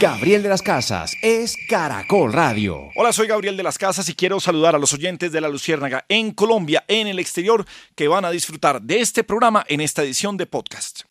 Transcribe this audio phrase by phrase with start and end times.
[0.00, 2.90] Gabriel de las Casas es Caracol Radio.
[2.96, 6.04] Hola, soy Gabriel de las Casas y quiero saludar a los oyentes de La Luciérnaga
[6.08, 7.64] en Colombia, en el exterior,
[7.94, 11.02] que van a disfrutar de este programa en esta edición de podcast.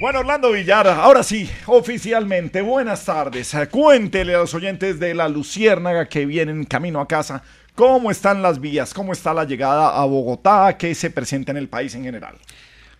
[0.00, 3.54] Bueno, Orlando Villar, ahora sí, oficialmente, buenas tardes.
[3.70, 7.42] Cuéntele a los oyentes de La Luciérnaga que vienen camino a casa
[7.74, 11.68] cómo están las vías, cómo está la llegada a Bogotá, qué se presenta en el
[11.68, 12.36] país en general.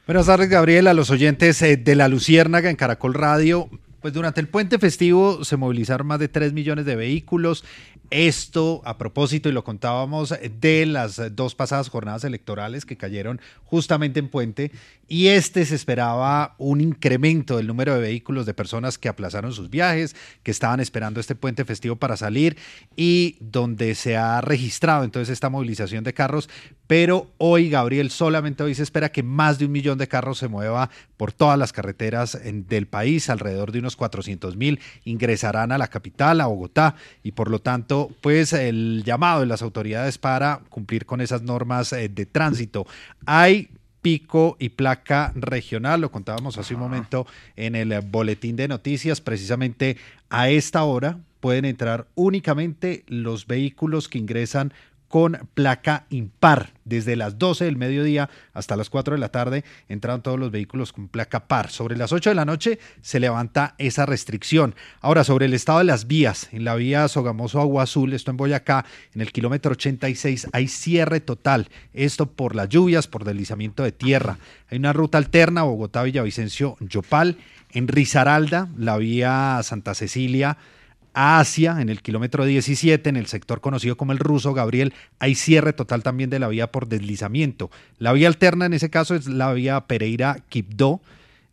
[0.04, 3.70] Buenas tardes, Gabriel, a los oyentes eh, de La Luciérnaga en Caracol Radio.
[4.00, 7.64] Pues durante el puente festivo se movilizaron más de 3 millones de vehículos.
[8.12, 14.20] Esto a propósito, y lo contábamos, de las dos pasadas jornadas electorales que cayeron justamente
[14.20, 14.70] en puente.
[15.08, 19.70] Y este se esperaba un incremento del número de vehículos de personas que aplazaron sus
[19.70, 22.56] viajes, que estaban esperando este puente festivo para salir
[22.96, 26.48] y donde se ha registrado entonces esta movilización de carros.
[26.86, 30.48] Pero hoy, Gabriel, solamente hoy se espera que más de un millón de carros se
[30.48, 35.88] mueva por todas las carreteras del país, alrededor de unos 400 mil ingresarán a la
[35.88, 41.06] capital, a Bogotá, y por lo tanto, pues el llamado de las autoridades para cumplir
[41.06, 42.86] con esas normas eh, de tránsito.
[43.26, 43.70] Hay
[44.00, 47.26] pico y placa regional, lo contábamos hace un momento
[47.56, 49.96] en el boletín de noticias, precisamente
[50.28, 54.72] a esta hora pueden entrar únicamente los vehículos que ingresan
[55.12, 56.72] con placa impar.
[56.86, 60.94] Desde las 12 del mediodía hasta las 4 de la tarde entraron todos los vehículos
[60.94, 61.70] con placa par.
[61.70, 64.74] Sobre las 8 de la noche se levanta esa restricción.
[65.02, 68.38] Ahora, sobre el estado de las vías, en la vía Sogamoso Agua Azul, esto en
[68.38, 71.68] Boyacá, en el kilómetro 86 hay cierre total.
[71.92, 74.38] Esto por las lluvias, por deslizamiento de tierra.
[74.70, 77.36] Hay una ruta alterna, Bogotá-Villavicencio, Yopal.
[77.70, 80.56] En Risaralda, la vía Santa Cecilia,
[81.14, 85.34] a Asia, en el kilómetro 17, en el sector conocido como el ruso, Gabriel, hay
[85.34, 87.70] cierre total también de la vía por deslizamiento.
[87.98, 91.00] La vía alterna en ese caso es la vía Pereira-Quibdó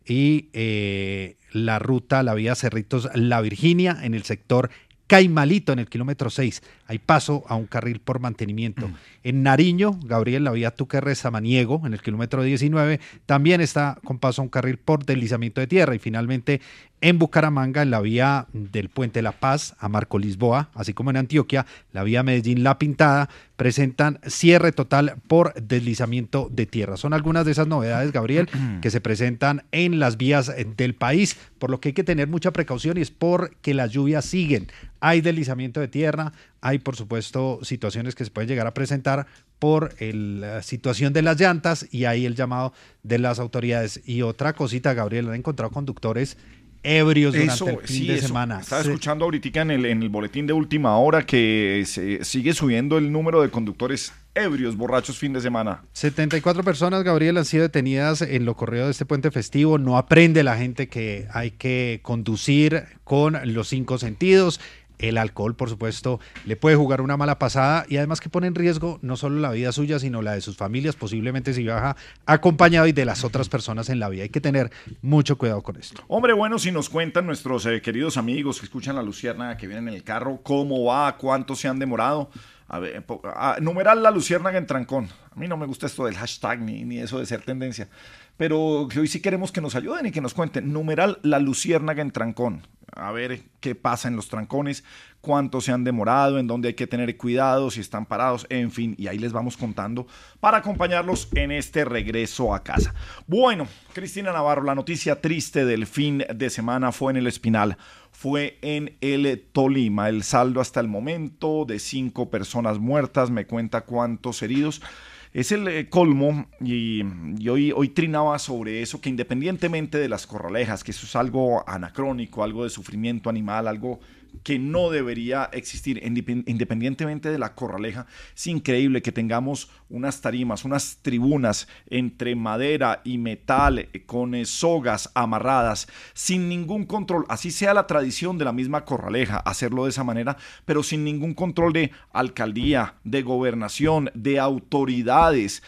[0.06, 4.70] y eh, la ruta, la vía Cerritos-La Virginia, en el sector
[5.10, 6.62] Caimalito, en el kilómetro 6.
[6.86, 8.88] Hay paso a un carril por mantenimiento.
[9.24, 14.44] En Nariño, Gabriel, la vía Tuquerre-Samaniego, en el kilómetro 19, también está con paso a
[14.44, 15.96] un carril por deslizamiento de tierra.
[15.96, 16.60] Y finalmente,
[17.00, 21.16] en Bucaramanga, en la vía del Puente La Paz a Marco Lisboa, así como en
[21.16, 26.96] Antioquia, la vía Medellín-La Pintada, presentan cierre total por deslizamiento de tierra.
[26.96, 28.48] Son algunas de esas novedades, Gabriel,
[28.82, 32.28] que se presentan en las vías eh, del país, por lo que hay que tener
[32.28, 34.68] mucha precaución y es porque las lluvias siguen.
[35.00, 39.26] Hay deslizamiento de tierra, hay por supuesto situaciones que se pueden llegar a presentar
[39.58, 42.72] por el, la situación de las llantas y hay el llamado
[43.02, 44.00] de las autoridades.
[44.06, 46.38] Y otra cosita, Gabriel, han encontrado conductores
[46.82, 48.28] ebrios durante Eso, el fin sí, de eso.
[48.28, 48.60] semana.
[48.60, 52.98] Estaba escuchando ahorita en el, en el boletín de última hora que se sigue subiendo
[52.98, 55.82] el número de conductores ebrios, borrachos fin de semana.
[55.92, 59.78] 74 personas, Gabriel, han sido detenidas en lo corrido de este puente festivo.
[59.78, 64.60] No aprende la gente que hay que conducir con los cinco sentidos.
[65.00, 68.54] El alcohol, por supuesto, le puede jugar una mala pasada y además que pone en
[68.54, 71.96] riesgo no solo la vida suya, sino la de sus familias, posiblemente si viaja
[72.26, 74.22] acompañado y de las otras personas en la vía.
[74.24, 74.70] Hay que tener
[75.02, 76.02] mucho cuidado con esto.
[76.08, 79.88] Hombre, bueno, si nos cuentan nuestros eh, queridos amigos que escuchan la Lucierna, que vienen
[79.88, 82.30] en el carro, cómo va, cuánto se han demorado.
[82.68, 83.04] A ver,
[83.34, 85.08] a- numeral la Luciérnaga en trancón.
[85.34, 87.88] A mí no me gusta esto del hashtag ni, ni eso de ser tendencia.
[88.36, 90.72] Pero hoy sí queremos que nos ayuden y que nos cuenten.
[90.72, 92.66] Numeral la Luciérnaga en trancón.
[92.94, 94.84] A ver qué pasa en los trancones,
[95.20, 98.94] cuánto se han demorado, en dónde hay que tener cuidado, si están parados, en fin.
[98.98, 100.06] Y ahí les vamos contando
[100.40, 102.94] para acompañarlos en este regreso a casa.
[103.26, 107.76] Bueno, Cristina Navarro, la noticia triste del fin de semana fue en el Espinal
[108.12, 110.08] fue en el Tolima.
[110.08, 114.82] El saldo hasta el momento de cinco personas muertas, me cuenta cuántos heridos.
[115.32, 117.02] Es el eh, colmo y,
[117.48, 122.42] hoy, hoy trinaba sobre eso, que independientemente de las corralejas, que eso es algo anacrónico,
[122.42, 124.00] algo de sufrimiento animal, algo
[124.42, 128.06] que no debería existir independientemente de la corraleja.
[128.34, 134.44] Es increíble que tengamos unas tarimas, unas tribunas entre madera y metal eh, con eh,
[134.44, 139.90] sogas amarradas sin ningún control, así sea la tradición de la misma corraleja, hacerlo de
[139.90, 145.62] esa manera, pero sin ningún control de alcaldía, de gobernación, de autoridades.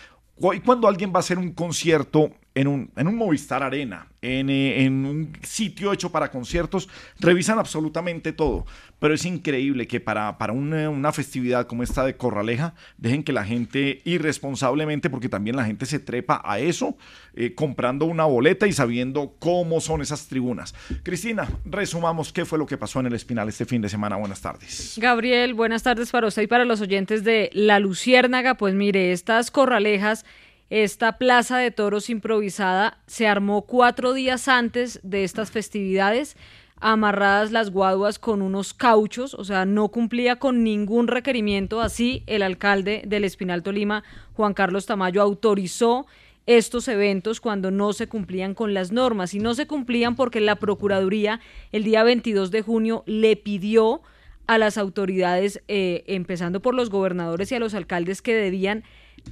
[0.54, 4.50] Y cuando alguien va a hacer un concierto en un, en un Movistar Arena, en,
[4.50, 6.88] eh, en, un sitio hecho para conciertos,
[7.18, 8.66] revisan absolutamente todo.
[8.98, 13.32] Pero es increíble que para, para una, una, festividad como esta de Corraleja, dejen que
[13.32, 16.96] la gente irresponsablemente, porque también la gente se trepa a eso,
[17.34, 20.74] eh, comprando una boleta y sabiendo cómo son esas tribunas.
[21.02, 24.16] Cristina, resumamos qué fue lo que pasó en el Espinal este fin de semana.
[24.16, 24.98] Buenas tardes.
[24.98, 28.56] Gabriel, buenas tardes para usted y para los oyentes de La Luciérnaga.
[28.56, 30.24] Pues mire, estas Corralejas
[30.72, 36.34] esta plaza de toros improvisada se armó cuatro días antes de estas festividades,
[36.80, 41.82] amarradas las guaduas con unos cauchos, o sea, no cumplía con ningún requerimiento.
[41.82, 44.02] Así, el alcalde del Espinal Tolima,
[44.32, 46.06] Juan Carlos Tamayo, autorizó
[46.46, 50.56] estos eventos cuando no se cumplían con las normas y no se cumplían porque la
[50.56, 51.40] Procuraduría
[51.72, 54.00] el día 22 de junio le pidió
[54.46, 58.84] a las autoridades, eh, empezando por los gobernadores y a los alcaldes que debían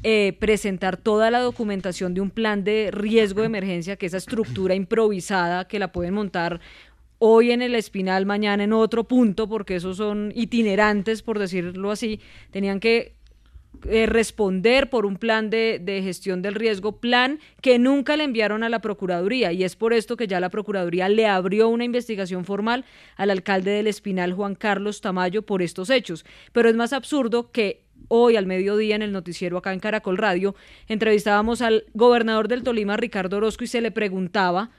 [0.03, 4.75] eh, presentar toda la documentación de un plan de riesgo de emergencia, que esa estructura
[4.75, 6.61] improvisada que la pueden montar
[7.19, 12.19] hoy en el Espinal, mañana en otro punto, porque esos son itinerantes, por decirlo así,
[12.51, 13.13] tenían que
[13.89, 18.63] eh, responder por un plan de, de, gestión del riesgo, plan que nunca le enviaron
[18.63, 19.53] a la Procuraduría.
[19.53, 22.85] Y es por esto que ya la Procuraduría le abrió una investigación formal
[23.17, 26.25] al alcalde del Espinal, Juan Carlos Tamayo, por estos hechos.
[26.53, 30.55] Pero es más absurdo que hoy al mediodía en el noticiero acá en Caracol Radio,
[30.89, 34.71] entrevistábamos al gobernador del Tolima, Ricardo Orozco, y se le preguntaba,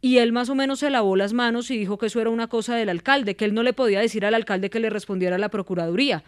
[0.00, 2.46] y él más o menos se lavó las manos y dijo que eso era una
[2.46, 5.40] cosa del alcalde, que él no le podía decir al alcalde que le respondiera a
[5.40, 6.22] la Procuraduría.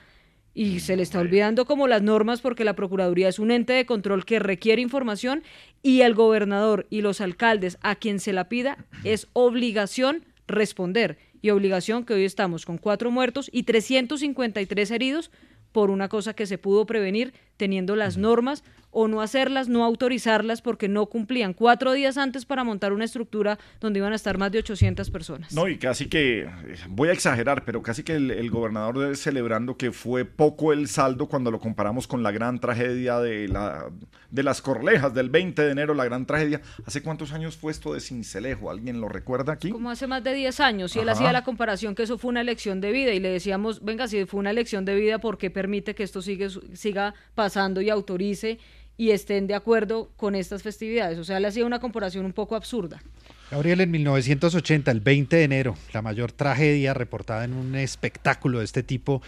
[0.52, 3.86] Y se le está olvidando como las normas porque la Procuraduría es un ente de
[3.86, 5.44] control que requiere información
[5.84, 11.18] y el gobernador y los alcaldes a quien se la pida es obligación responder.
[11.40, 15.30] Y obligación que hoy estamos con cuatro muertos y 353 heridos
[15.72, 20.62] por una cosa que se pudo prevenir teniendo las normas o no hacerlas, no autorizarlas
[20.62, 24.50] porque no cumplían cuatro días antes para montar una estructura donde iban a estar más
[24.50, 25.52] de 800 personas.
[25.52, 26.48] No, y casi que,
[26.88, 31.52] voy a exagerar, pero casi que el, gobernador celebrando que fue poco el saldo cuando
[31.52, 33.90] lo comparamos con la gran tragedia de, la,
[34.30, 36.60] de las Corlejas del 20 de enero, la gran tragedia.
[36.84, 38.70] ¿Hace cuántos años fue esto de Cincelejo?
[38.70, 39.70] ¿Alguien lo recuerda aquí?
[39.70, 42.40] Como hace más de 10 años, y él hacía la comparación que eso fue una
[42.40, 45.50] elección de vida y le decíamos, venga, si fue una elección de vida, ¿por qué
[45.50, 48.58] permite que esto sigue, siga pasando y autorice
[49.00, 51.18] y estén de acuerdo con estas festividades.
[51.18, 53.02] O sea, le hacía una comparación un poco absurda.
[53.50, 58.66] Gabriel, en 1980, el 20 de enero, la mayor tragedia reportada en un espectáculo de
[58.66, 59.22] este tipo,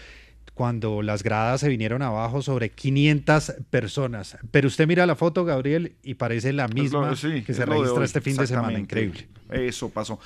[0.53, 4.37] cuando las gradas se vinieron abajo sobre 500 personas.
[4.51, 7.09] Pero usted mira la foto, Gabriel, y parece la misma
[7.43, 8.77] que se registra este fin de semana.
[8.77, 9.27] Increíble.
[9.49, 10.19] Eso pasó.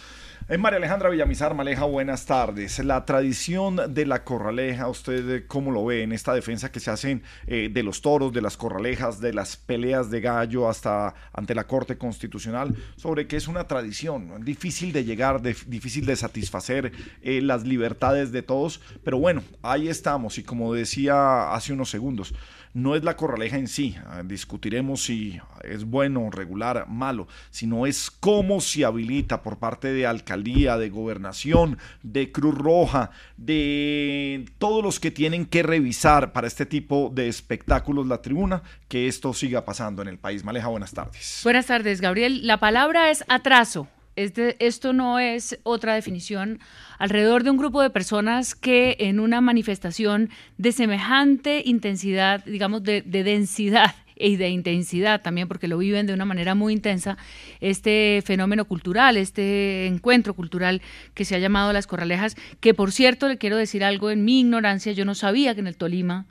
[0.49, 2.79] Eh, María Alejandra Villamizar, Maleja, buenas tardes.
[2.79, 6.89] La tradición de la corraleja, ¿usted eh, cómo lo ve en esta defensa que se
[6.89, 11.53] hacen eh, de los toros, de las corralejas, de las peleas de gallo hasta ante
[11.53, 17.65] la Corte Constitucional, sobre que es una tradición difícil de llegar, difícil de satisfacer las
[17.65, 18.79] libertades de todos?
[19.03, 22.33] Pero bueno, ahí estamos y como decía hace unos segundos,
[22.77, 28.11] no es la corraleja en sí, ah, discutiremos si es bueno, regular, malo, sino es
[28.11, 34.99] cómo se habilita por parte de alcaldía, de gobernación, de Cruz Roja, de todos los
[34.99, 40.03] que tienen que revisar para este tipo de espectáculos la tribuna, que esto siga pasando
[40.03, 40.43] en el país.
[40.43, 41.41] Maleja, buenas tardes.
[41.43, 42.45] Buenas tardes, Gabriel.
[42.45, 43.87] La palabra es atraso.
[44.17, 46.59] Este, esto no es otra definición.
[46.97, 53.03] Alrededor de un grupo de personas que en una manifestación de semejante intensidad, digamos, de,
[53.03, 57.15] densidad y de intensidad también, porque lo viven de una manera muy intensa,
[57.59, 60.81] este fenómeno cultural, este encuentro cultural
[61.13, 64.39] que se ha llamado Las Corralejas, que por cierto le quiero decir algo en mi
[64.39, 66.25] ignorancia, yo no sabía que en el Tolima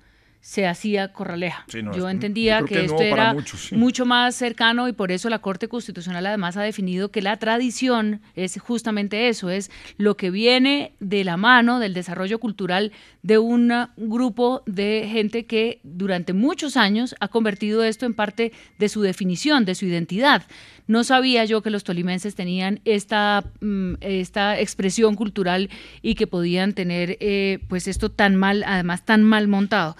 [0.47, 1.67] se hacía corraleja.
[1.73, 3.35] yo entendía que, esto era
[3.73, 8.21] mucho más cercano y por eso la Corte Constitucional además ha definido que la tradición
[8.37, 13.73] es justamente eso, es lo que viene de la mano del desarrollo cultural de un
[13.97, 19.65] grupo de gente que durante muchos años ha convertido esto en parte de su definición,
[19.65, 20.45] de su identidad.
[20.87, 25.71] No sabía yo que los tolimenses tenían esta, mm, esta expresión cultural
[26.03, 29.97] y que podían tener eh, pues esto tan mal, además tan mal montado.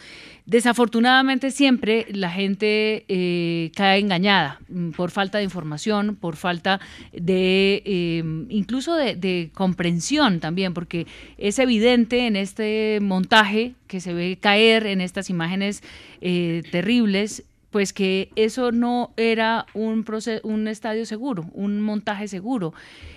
[0.47, 6.81] Desafortunadamente siempre la gente eh, cae engañada mm, por falta de información, por falta
[7.12, 14.15] de eh, incluso de, de, comprensión también, porque es evidente en este montaje que se
[14.15, 15.83] ve caer en estas imágenes
[16.21, 17.43] eh, terribles
[17.76, 20.02] pues que eso no era un,
[20.45, 22.73] un estadio seguro, un montaje seguro.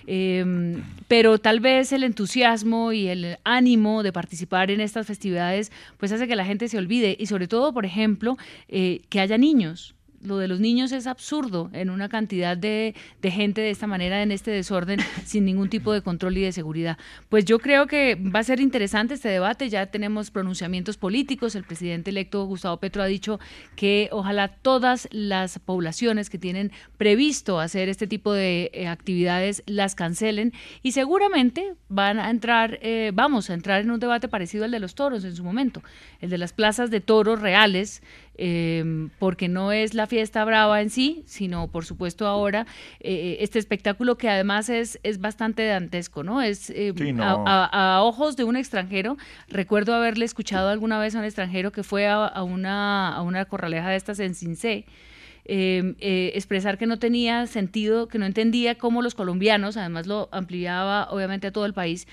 [0.05, 6.11] Em, pero tal vez el entusiasmo y el ánimo de participar en estas festividades pues
[6.11, 8.37] hace que la gente se olvide y sobre todo, por ejemplo,
[8.67, 13.61] eh, que haya niños lo de los niños es absurdo en una cantidad de, gente
[13.61, 16.97] de esta manera, en este desorden, sin ningún tipo de control y de seguridad.
[17.29, 21.63] Pues yo creo que va a ser interesante este debate, ya tenemos pronunciamientos políticos, el
[21.63, 23.39] presidente electo Gustavo Petro ha dicho
[23.75, 29.95] que ojalá todas las poblaciones que tienen previsto hacer este tipo de eh, actividades las
[29.95, 34.71] cancelen y seguramente van a entrar, eh, vamos a entrar en un debate parecido al
[34.71, 35.81] de los toros en su momento,
[36.19, 38.01] el de las plazas de toros reales,
[38.41, 42.65] eh, porque no es la fiesta brava en sí, sino por supuesto ahora
[43.01, 46.41] eh, este espectáculo que además es, es bastante dantesco, ¿no?
[46.41, 49.17] Es eh, A, ojos de un extranjero.
[49.49, 53.89] Recuerdo haberle escuchado alguna vez a un extranjero que fue a, una, a una corraleja
[53.89, 54.85] de estas en Cincé.
[55.43, 61.09] Em, expresar que no tenía sentido, que no entendía cómo los colombianos, además lo ampliaba
[61.11, 62.07] obviamente a todo el país,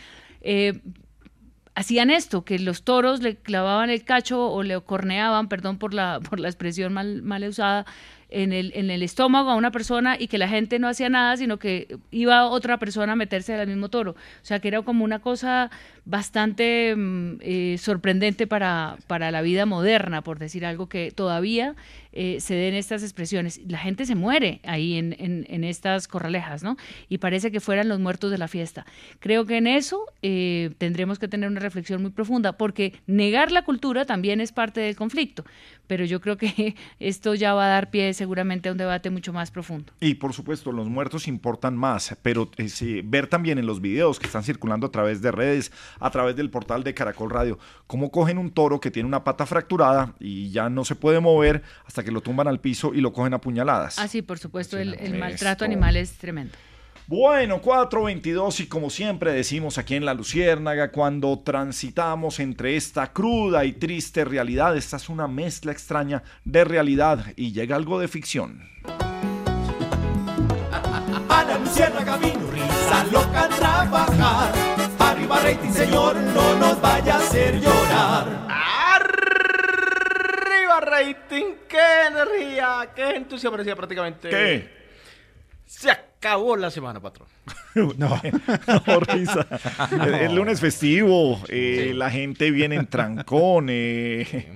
[1.77, 6.21] hacían esto, que los toros le clavaban el cacho o le corneaban, perdón por la,
[6.21, 7.85] por la expresión mal, mal usada,
[8.29, 11.37] en el, en el estómago a una persona y que la gente no hacía nada,
[11.37, 14.13] sino que iba otra persona a meterse al mismo toro.
[14.13, 15.71] O sea, que era como una cosa
[16.05, 21.77] bastante mm, eh, sorprendente para, para la vida moderna, por decir algo que todavía
[22.19, 23.61] eh, se den estas expresiones.
[23.69, 26.79] La gente se muere ahí en, estas corralejas, ¿no?
[27.11, 28.87] Y parece que fueran los muertos de la fiesta.
[29.21, 33.65] Creo que en eso eh, tendremos que tener una reflexión muy profunda, porque negar la
[33.65, 35.45] cultura también es parte del conflicto,
[35.87, 39.35] pero yo creo que esto ya va a dar pie seguramente a un debate mucho
[39.35, 39.93] más profundo.
[40.01, 42.51] Y por supuesto, los muertos importan más, pero
[43.05, 45.71] ver también en los videos que están circulando a través de redes,
[46.01, 49.45] a través del portal de Caracol Radio, cómo cogen un toro que tiene una pata
[49.45, 53.13] fracturada y ya no se puede mover hasta que lo tumban al piso y lo
[53.13, 53.99] cogen a puñaladas.
[53.99, 56.57] Ah, sí, por supuesto, el, maltrato animal es tremendo.
[57.09, 63.65] Bueno, 422 y como siempre decimos aquí en La Luciérnaga, cuando transitamos entre esta cruda
[63.65, 68.69] y triste realidad, esta es una mezcla extraña de realidad y llega algo de ficción.
[71.29, 77.19] A La Luciérnaga vino risa loca a trabajar Arriba rating, señor, no nos vaya a
[77.19, 78.66] hacer llorar.
[80.87, 84.29] Rating, qué energía, qué entusiasmo parecía prácticamente.
[84.29, 84.69] ¿Qué?
[85.67, 87.29] Se acabó la semana, patrón.
[87.75, 89.47] no, no, risa.
[90.21, 93.67] El, lunes festivo, eh, la gente viene en trancón.
[93.69, 94.49] Eh,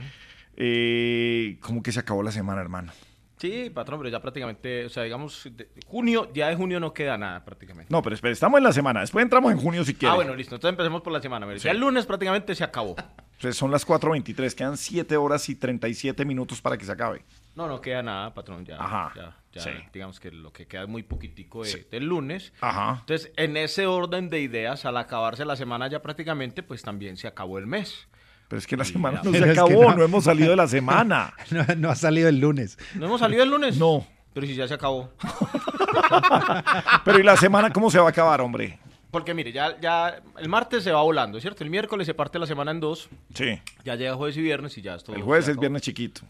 [0.56, 2.92] eh, ¿Cómo que se acabó la semana, hermano?
[3.40, 5.48] Sí, patrón, pero ya prácticamente, o sea, digamos,
[5.86, 7.90] junio, ya de junio no queda nada prácticamente.
[7.90, 10.12] No, pero espera, estamos en la semana, después entramos en junio si quieres.
[10.12, 11.50] Ah, bueno, listo, entonces empecemos por la semana.
[11.56, 12.96] Ya el lunes prácticamente se acabó.
[12.98, 17.24] Entonces son las 4.23, quedan 7 horas y 37 minutos para que se acabe.
[17.54, 18.76] No, no queda nada, patrón, ya.
[18.76, 19.12] Ajá.
[19.16, 22.52] Ya, ya digamos que lo que queda es muy poquitico del lunes.
[22.60, 22.98] Ajá.
[23.00, 27.26] Entonces, en ese orden de ideas, al acabarse la semana ya prácticamente, pues también se
[27.26, 28.06] acabó el mes.
[28.50, 31.32] Pero es que la semana no se acabó, no, hemos salido de la semana.
[31.76, 32.76] no, ha salido el lunes.
[32.96, 33.76] ¿No hemos salido el lunes?
[33.76, 34.04] No.
[34.34, 35.12] Pero si ya se acabó.
[37.04, 38.80] Pero ¿y la semana cómo se va a acabar, hombre?
[39.12, 41.62] Porque mire, ya, ya el martes se va volando, ¿cierto?
[41.62, 43.08] El miércoles se parte la semana en dos.
[43.34, 43.60] Sí.
[43.84, 45.14] Ya llega jueves y viernes y ya es todo.
[45.14, 46.22] El jueves es viernes chiquito.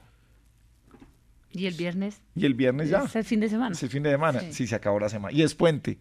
[1.53, 2.21] ¿Y el viernes?
[2.35, 2.99] ¿Y el viernes ya?
[2.99, 3.73] Es el fin de semana.
[3.73, 4.41] Es el fin de semana.
[4.51, 5.35] Sí, se acabó la semana.
[5.35, 5.99] Y es puente.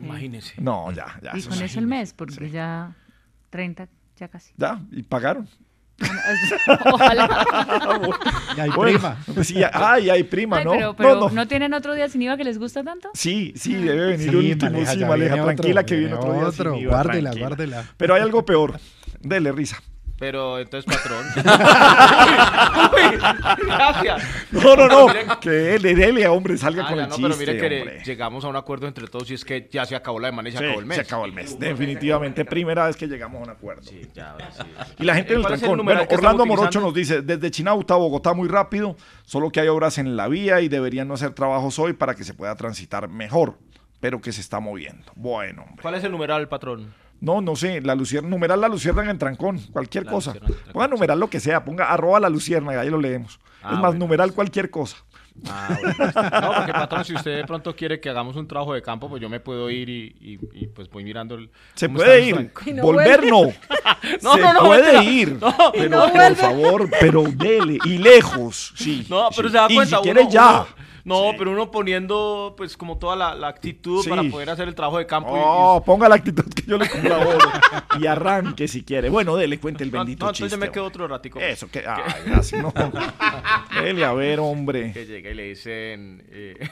[0.00, 0.60] Imagínese.
[0.60, 1.32] No, ya, ya.
[1.34, 2.94] Y con eso el mes, porque ya
[3.48, 3.88] 30,
[4.22, 4.52] ya casi.
[4.56, 5.48] Ya, y pagaron.
[6.92, 7.44] Ojalá.
[8.56, 9.18] y hay prima.
[9.34, 10.94] Pues sí, hay prima, ¿no?
[10.96, 13.10] Pero, no, tienen otro día sin IVA que les gusta tanto?
[13.14, 14.86] Sí, sí, debe venir un último.
[14.86, 16.92] sí, Maleja, tranquila que viene otro, día sin IVA.
[16.92, 17.84] Guárdela, guárdela.
[17.96, 18.78] Pero hay algo peor.
[19.20, 19.82] Dele risa.
[20.22, 21.26] Pero entonces, patrón.
[23.66, 24.22] gracias.
[24.52, 25.08] No, no, no.
[25.40, 27.44] que dele, dele, hombre, salga ah, con el no, chiste.
[27.44, 30.20] Pero mire que llegamos a un acuerdo entre todos y es que ya se acabó
[30.20, 30.94] la semana y se acabó el mes.
[30.94, 31.58] Se acabó el mes.
[31.58, 33.82] Definitivamente, primera vez que llegamos a un acuerdo.
[33.82, 34.62] Sí, ya, sí.
[35.00, 35.84] Y la gente del trancón.
[35.84, 39.98] Bueno, Orlando Morocho nos dice: desde Chinauta a Bogotá muy rápido, solo que hay obras
[39.98, 43.58] en la vía y deberían no hacer trabajos hoy para que se pueda transitar mejor,
[43.98, 45.10] pero que se está moviendo.
[45.16, 45.82] Bueno, hombre.
[45.82, 47.01] ¿Cuál es el numeral, patrón?
[47.22, 50.34] No, no sé, la lucierna, numeral la luciérnaga en trancón, cualquier cosa.
[50.72, 53.34] ponga numeral lo que sea, ponga arroba la luciérnaga, ahí lo leemos.
[53.34, 54.96] es ah, más, numeral cualquier cosa.
[55.48, 56.40] Ah, bueno.
[56.42, 59.22] No, porque patrón, si usted de pronto quiere que hagamos un trabajo de campo, pues
[59.22, 61.48] yo me puedo ir y, y- y, pues voy mirando el.
[61.74, 62.50] Se puede ir.
[62.66, 63.30] Y no Volver vuelve.
[63.30, 63.42] no.
[64.22, 65.04] no, Se no, no, puede mentira.
[65.10, 65.38] ir.
[65.40, 67.78] No, pero no por favor, pero dele.
[67.84, 69.06] Y lejos, sí.
[69.08, 69.52] No, pero sí.
[69.52, 69.96] se da Y cuenta.
[69.96, 70.50] si quiere uno- ya.
[70.50, 70.66] uno-
[71.04, 74.08] no, pero uno poniendo, pues, como toda la, la actitud Sí.
[74.10, 75.36] para poder hacer el trabajo de campo.
[75.36, 77.38] y- y- Oh, ponga la actitud que yo le colaboro.
[78.00, 79.08] y arranque si quiere.
[79.10, 80.56] Bueno, dele, cuente el No, bendito no, entonces chiste.
[80.56, 81.40] yo me quedo otro ratico.
[81.40, 81.84] Eso, que.
[81.86, 82.72] Ay, gracias, no.
[83.82, 84.92] Dele, a ver, hombre.
[84.92, 86.24] Que llega y le dicen.
[86.30, 86.68] eh,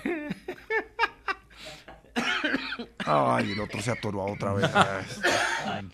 [3.07, 4.71] Ay, el otro se atoró otra vez.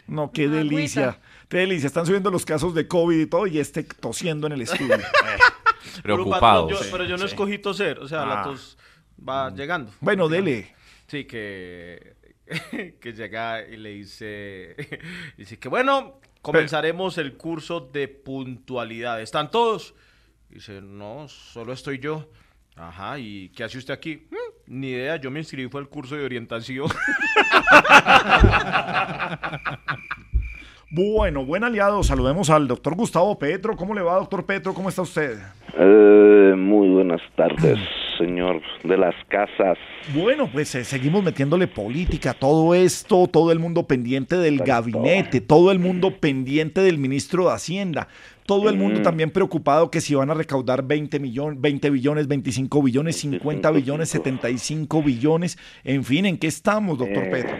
[0.06, 1.18] No, qué delicia.
[1.48, 1.86] Qué delicia.
[1.86, 4.96] Están subiendo los casos de COVID y todo y este tosiendo en el estudio.
[5.98, 6.00] Eh.
[6.02, 6.24] pero,
[6.68, 8.26] yo- pero yo no escogí toser, o sea, Ah.
[8.26, 8.78] la tos
[9.28, 9.92] va llegando.
[10.00, 10.74] Bueno, dele.
[11.06, 12.16] Sí, que,
[13.00, 14.76] que llega y le dice,
[15.36, 19.20] dice que bueno, comenzaremos el curso de puntualidad.
[19.20, 19.94] ¿Están todos?
[20.48, 22.30] Dice, no, solo estoy yo.
[22.76, 24.28] Ajá, ¿y qué hace usted aquí?
[24.30, 26.88] "Mm, ni idea, yo me inscribí fue al curso de orientación.
[30.90, 32.02] Bueno, buen aliado.
[32.02, 33.76] Saludemos al doctor Gustavo Petro.
[33.76, 34.72] ¿Cómo le va, doctor Petro?
[34.72, 35.38] ¿Cómo está usted?
[35.78, 37.76] Eh, muy buenas tardes,
[38.18, 39.76] señor de las casas.
[40.14, 45.72] Bueno, pues eh, seguimos metiéndole política todo esto, todo el mundo pendiente del gabinete, todo
[45.72, 48.06] el mundo pendiente del ministro de Hacienda,
[48.46, 49.02] todo el mundo Mm.
[49.02, 54.08] también preocupado que si van a recaudar 20 millones, 20 billones, 25 billones, 50 billones,
[54.08, 57.56] 75 billones, en fin, ¿en qué estamos, doctor Eh, Petro?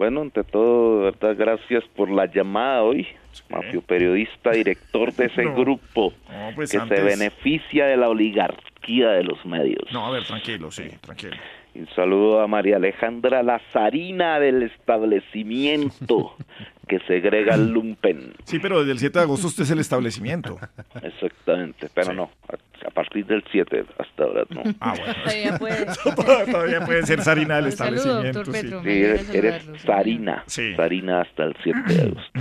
[0.00, 3.06] Bueno, ante todo, de verdad, gracias por la llamada hoy.
[3.50, 5.54] Mafio periodista, director de ese No.
[5.54, 9.92] grupo No, pues que antes- se beneficia de la oligarquía de los medios.
[9.92, 11.36] No, a ver, tranquilo, sí, tranquilo.
[11.74, 16.34] Un saludo a María Alejandra Lazarina del establecimiento
[16.90, 18.34] que segrega el lumpen.
[18.44, 20.58] Sí, pero desde el 7 de agosto usted es el establecimiento.
[21.02, 24.62] Exactamente, pero no, a, a partir del 7 hasta ahora no.
[24.80, 25.14] Ah, bueno.
[25.24, 25.86] Todavía puede.
[26.50, 28.38] Todavía puede ser Sarina saludo, establecimiento.
[28.42, 28.62] doctor sí.
[28.62, 28.82] Petro.
[28.82, 29.82] Sí, eres, eres.
[29.82, 30.74] Sarina, Sí.
[30.74, 32.40] Sarina hasta el 7 de agosto.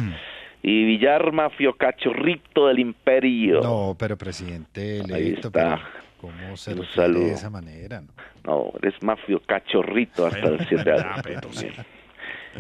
[0.62, 3.62] Y Villar Mafio Cachorrito del Imperio.
[3.62, 4.98] No, pero presidente
[5.32, 5.50] está.
[5.52, 5.80] pero
[6.20, 7.28] ¿cómo se lo saludo.
[7.28, 8.02] de esa manera?
[8.02, 8.08] no?
[8.44, 11.22] No, eres Mafio Cachorrito hasta el 7 de agosto.
[11.22, 11.68] Petro, sí.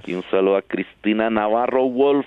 [0.06, 2.26] Y un saludo a Cristina Navarro Wolf,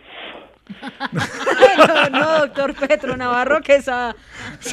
[1.13, 4.15] no, no, doctor Petro Navarro Quesada.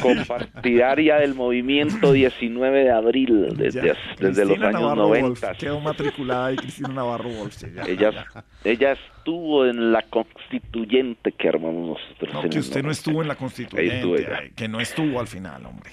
[0.00, 5.28] compartidaria del movimiento 19 de abril, desde, Ya, desde los años Navarro 90.
[5.48, 7.54] Wolf, quedó matriculada y Cristina Navarro Wolf.
[7.54, 8.44] sí, ya, Ella, ya.
[8.64, 12.34] ella estuvo en la constituyente que armamos nosotros.
[12.44, 12.90] No, que usted no 90.
[12.92, 15.90] estuvo en la constituyente, ay, que no estuvo al final, hombre.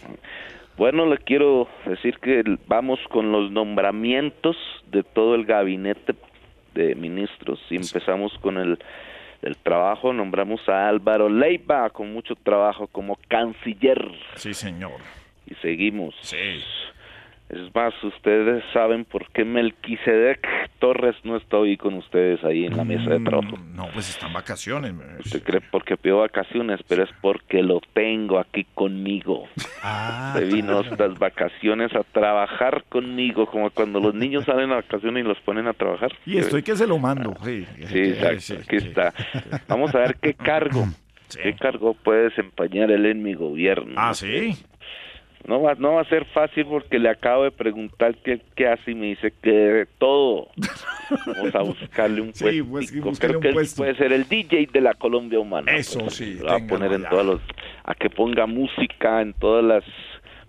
[0.78, 4.56] Bueno, le quiero decir que vamos con los nombramientos
[4.92, 6.14] de todo el gabinete
[6.78, 8.78] de ministros y empezamos con el,
[9.42, 14.00] el trabajo, nombramos a Álvaro Leiva con mucho trabajo como canciller
[14.36, 15.00] Sí, señor.
[15.46, 16.16] y seguimos.
[16.22, 16.62] Sí.
[17.50, 20.46] Es más, ustedes saben por qué Melquisedec
[20.80, 23.56] Torres no está hoy con ustedes ahí en la mesa de trabajo.
[23.56, 24.94] Mm, No, pues está en vacaciones.
[25.20, 29.48] Usted cree porque pidió vacaciones, pero es porque lo tengo aquí conmigo.
[29.82, 35.24] Ah, Se vino estas vacaciones a trabajar conmigo, como cuando los niños salen a vacaciones
[35.24, 36.12] y los ponen a trabajar.
[36.26, 37.34] Y estoy que se lo mando.
[37.46, 39.14] Sí, Sí, exacto, aquí está.
[39.70, 40.86] Vamos a ver qué cargo,
[41.42, 43.94] qué cargo puede desempeñar él en mi gobierno.
[43.96, 44.54] Ah, sí.
[45.46, 48.92] No va, no va a ser fácil porque le acabo de preguntar qué, qué hace
[48.92, 50.48] y me dice que de todo.
[51.26, 53.78] Vamos a buscarle un Sí, pues, Creo un que puesto.
[53.84, 55.72] puede ser el DJ de la Colombia Humana.
[55.72, 57.42] Eso Pues, sí, Lo va a poner en todos los...
[57.84, 59.84] A que ponga música en todas las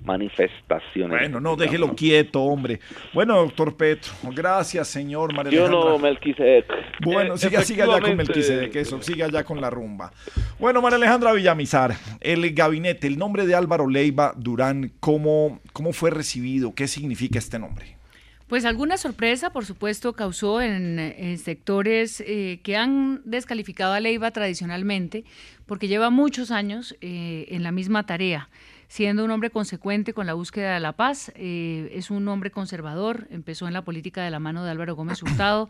[0.03, 1.19] manifestaciones.
[1.21, 2.81] Bueno, no, déjelo quieto, hombre.
[3.13, 5.91] Bueno, doctor Petro, gracias, señor María Yo Alejandra.
[5.91, 6.67] no, Melquisedec.
[7.05, 8.17] Bueno, Eh, siga, siga ya con.
[8.17, 10.13] Melquisedec, eso, siga ya con la rumba.
[10.59, 16.11] Bueno, María Alejandra Villamizar, el gabinete, el nombre de Álvaro Leiva Durán, ¿cómo, cómo fue
[16.11, 16.75] recibido?
[16.75, 17.97] ¿Qué significa este nombre?
[18.47, 24.31] Pues alguna sorpresa, por supuesto, causó en, en sectores eh, que han descalificado a Leiva
[24.31, 25.25] tradicionalmente,
[25.67, 28.49] porque lleva muchos años eh, en la misma tarea,
[28.89, 31.31] siendo un hombre consecuente con la búsqueda de la paz.
[31.37, 35.23] eh, es un hombre conservador, empezó en la política de la mano de Álvaro Gómez
[35.23, 35.69] Hurtado,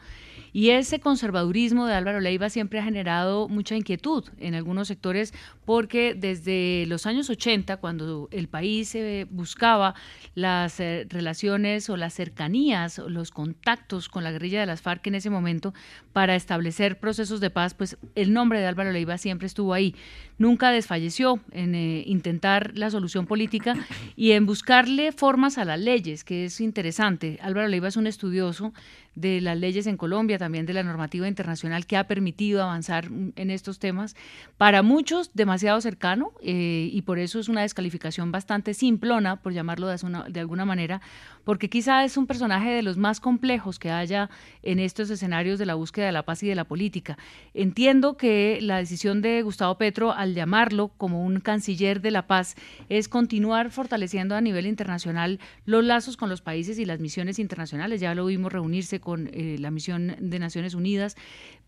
[0.52, 6.14] y ese conservadurismo de Álvaro Leiva siempre ha generado mucha inquietud en algunos sectores, porque
[6.14, 9.94] desde los años 80, cuando el país eh, buscaba
[10.34, 15.08] las eh, relaciones o las cercanías o los contactos con la guerrilla de las FARC
[15.08, 15.74] en ese momento
[16.12, 19.94] para establecer procesos de paz, pues el nombre de Álvaro Leiva siempre estuvo ahí.
[20.38, 23.74] Nunca desfalleció en intentar la solución solución política
[24.16, 27.38] y en buscarle formas a las leyes, que es interesante.
[27.40, 28.74] Álvaro Leiva es un estudioso
[29.14, 33.50] de las leyes en Colombia, también de la normativa internacional que ha permitido avanzar en
[33.50, 34.14] estos temas.
[34.58, 39.88] Para muchos, demasiado cercano eh, y por eso es una descalificación bastante simplona, por llamarlo
[39.88, 41.00] de, de alguna manera,
[41.44, 44.28] porque quizá es un personaje de los más complejos que haya
[44.62, 47.16] en estos escenarios de la búsqueda de la paz y de la política.
[47.54, 52.54] Entiendo que la decisión de Gustavo Petro al llamarlo como un canciller de la paz
[52.88, 58.00] es continuar fortaleciendo a nivel internacional los lazos con los países y las misiones internacionales.
[58.00, 61.16] Ya lo vimos reunirse con eh, la misión de Naciones Unidas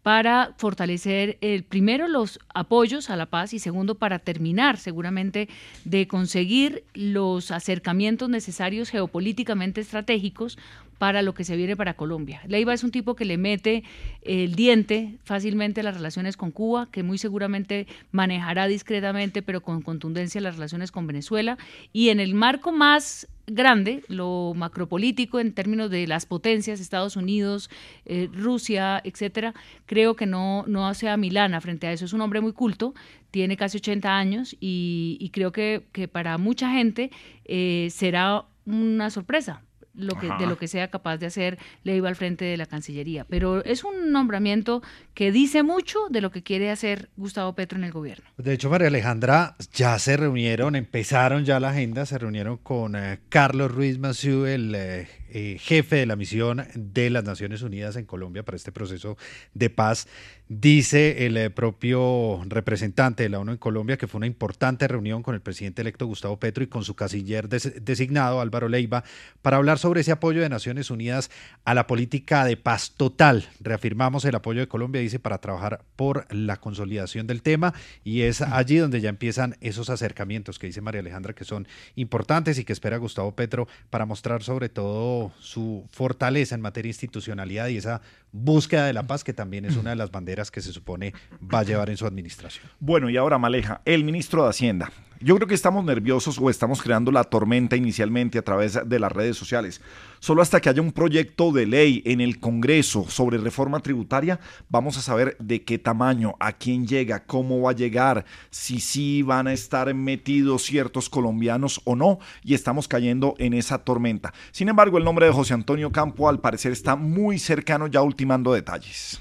[0.03, 1.38] para fortalecer
[1.69, 5.49] primero los apoyos a la paz y segundo para terminar seguramente
[5.85, 10.57] de conseguir los acercamientos necesarios geopolíticamente estratégicos
[11.00, 12.42] para lo que se viene para Colombia.
[12.46, 13.84] Leiva es un tipo que le mete
[14.20, 19.80] el diente fácilmente a las relaciones con Cuba, que muy seguramente manejará discretamente pero con
[19.80, 21.56] contundencia las relaciones con Venezuela
[21.94, 27.70] y en el marco más grande, lo macropolítico en términos de las potencias, Estados Unidos,
[28.04, 29.54] eh, Rusia, etcétera,
[29.86, 32.04] creo que no, no sea Milana frente a eso.
[32.04, 32.92] Es un hombre muy culto,
[33.30, 37.10] tiene casi 80 años y, creo que, que, para mucha gente
[37.46, 39.62] eh, será una sorpresa
[40.00, 43.24] lo que, de lo que sea capaz de hacer Leiva al frente de la Cancillería.
[43.28, 44.82] Pero es un nombramiento
[45.14, 48.24] que dice mucho de lo que quiere hacer Gustavo Petro en el gobierno.
[48.36, 53.20] De hecho, María Alejandra, ya se reunieron, empezaron ya la agenda, se reunieron con eh,
[53.28, 58.05] Carlos Ruiz Massieu, el eh, eh, jefe de la misión de las Naciones Unidas en
[58.05, 59.16] Colombia para este proceso
[59.55, 60.09] de paz.
[60.49, 65.23] Dice el eh, propio representante de la ONU en Colombia que fue una importante reunión
[65.23, 69.05] con el presidente electo Gustavo Petro y con su canciller designado Álvaro Leiva
[69.43, 71.31] para hablar sobre ese apoyo de Naciones Unidas
[71.64, 73.49] a la política de paz total.
[73.61, 78.43] Reafirmamos el apoyo de Colombia, dice, para trabajar por la consolidación del tema y es
[78.43, 82.73] allí donde ya empiezan esos acercamientos que dice María Alejandra que son importantes y que
[82.73, 88.00] espera Gustavo Petro para mostrar sobre todo su fortaleza en materia de institucionalidad y esa
[88.33, 91.61] búsqueda de la paz, que también es una de las banderas que se supone va
[91.61, 92.64] a llevar en su administración.
[92.78, 94.90] Bueno, y ahora Maleja, el ministro de Hacienda.
[95.20, 99.12] Yo creo que estamos nerviosos o estamos creando la tormenta inicialmente a través de las
[99.12, 99.83] redes sociales.
[100.20, 104.98] Solo hasta que haya un proyecto de ley en el Congreso sobre reforma tributaria, vamos
[104.98, 109.46] a saber de qué tamaño, a quién llega, cómo va a llegar, si sí van
[109.46, 114.35] a estar metidos ciertos colombianos o no, y estamos cayendo en esa tormenta.
[114.52, 118.52] Sin embargo, el nombre de José Antonio Campo al parecer está muy cercano ya ultimando
[118.52, 119.20] detalles.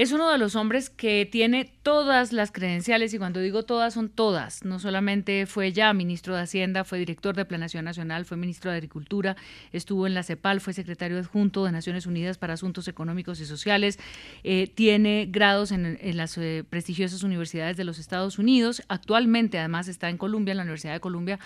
[0.00, 4.08] Es uno de los hombres que tiene todas las credenciales, y cuando digo todas, son
[4.08, 4.64] todas.
[4.64, 8.78] No solamente fue ya ministro de Hacienda, fue director de Planación Nacional, fue ministro de
[8.78, 9.36] Agricultura,
[9.72, 13.98] estuvo en la CEPAL, fue secretario adjunto de Naciones Unidas para Asuntos Económicos y Sociales,
[14.42, 18.82] eh, tiene grados en, las eh, prestigiosas universidades de los Estados Unidos.
[18.88, 21.38] Actualmente, además, está en Colombia, en la Universidad de Columbia,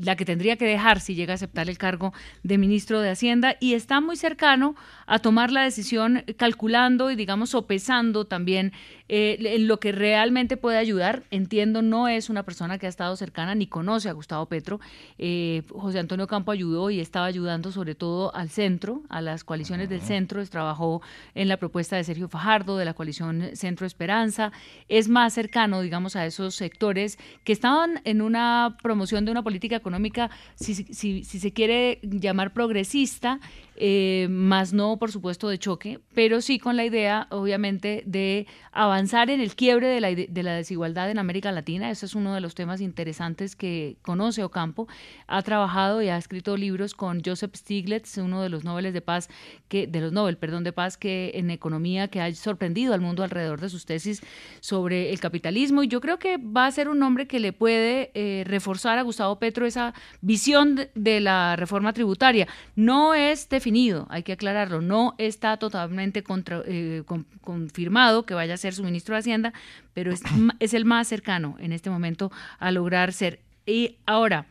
[0.00, 3.58] la que tendría que dejar si llega a aceptar el cargo de ministro de Hacienda,
[3.60, 4.76] y está muy cercano
[5.06, 7.81] a tomar la decisión calculando y, digamos, sopesando
[8.28, 8.72] también
[9.08, 11.24] eh, en lo que realmente puede ayudar.
[11.30, 14.80] Entiendo, no es una persona que ha estado cercana ni conoce a Gustavo Petro.
[15.18, 19.88] Eh, José Antonio Campo ayudó y estaba ayudando sobre todo al centro, a las coaliciones
[19.88, 20.44] del centro.
[20.46, 21.02] Trabajó
[21.34, 24.52] en la propuesta de Sergio Fajardo, de la coalición Centro Esperanza.
[24.88, 29.76] Es más cercano, digamos, a esos sectores que estaban en una promoción de una política
[29.76, 33.40] económica, si, si, si se quiere llamar progresista,
[33.76, 39.30] eh, más no, por supuesto, de choque, pero sí con la idea, obviamente, de avanzar
[39.30, 41.90] en el quiebre de la, de la desigualdad en América Latina.
[41.90, 44.88] Ese es uno de los temas interesantes que conoce Ocampo.
[45.26, 49.28] Ha trabajado y ha escrito libros con Joseph Stiglitz, uno de los Nobel de Paz,
[49.68, 53.22] que, de los Nobel, perdón, de Paz, que en economía, que ha sorprendido al mundo
[53.22, 54.22] alrededor de sus tesis
[54.60, 55.82] sobre el capitalismo.
[55.82, 59.02] Y yo creo que va a ser un hombre que le puede eh, reforzar a
[59.02, 62.48] Gustavo Petro esa visión de, de la reforma tributaria.
[62.74, 66.24] No es de definido, hay que aclararlo, no está totalmente
[66.66, 67.02] eh,
[67.40, 69.52] confirmado que vaya a ser su ministro de Hacienda,
[69.94, 70.20] pero es,
[70.58, 73.38] es el más cercano en este momento a lograr ser.
[73.64, 74.46] Y ahora,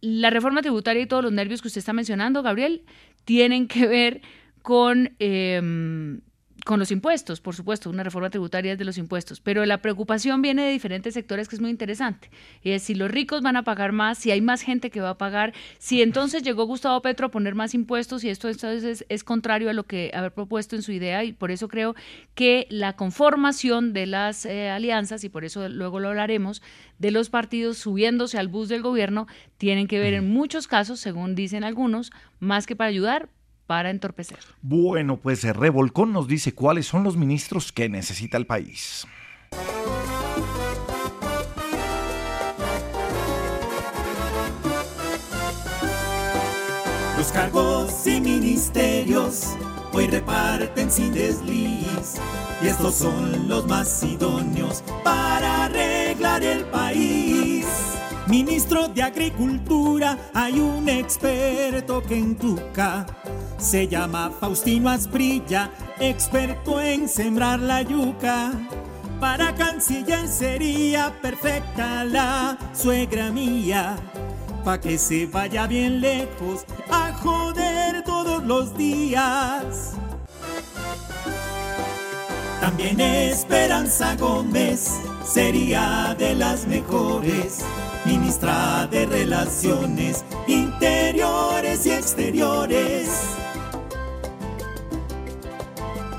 [0.00, 2.82] la reforma tributaria y todos los nervios que usted está mencionando, Gabriel,
[3.24, 4.20] tienen que ver
[4.62, 6.20] con em,
[6.64, 10.64] con los impuestos, por supuesto, una reforma tributaria de los impuestos, pero la preocupación viene
[10.64, 12.30] de diferentes sectores que es muy interesante.
[12.62, 15.10] Y es si los ricos van a pagar más, si hay más gente que va
[15.10, 19.24] a pagar, si entonces llegó Gustavo Petro a poner más impuestos y esto entonces es,
[19.24, 21.94] contrario a lo que haber propuesto en su idea y por eso creo
[22.34, 26.62] que la conformación de las eh, alianzas, y por eso luego lo hablaremos,
[26.98, 29.26] de los partidos subiéndose al bus del gobierno,
[29.58, 33.28] tienen que ver en muchos casos, según dicen algunos, más que para ayudar,
[33.66, 34.38] para entorpecer.
[34.62, 39.06] Bueno, pues eh, Revolcón nos dice cuáles son los ministros que necesita el país.
[47.16, 49.54] Los cargos y ministerios
[49.92, 52.20] hoy reparten sin desliz
[52.62, 57.23] y estos son los más idóneos para arreglar el país.
[58.26, 63.06] Ministro de Agricultura, hay un experto que en Tuca
[63.58, 68.52] se llama Faustino Asprilla, experto en sembrar la yuca.
[69.20, 73.96] Para canciller sería perfecta la suegra mía,
[74.64, 79.92] pa' que se vaya bien lejos a joder todos los días.
[82.64, 87.62] También Esperanza Gómez sería de las mejores,
[88.06, 93.10] ministra de Relaciones Interiores y Exteriores.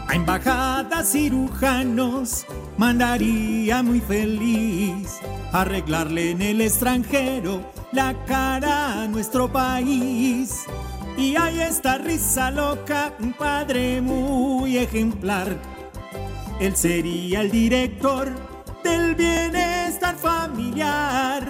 [0.07, 2.45] A embajadas cirujanos
[2.77, 7.59] mandaría muy feliz arreglarle en el extranjero
[7.91, 10.65] la cara a nuestro país.
[11.17, 15.74] Y hay esta risa loca, un padre muy ejemplar.
[16.59, 18.29] Él sería el director
[18.83, 21.43] del bienestar familiar.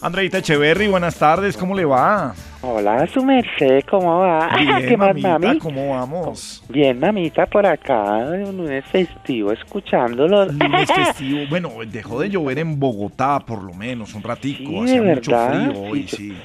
[0.00, 2.32] Andreita Echeverry, buenas tardes, ¿cómo le va?
[2.62, 4.48] Hola, su merced, ¿cómo va?
[4.56, 5.58] Bien, ¿Qué más, mamita, mami?
[5.58, 6.64] ¿cómo vamos?
[6.68, 10.46] Bien, mamita, por acá, un lunes festivo, escuchándolo.
[10.46, 11.40] Lunes festivo.
[11.50, 14.70] Bueno, dejó de llover en Bogotá, por lo menos, un ratico.
[14.86, 16.36] Sí, Hacía mucho verdad, frío hoy, sí, sí.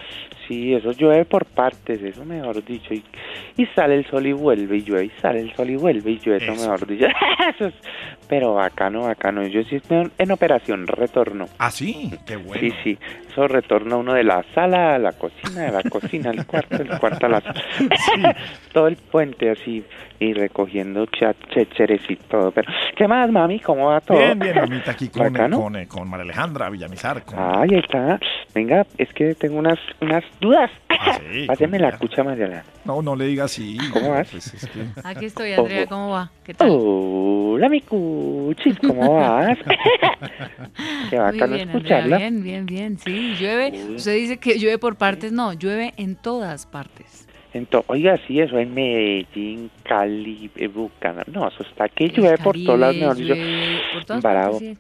[0.48, 2.94] Sí, eso llueve por partes, eso mejor dicho.
[2.94, 3.04] Y,
[3.56, 6.20] y sale el sol y vuelve y llueve, y sale el sol y vuelve y
[6.20, 6.62] llueve, eso, Eso.
[6.64, 7.06] mejor dicho.
[7.56, 7.74] Eso es-
[8.28, 9.46] pero bacano, bacano.
[9.48, 11.46] Yo sí estoy en operación retorno.
[11.60, 12.12] ¿Ah, sí?
[12.26, 12.60] Qué bueno.
[12.60, 12.98] Sí, sí.
[13.30, 16.98] Eso retorna uno de la sala a la cocina, de la cocina al cuarto, del
[17.00, 17.64] cuarto a la sala.
[18.74, 19.84] todo el puente así
[20.20, 22.52] y recogiendo chécheres y todo.
[22.52, 23.60] Pero, ¿qué más, mami?
[23.60, 24.18] ¿Cómo va todo?
[24.18, 25.62] Bien, bien, mamita, aquí con, ¿Bacano?
[25.62, 27.24] con, eh, con María Alejandra Villamizar.
[27.24, 27.38] Con...
[27.40, 28.20] Ay, ahí está.
[28.54, 30.70] Venga, es que tengo unas unas dudas.
[30.90, 32.64] Ah, sí, Páseme la cucha, Mariela.
[32.86, 33.78] No, no le diga así.
[33.92, 34.30] ¿Cómo vas?
[34.32, 36.32] Pues es que- Aquí estoy, Andrea, ¿cómo va?
[36.44, 36.70] ¿Qué tal?
[36.72, 39.58] Hola, mi cuchis, ¿cómo vas?
[41.10, 42.16] Qué Muy bacano bien, escucharla.
[42.16, 43.72] Andrea, bien, bien, bien, sí, llueve.
[43.96, 47.23] Usted dice que llueve por partes, no, llueve en todas partes.
[47.54, 51.26] Ento- oiga, sí, eso en Medellín, Cali, eh, Bucaramanga.
[51.32, 53.36] No, eso está que llueve por todas las, mejor dicho.
[54.22, 54.60] Bravo.
[54.60, 54.78] sí.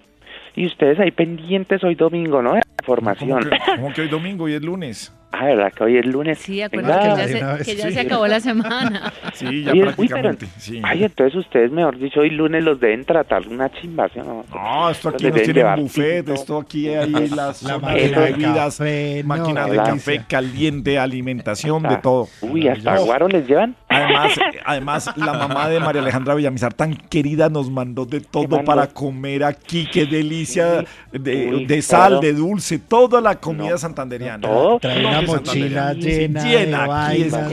[0.55, 2.51] Y ustedes ahí pendientes hoy domingo, ¿no?
[2.53, 3.49] De la ¿Cómo formación.
[3.49, 5.15] que, cómo que hoy domingo y es lunes?
[5.35, 5.73] Ah, ¿verdad?
[5.73, 6.37] Que hoy es lunes.
[6.37, 6.93] Sí, Venga.
[6.95, 9.11] acuérdate que ya, se, que ya se acabó la semana.
[9.33, 10.45] Sí, ya uy, prácticamente.
[10.45, 10.79] pero- sí.
[10.83, 14.45] Ay, entonces ustedes, mejor dicho, hoy lunes los deben tratar una chimba, ¿sí o no?
[14.53, 16.33] No, esto aquí nos tienen llevar buffet, tinto.
[16.33, 22.01] esto aquí hay las La bebidas, café, no, máquina de café caliente, alimentación, de Ah,
[22.01, 22.27] todo.
[22.41, 23.05] Uy, hasta Maravilloso.
[23.07, 23.75] guaro les llevan.
[23.93, 24.31] Además,
[24.65, 29.43] además, la mamá de María Alejandra Villamizar, tan querida, nos mandó de todo para comer
[29.43, 29.87] aquí.
[29.91, 32.19] Qué delicia de, Uy, de sal, claro.
[32.21, 34.47] de dulce, toda la comida No, santanderiana.
[34.47, 34.79] todo.
[34.79, 37.51] Trae No, una mochila llena, Llena de aquí vainas.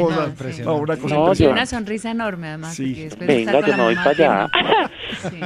[0.64, 2.74] No, una cosa No, una sonrisa enorme, además.
[2.74, 3.08] Sí.
[3.20, 4.50] Venga, yo me voy para allá.
[5.30, 5.40] Sí.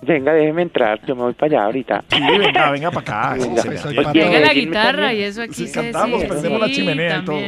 [0.00, 2.04] Venga, déjeme entrar, yo me voy para allá ahorita.
[2.08, 3.36] Sí, venga, venga para acá.
[3.40, 3.48] sí,
[3.96, 4.12] Venga.
[4.12, 5.20] Llega la guitarra también.
[5.20, 7.38] y eso aquí Sí, se cantamos, sí, prendemos la chimenea y todo.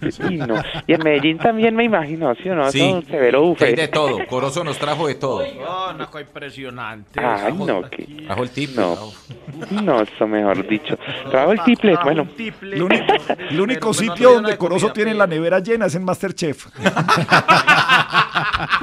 [0.00, 0.54] pepino.
[0.88, 2.70] Y en Medellín también me imagino, ¿sí o no?
[2.70, 3.90] Sí, severo hay de buffet.
[3.92, 4.26] todo.
[4.26, 5.44] Corozo nos trajo de todo.
[5.66, 7.20] Oh, una cosa impresionante.
[7.20, 8.04] Ay, no, que...
[8.26, 8.70] Trajo el tip.
[8.76, 8.96] No,
[9.82, 10.98] no, eso mejor dicho.
[11.30, 12.26] Trabajo el triple, Ah, bueno.
[12.36, 12.76] tiple.
[12.76, 13.04] El único,
[13.50, 16.04] el único Pero no sitio donde de Corozo comida, tiene la nevera llena es en
[16.04, 16.66] Masterchef.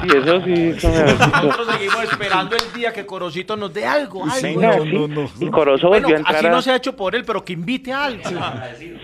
[0.04, 1.28] Y eso sí, eso mejor dicho.
[1.44, 4.24] Nosotros seguimos esperando el día que Corosito nos dé algo.
[4.24, 4.36] algo.
[4.42, 4.92] Venga, sí.
[4.94, 5.48] no, no, Y.
[5.50, 6.50] Corozo Bueno, volvió a entrar así a...
[6.52, 8.24] no se ha hecho por él, pero que invite a algo.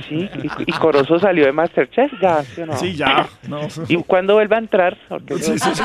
[0.07, 2.77] Sí, y, y Corozo salió de Masterchef ya, ¿sí o no?
[2.77, 3.27] Sí, ya.
[3.47, 3.61] No.
[3.87, 4.97] ¿Y cuándo vuelve a entrar?
[5.09, 5.83] Porque Sí, sí, sí.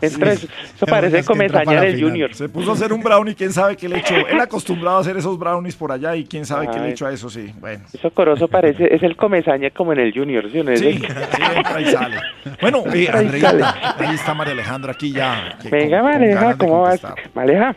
[0.00, 2.00] Entra, eso, eso parece Es que entra comezaña del.
[2.02, 2.34] Junior.
[2.34, 4.14] Se puso a hacer un brownie, quién sabe qué le echó.
[4.14, 6.90] Él acostumbrado a hacer esos brownies por allá y quién sabe qué le Ay.
[6.92, 7.52] echó a eso, sí.
[7.60, 7.84] Bueno.
[7.92, 10.76] Eso Corozo parece, es el comezaña como en el Junior, ¿sí o no?
[10.76, 12.16] Sí, Es sí, el- entra y sale.
[12.60, 15.56] Bueno, eh, Andreita, ahí está María Alejandra aquí ya.
[15.70, 17.00] Venga, Maleja, ¿cómo vas?
[17.00, 17.30] contestar.
[17.34, 17.76] Maleja,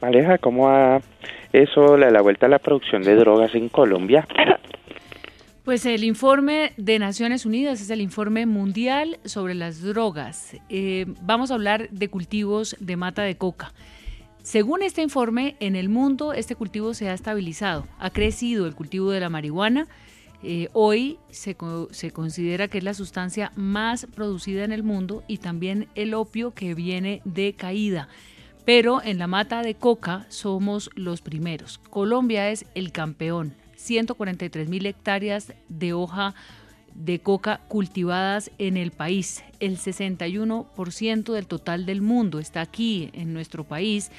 [0.00, 1.00] Maleja, ¿cómo va
[1.52, 4.26] eso, la, la vuelta a la producción de drogas en Colombia?
[5.66, 10.56] Pues el informe de Naciones Unidas es el informe mundial sobre las drogas.
[10.68, 13.72] Eh, vamos a hablar de cultivos de mata de coca.
[14.44, 17.88] Según este informe, en el mundo este cultivo se ha estabilizado.
[17.98, 19.88] Ha crecido el cultivo de la marihuana.
[20.42, 21.56] Eh, hoy se,
[21.90, 26.52] se considera que es la sustancia más producida en el mundo y también el opio
[26.52, 28.08] que viene de caída.
[28.64, 31.78] Pero en la mata de coca somos los primeros.
[31.90, 33.54] Colombia es el campeón.
[33.76, 36.34] 143 mil hectáreas de hoja
[36.96, 39.44] de coca cultivadas en el país.
[39.60, 44.10] El 61% del total del mundo está aquí en nuestro país,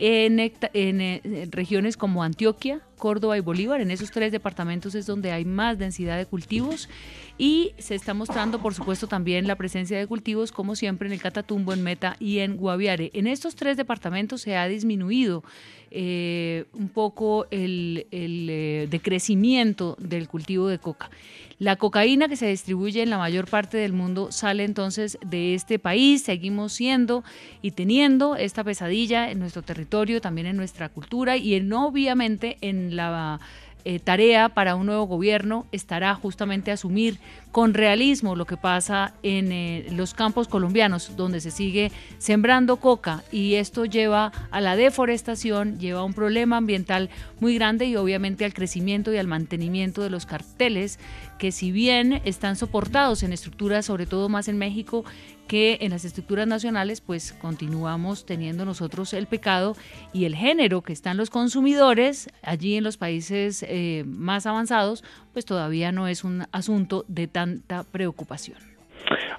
[0.00, 3.80] en, hecta- en, eh, regiones como Antioquia, Córdoba y Bolívar.
[3.82, 6.88] En esos tres departamentos es donde hay más densidad de cultivos
[7.36, 11.20] y se está mostrando, por supuesto, también la presencia de cultivos, como siempre, en el
[11.20, 13.10] Catatumbo, en Meta y en Guaviare.
[13.14, 15.44] En estos tres departamentos se ha disminuido
[15.90, 21.10] eh, un poco el, el eh, decrecimiento del cultivo de coca.
[21.58, 25.78] La cocaína que se distribuye en la mayor parte del mundo sale entonces de este
[25.78, 26.22] país.
[26.22, 27.22] Seguimos siendo
[27.60, 29.89] y teniendo esta pesadilla en nuestro territorio,
[30.20, 33.40] también en nuestra cultura y en obviamente en la
[33.84, 37.18] eh, tarea para un nuevo gobierno estará justamente asumir
[37.50, 43.24] con realismo lo que pasa en eh, los campos colombianos, donde se sigue sembrando coca
[43.32, 48.44] y esto lleva a la deforestación, lleva a un problema ambiental muy grande y obviamente
[48.44, 50.98] al crecimiento y al mantenimiento de los carteles
[51.40, 55.06] que si bien están soportados en estructuras, sobre todo más en México,
[55.48, 59.74] que en las estructuras nacionales, pues continuamos teniendo nosotros el pecado
[60.12, 65.46] y el género que están los consumidores allí en los países eh, más avanzados, pues
[65.46, 68.58] todavía no es un asunto de tanta preocupación.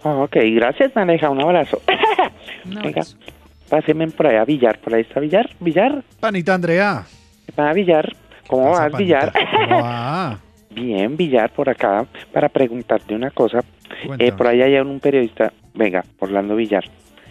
[0.01, 1.29] Ok, gracias, maneja.
[1.29, 1.83] Un abrazo.
[2.65, 3.03] Venga,
[3.69, 4.79] pásenme por allá, Villar.
[4.79, 5.51] ¿Por ahí está Villar?
[5.59, 6.03] ¿Villar?
[6.19, 7.05] Panita Andrea.
[7.57, 8.11] Va, Villar.
[8.47, 9.31] ¿Cómo pasa, vas, Villar?
[9.69, 10.39] ¿Cómo va?
[10.73, 13.63] Bien, Villar, por acá, para preguntarte una cosa.
[14.17, 16.85] Eh, por ahí hay un periodista, venga, Orlando Villar.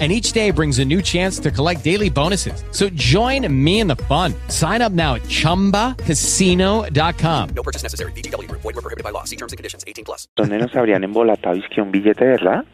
[0.00, 2.64] and each day brings a new chance to collect daily bonuses.
[2.70, 4.32] So join me in the fun.
[4.48, 7.48] Sign up now at ChumbaCasino.com.
[7.54, 8.12] No purchase necessary.
[8.12, 8.50] VGW.
[8.50, 9.24] Void were prohibited by law.
[9.24, 9.84] See terms and conditions.
[9.86, 10.26] 18 plus.
[10.36, 11.56] ¿Dónde nos habrían embolatado?
[11.56, 12.64] Es que un billete, ¿verdad?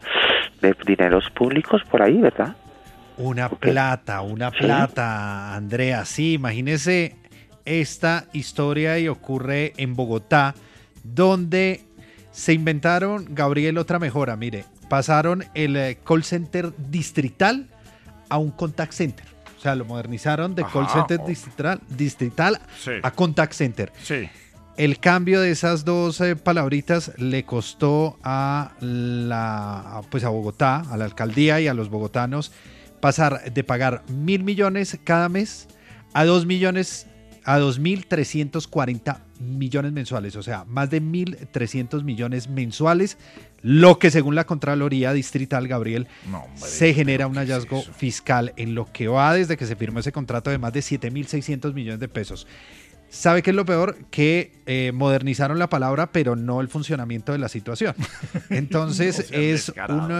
[0.61, 2.55] De dineros públicos por ahí, ¿verdad?
[3.17, 6.05] Una plata, una plata, Andrea.
[6.05, 7.15] Sí, imagínese
[7.65, 10.53] esta historia y ocurre en Bogotá,
[11.03, 11.81] donde
[12.31, 14.35] se inventaron, Gabriel, otra mejora.
[14.35, 17.67] Mire, pasaron el eh, call center distrital
[18.29, 19.25] a un contact center.
[19.57, 22.91] O sea, lo modernizaron de call center distrital, distrital Sí.
[23.01, 23.91] a contact center.
[24.01, 24.29] Sí.
[24.77, 30.97] El cambio de esas dos eh, palabritas le costó a la, pues a Bogotá, a
[30.97, 32.51] la alcaldía y a los bogotanos
[32.99, 35.67] pasar de pagar mil millones cada mes
[36.13, 37.07] a dos millones
[37.47, 43.17] a 2.340 millones mensuales, o sea, más de 1.300 millones mensuales,
[43.61, 48.75] lo que según la Contraloría Distrital, Gabriel, No, hombre, se genera un hallazgo fiscal en
[48.75, 52.09] lo que va desde que se firmó ese contrato de más de 7.600 millones de
[52.09, 52.47] pesos.
[53.09, 53.97] ¿Sabe qué es lo peor?
[54.11, 57.95] Que eh, modernizaron la palabra, pero no el funcionamiento de la situación.
[58.49, 59.71] Entonces No es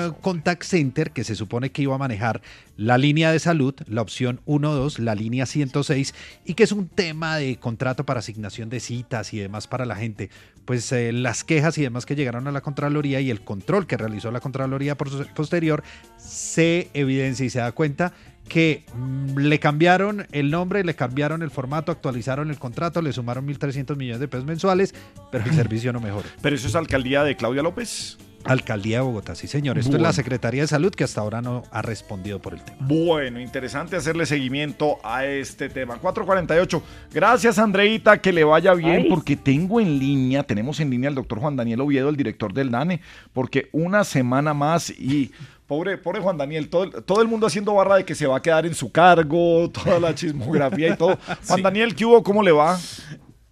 [0.09, 2.41] un contact center que se supone que iba a manejar
[2.77, 6.13] la línea de salud, la opción 1-2, la línea 106,
[6.45, 9.95] y que es un tema de contrato para asignación de citas y demás para la
[9.95, 10.29] gente.
[10.63, 13.97] Pues eh, las quejas y demás que llegaron a la Contraloría y el control que
[13.97, 15.83] realizó la Contraloría por- posterior
[16.17, 18.13] se evidencia y se da cuenta
[18.47, 23.47] que mm, le cambiaron el nombre, le cambiaron el formato, actualizaron el contrato, le sumaron
[23.47, 24.95] 1.300 millones de pesos mensuales,
[25.31, 26.27] pero el servicio no mejoró.
[26.41, 28.17] Pero eso es alcaldía de Claudia López.
[28.47, 29.77] Alcaldía de Bogotá, sí señor.
[29.77, 32.77] Esto es la Secretaría de Salud que hasta ahora no ha respondido por el tema.
[32.81, 35.97] Bueno, interesante hacerle seguimiento a este tema.
[35.97, 36.81] 448.
[37.13, 39.09] Gracias, Andreita, que le vaya bien, Ay.
[39.09, 42.71] porque tengo en línea, tenemos en línea al doctor Juan Daniel Oviedo, el director del
[42.71, 43.01] DANE,
[43.33, 45.31] porque una semana más y.
[45.67, 48.37] Pobre, pobre Juan Daniel, todo, el- todo el mundo haciendo barra de que se va
[48.37, 51.17] a quedar en su cargo, toda la chismografía y todo.
[51.45, 51.61] Juan Sí.
[51.61, 52.23] Daniel, ¿qué hubo?
[52.23, 52.79] ¿Cómo le va?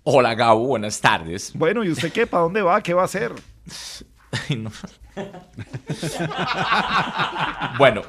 [0.03, 1.51] Hola Gabo, buenas tardes.
[1.53, 2.25] Bueno, ¿y usted qué?
[2.25, 2.81] ¿Para dónde va?
[2.81, 3.33] ¿Qué va a hacer?
[4.49, 4.71] Ay, no.
[7.77, 8.01] bueno,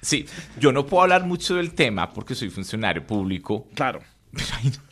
[0.00, 0.26] sí,
[0.58, 3.66] yo no puedo hablar mucho del tema porque soy funcionario público.
[3.74, 4.00] Claro.
[4.56, 4.88] Ay, no.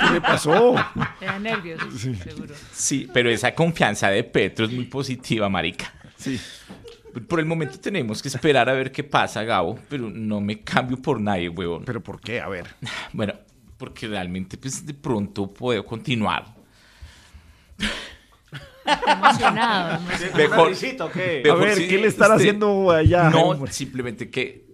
[0.00, 0.74] ¿Qué le pasó?
[1.20, 2.54] Te da nervios, seguro.
[2.72, 5.92] Sí, pero esa confianza de Petro es muy positiva, marica.
[6.16, 6.40] Sí.
[7.26, 10.96] Por el momento tenemos que esperar a ver qué pasa, Gabo, pero no me cambio
[11.00, 11.84] por nadie, huevón.
[11.84, 12.40] ¿Pero por qué?
[12.40, 12.66] A ver.
[13.12, 13.34] Bueno,
[13.76, 16.44] porque realmente pues de pronto puedo continuar.
[19.06, 20.00] emocionado.
[20.36, 21.08] Mejor, A
[21.42, 23.30] mejor ver, sí, ¿qué le están este, haciendo allá?
[23.30, 23.72] No, hombre?
[23.72, 24.66] simplemente que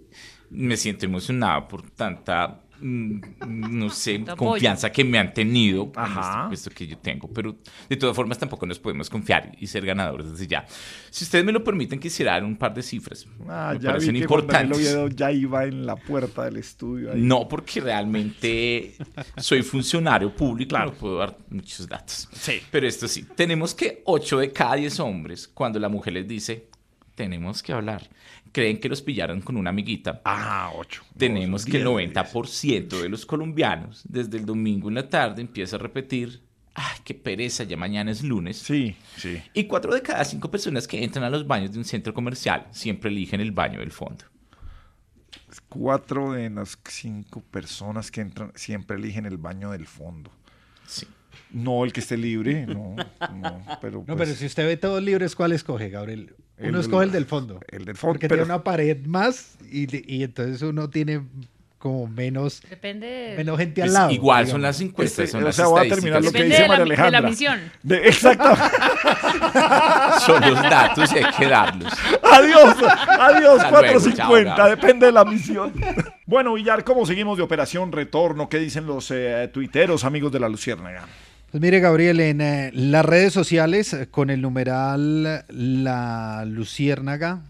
[0.50, 6.20] me siento emocionado por tanta, no sé, confianza que me han tenido en Ajá.
[6.20, 7.28] este puesto que yo tengo.
[7.32, 7.56] Pero
[7.88, 10.66] de todas formas tampoco nos podemos confiar y ser ganadores desde ya.
[11.10, 13.26] Si ustedes me lo permiten, quisiera dar un par de cifras.
[13.48, 14.78] Ah, me ya vi parecen que Juan Daniel importantes.
[14.94, 17.12] Oviedo ya iba en la puerta del estudio.
[17.12, 17.20] ahí.
[17.22, 18.96] No, porque realmente
[19.38, 22.28] soy funcionario público, no puedo dar muchos datos.
[22.70, 26.68] Pero esto sí, tenemos que 8 de cada 10 hombres, cuando la mujer les dice,
[27.14, 28.08] tenemos que hablar,
[28.54, 30.22] creen que los pillaron con una amiguita.
[30.24, 31.02] Ah, 8.
[31.18, 35.74] Tenemos que el diez, 90% de los colombianos, desde el domingo en la tarde, empieza
[35.74, 36.40] a repetir,
[36.72, 38.56] ay, qué pereza, ya mañana es lunes.
[38.58, 39.42] Sí, sí.
[39.54, 42.68] Y 4 de cada 5 personas que entran a los baños de un centro comercial
[42.70, 44.24] siempre eligen el baño del fondo.
[45.68, 50.30] Cuatro de las cinco personas que entran siempre eligen el baño del fondo.
[50.86, 51.06] Sí.
[51.50, 55.02] No el que esté libre, no, no, pero No, pues, pero si usted ve todos
[55.02, 56.34] libres, ¿cuál escoge, Gabriel?
[56.58, 57.60] El Uno escoge el del fondo.
[57.68, 61.20] el del fondo, Porque pero- tiene una pared más y, y entonces uno tiene
[61.78, 63.34] como menos, Depende.
[63.36, 64.10] menos gente al Pues lado.
[64.12, 64.52] igual digamos.
[64.52, 66.40] son las encuestas, Este, son o las sea, voy a terminar lo estadísticas.
[66.42, 67.30] que dice de la, María de la Alejandra.
[67.30, 67.60] misión.
[67.82, 68.54] De- exacto.
[70.24, 71.92] Son los datos y hay que darlos.
[72.22, 72.74] Adiós,
[73.08, 74.68] adiós, Hasta luego, 4.50, chao, Gabo.
[74.70, 75.72] depende de la misión.
[76.26, 78.48] Bueno, Villar, ¿cómo seguimos de Operación Retorno?
[78.48, 81.04] ¿Qué dicen los eh, tuiteros, amigos de la Luciérnaga?
[81.54, 87.42] Pues mire, Gabriel, en eh, las redes sociales, eh, con el numeral La Luciérnaga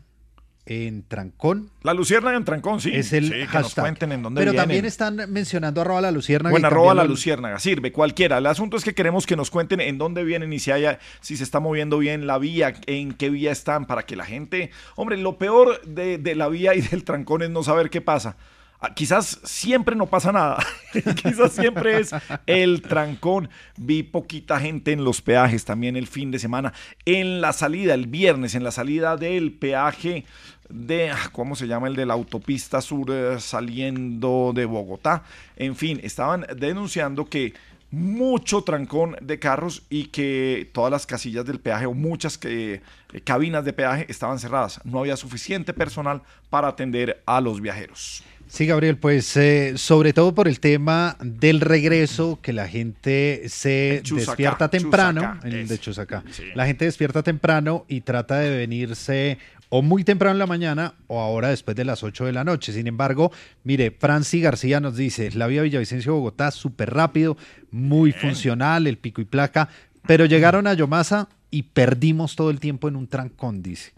[0.67, 2.91] en Trancón, La Luciérnaga en Trancón, sí.
[2.93, 4.63] es el sí, que nos cuenten en dónde Pero vienen.
[4.63, 6.51] también están mencionando arroba la Luciérnaga.
[6.51, 8.37] Bueno, arroba la luciérnaga, sirve, cualquiera.
[8.37, 11.39] El asunto es que queremos que nos cuenten en dónde vienen y si, haya, si
[11.39, 14.71] se está moviendo bien la vía, en qué vía están, para que la gente...
[14.97, 18.37] Hombre, lo peor de, de la vía y del trancón es no saber qué pasa.
[18.81, 20.59] Ah, Quizás siempre no pasa nada,
[21.23, 22.11] quizás siempre es
[22.47, 23.49] el trancón.
[23.77, 26.73] Vi poquita gente en los peajes también el fin de semana.
[27.05, 30.25] En la salida, el viernes, en la salida del peaje
[30.69, 31.89] de, ah, ¿cómo se llama?
[31.89, 35.23] El de la autopista sur eh, saliendo de Bogotá.
[35.57, 37.55] En fin, estaban denunciando que
[37.91, 43.21] mucho trancón de carros y que todas las casillas del peaje o muchas que, eh,
[43.23, 44.81] cabinas de peaje estaban cerradas.
[44.85, 48.25] No había suficiente personal para atender a los viajeros.
[48.47, 54.01] Sí, Gabriel, pues eh, sobre todo por el tema del regreso, que la gente se
[54.03, 55.79] Chusacá, despierta temprano, Chusacá, el de.
[55.79, 56.25] Chusacá.
[56.31, 56.45] Sí.
[56.55, 59.39] La gente despierta temprano y trata de venirse
[59.77, 62.73] o muy temprano en la mañana o ahora después de las 8 de la noche.
[62.73, 63.33] Sin embargo,
[63.65, 67.37] mire, Franci García nos dice, la vía Villavicencio-Bogotá súper rápido,
[67.73, 69.69] muy funcional, el pico y placa,
[70.07, 73.93] pero llegaron a Yomasa y perdimos todo el tiempo en un trancón, dice.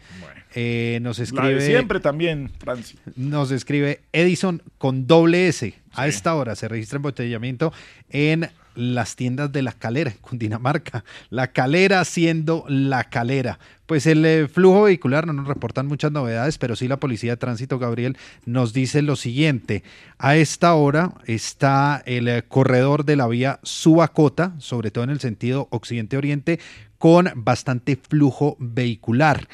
[0.54, 1.54] Eh, nos La escribe...
[1.54, 2.98] de siempre también, Franci.
[3.16, 5.74] Nos escribe Edison con doble S.
[5.92, 7.72] A esta hora se registra embotellamiento
[8.10, 11.04] en las tiendas de La Calera, en Cundinamarca.
[11.30, 13.58] La Calera siendo La Calera.
[13.86, 17.36] Pues el eh, flujo vehicular no nos reportan muchas novedades, pero sí la Policía de
[17.36, 19.82] Tránsito, Gabriel, nos dice lo siguiente.
[20.18, 25.20] A esta hora está el eh, corredor de la vía Subacota, sobre todo en el
[25.20, 26.60] sentido occidente-oriente,
[26.98, 29.48] con bastante flujo vehicular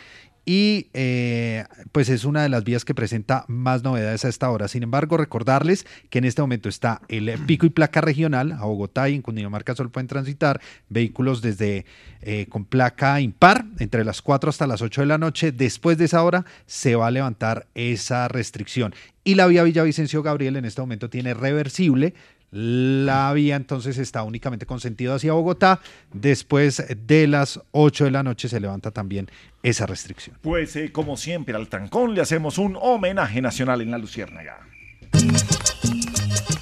[0.44, 4.66] y eh, pues es una de las vías que presenta más novedades a esta hora.
[4.66, 9.08] Sin embargo, recordarles que en este momento está el pico y placa regional a Bogotá
[9.08, 11.86] y en Cundinamarca solo pueden transitar vehículos desde
[12.22, 15.52] eh, con placa impar entre las 4 hasta las 8 de la noche.
[15.52, 18.94] Después de esa hora se va a levantar esa restricción.
[19.24, 22.14] Y la vía Villavicencio Gabriel en este momento tiene reversible.
[22.52, 25.80] La vía entonces está únicamente con sentido hacia Bogotá.
[26.12, 29.30] Después de las 8 de la noche se levanta también
[29.62, 30.36] esa restricción.
[30.42, 34.60] Pues eh, como siempre al trancón le hacemos un homenaje nacional en la Luciérnaga.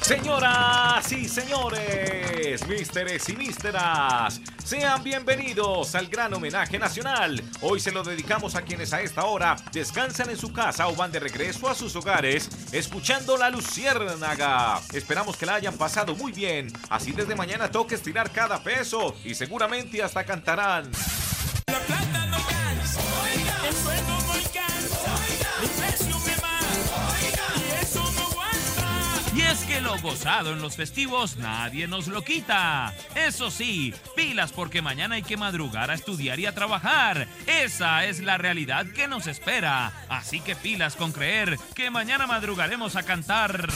[0.03, 7.41] Señoras y señores, místeres y místeras, sean bienvenidos al gran homenaje nacional.
[7.61, 11.13] Hoy se lo dedicamos a quienes a esta hora descansan en su casa o van
[11.13, 14.81] de regreso a sus hogares escuchando la Luciérnaga.
[14.93, 16.73] Esperamos que la hayan pasado muy bien.
[16.89, 20.91] Así desde mañana toca estirar cada peso y seguramente hasta cantarán.
[21.67, 22.30] El
[29.51, 32.95] es que lo gozado en los festivos nadie nos lo quita.
[33.17, 37.27] Eso sí, pilas porque mañana hay que madrugar a estudiar y a trabajar.
[37.47, 39.93] Esa es la realidad que nos espera.
[40.09, 43.67] Así que pilas con creer que mañana madrugaremos a cantar.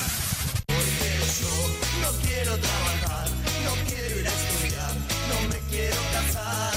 [2.02, 3.28] No quiero trabajar,
[3.64, 4.92] no quiero ir a estudiar,
[5.28, 6.74] no me quiero casar.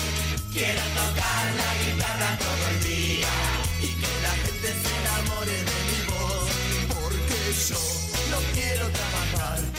[0.53, 1.66] Quiero tocar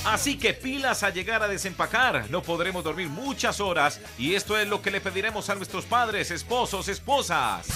[0.09, 2.31] Así que pilas a llegar a desempacar.
[2.31, 6.31] No podremos dormir muchas horas y esto es lo que le pediremos a nuestros padres,
[6.31, 7.67] esposos, esposas.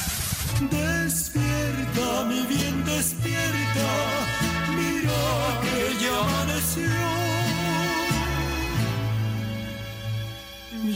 [0.59, 3.91] Despierta, mi bien, despierta.
[4.70, 6.89] Mira que ya amaneció.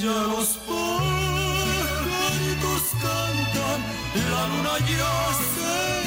[0.00, 0.82] Ya los pajaritos
[3.02, 3.80] cantan,
[4.30, 6.05] la luna ya se.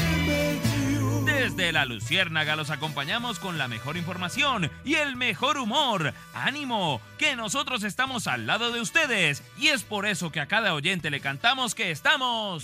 [1.40, 6.14] Desde la Luciérnaga los acompañamos con la mejor información y el mejor humor.
[6.34, 7.00] ¡Ánimo!
[7.18, 11.10] Que nosotros estamos al lado de ustedes y es por eso que a cada oyente
[11.10, 12.64] le cantamos que estamos.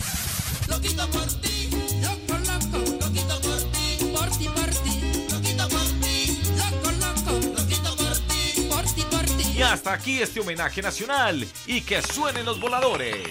[0.67, 1.69] Loquito por ti,
[2.01, 7.95] loco, loco, loquito por ti, por ti, por ti, loquito por ti, loco, loco, loquito
[7.95, 9.57] por ti, por ti, por ti.
[9.57, 13.29] Y hasta aquí este homenaje nacional y que suenen los voladores.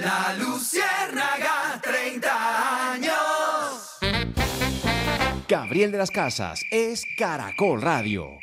[0.00, 3.98] La Luciérnaga, 30 años.
[5.46, 8.38] Gabriel de las Casas es Caracol Radio.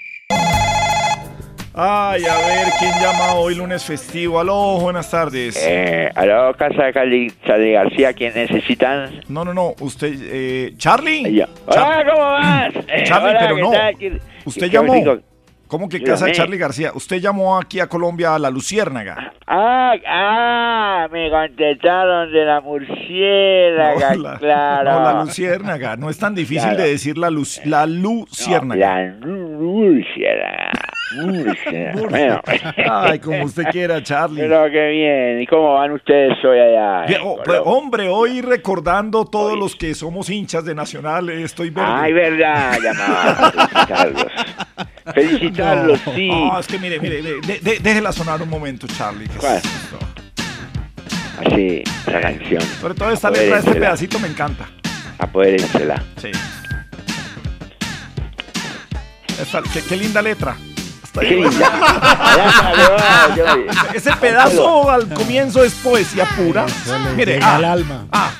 [1.73, 4.39] Ay, a ver, ¿quién llama hoy lunes festivo?
[4.39, 5.57] Aló, buenas tardes.
[5.67, 9.21] Eh, aló, Casa de Cali, Charlie García, ¿quién necesitan?
[9.27, 11.33] No, no, no, usted, eh, Charlie.
[11.33, 11.45] Yo.
[11.65, 12.75] Hola, ¿cómo vas?
[12.87, 14.17] Eh, Charlie, hola, pero ¿qué no.
[14.45, 14.93] Usted qué llamó.
[14.93, 15.17] rico?
[15.67, 16.91] ¿Cómo que casa de Charlie García?
[16.93, 19.33] Usted llamó aquí a Colombia a la Luciérnaga.
[19.45, 24.91] Ah, ah, me contestaron de la murciélaga, No, la- claro.
[24.91, 25.95] No, la Luciérnaga.
[25.97, 26.83] No es tan difícil Claro.
[26.83, 29.01] de decir la, luz, la Luciérnaga.
[29.03, 30.71] La murciélaga.
[31.23, 32.07] murciélaga.
[32.09, 32.41] Bueno.
[32.91, 34.41] Ay, como usted quiera, Charlie.
[34.41, 35.41] Pero qué bien.
[35.41, 37.05] ¿Y cómo van ustedes hoy allá?
[37.07, 41.69] Bien, oh, pues, hombre, hoy recordando todos los que somos hinchas de Nacional, eh, estoy
[41.69, 41.89] verde.
[41.91, 43.51] Ay, verdad, llamaba.
[45.13, 45.99] Felicitarlos.
[45.99, 46.27] Felicitarlos, sí.
[46.29, 49.27] No, es que mire, mire, mire, de- de- déjela sonar un momento, Charlie.
[49.27, 49.57] que ¿Cuál?
[49.57, 49.63] es-
[51.45, 52.61] Así, esa canción.
[52.81, 54.65] Sobre todo esta letra, este pedacito me encanta.
[55.19, 56.03] Apodérensela.
[56.21, 56.31] Sí.
[59.41, 60.55] Esta- qué, qué linda letra.
[61.13, 61.49] Salió,
[63.35, 63.55] yo-
[63.91, 66.65] Ese- Ese pedazo al comienzo es poesía pura.
[67.15, 68.05] Mire, ah, al alma.
[68.11, 68.31] ah.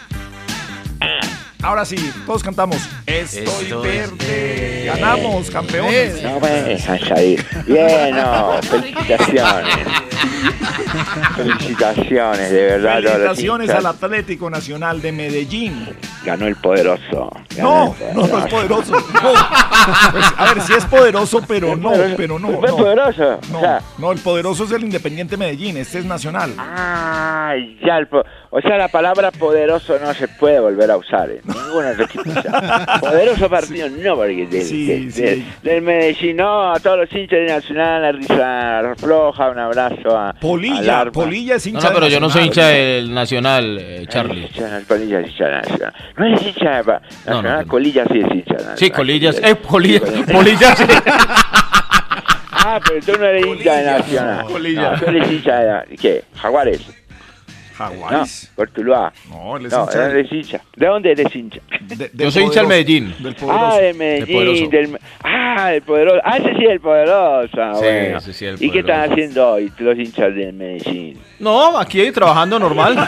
[1.68, 2.78] Ahora sí, todos cantamos.
[3.06, 4.84] Estoy, Estoy verde.
[4.86, 6.24] Ganamos, campeones.
[6.24, 7.46] No me salir.
[7.66, 9.76] Bien, no, felicitaciones.
[11.36, 13.02] Felicitaciones, de verdad.
[13.02, 15.90] Felicitaciones al Atlético Nacional de Medellín.
[16.24, 17.32] Ganó el poderoso.
[17.56, 18.92] Ganó No, el no, no es poderoso.
[18.94, 19.32] No.
[20.12, 22.50] Pues, a ver, sí es poderoso, pero no, pero no.
[22.60, 22.78] ¿Fue no.
[22.78, 23.40] poderoso?
[23.52, 23.62] No,
[23.98, 26.54] no, el poderoso es el Independiente Medellín, este es Nacional.
[26.58, 27.54] Ah,
[27.86, 31.42] ya, el po- o sea, la palabra poderoso no se puede volver a usar en
[31.46, 35.22] ninguna sea, poderoso partido, no, porque del, Sí, del- sí.
[35.22, 40.18] del- del Medellín, no, a todos los hinchas de Nacional, la risa floja, un abrazo
[40.18, 40.34] a.
[40.34, 41.12] Polilla, al Arma.
[41.12, 42.72] Polilla es hincha No, no, pero yo no soy Nacional.
[42.74, 44.42] hincha del Nacional, eh, Charlie.
[44.46, 45.94] Hincha, Polilla es hincha de Nacional.
[46.18, 47.68] No es hincha de pa- No, no, Nacional, no.
[47.72, 48.78] Colilla sí es hincha de Nacional.
[48.78, 49.42] Sí, Colillas.
[49.44, 50.00] Eh, Polilla.
[50.32, 50.84] Polilla, sí.
[52.70, 54.46] Ah, pero tú no eres hincha de Nacional.
[54.48, 54.92] Polilla.
[54.92, 55.96] No, tú eres hincha de.
[55.96, 56.24] ¿Qué?
[56.36, 56.82] Jaguares.
[57.78, 58.50] Jaguares.
[58.50, 59.14] No, Cortuluá.
[59.30, 60.62] No, él es No, hincha de- eres hincha.
[60.76, 61.60] ¿De dónde eres hincha?
[61.82, 63.16] de- Yo soy hincha del Medellín.
[63.20, 63.66] Del poderoso.
[63.66, 63.98] Ah, poderoso.
[63.98, 64.70] Medellín.
[64.70, 66.22] Del, ah, el poderoso.
[66.24, 67.58] Ah, ese sí, el poderoso.
[67.62, 68.18] Ah, Sí, bueno.
[68.18, 68.94] ese sí, el ¿Y qué poderoso.
[68.94, 71.20] están haciendo hoy los hinchas del Medellín?
[71.40, 72.96] No, aquí trabajando normal.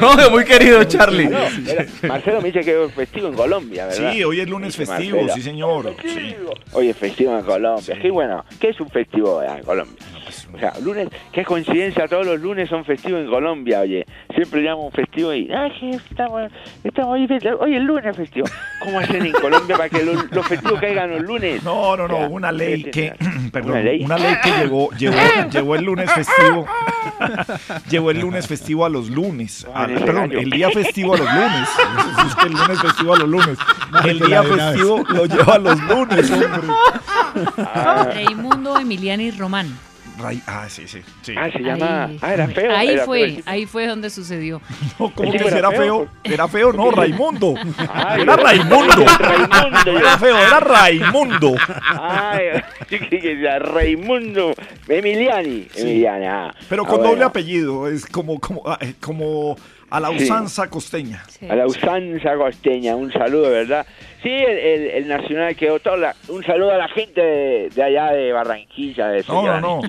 [0.00, 1.28] No, muy querido, Charlie.
[1.28, 1.38] No,
[2.08, 4.12] Marcelo me dice que es festivo en Colombia, ¿verdad?
[4.12, 5.34] Sí, hoy es lunes Dice festivo, Marcelo.
[5.34, 5.94] sí señor.
[6.02, 6.34] Sí.
[6.72, 7.98] Hoy es festivo en Colombia.
[8.00, 8.44] Qué bueno.
[8.60, 9.96] ¿Qué es un festivo en Colombia?
[10.54, 14.06] O sea, lunes, qué coincidencia, todos los lunes son festivos en Colombia, oye.
[14.34, 16.50] Siempre llamo un festivo y, ay, que estamos,
[16.84, 17.28] estamos hoy,
[17.60, 18.46] hoy el lunes es festivo.
[18.82, 21.62] ¿Cómo hacen en Colombia para que los, los festivos caigan los lunes?
[21.62, 23.12] No, no, no, O sea, una ley que,
[23.52, 23.72] perdón,
[24.04, 24.36] ¿Una ley?
[24.42, 25.16] que llegó, llevó,
[25.50, 26.66] llevó el lunes festivo,
[27.90, 31.32] llevó el lunes festivo a los lunes, a- Ah, perdón, el día festivo a los
[31.32, 31.68] lunes,
[32.26, 33.58] es que el lunes festivo a los lunes,
[34.04, 36.68] el día festivo lo lleva a los lunes, hombre.
[38.14, 39.66] Raimundo Emiliani Román.
[40.18, 41.34] Ray- ah, sí, sí, sí.
[41.36, 42.04] Ah, se llama.
[42.06, 42.18] Ahí.
[42.22, 42.76] Ah, era feo.
[42.76, 44.60] Ahí era fue, feo ahí fue donde sucedió.
[44.98, 46.08] No, ¿cómo ¿El que era era feo?
[46.24, 47.54] Era feo, no, Raimundo.
[47.92, 49.02] Ay, Era Raimundo.
[49.02, 51.54] Era feo, era Raimundo.
[52.00, 52.62] Ay,
[53.10, 54.54] era Raimundo
[54.88, 55.68] Emiliani.
[55.74, 56.54] Emiliani, ah.
[56.68, 57.10] Pero Ah, con bueno.
[57.12, 59.56] doble apellido, es como, como, ah, como
[59.90, 60.24] a la Sí.
[60.24, 61.22] usanza costeña.
[61.48, 63.86] A la usanza costeña, un saludo, ¿verdad?
[64.22, 65.96] Sí, el, el- el Nacional quedó todo.
[65.96, 69.08] la- un saludo a la gente de, de allá de Barranquilla.
[69.08, 69.80] De No, no, no.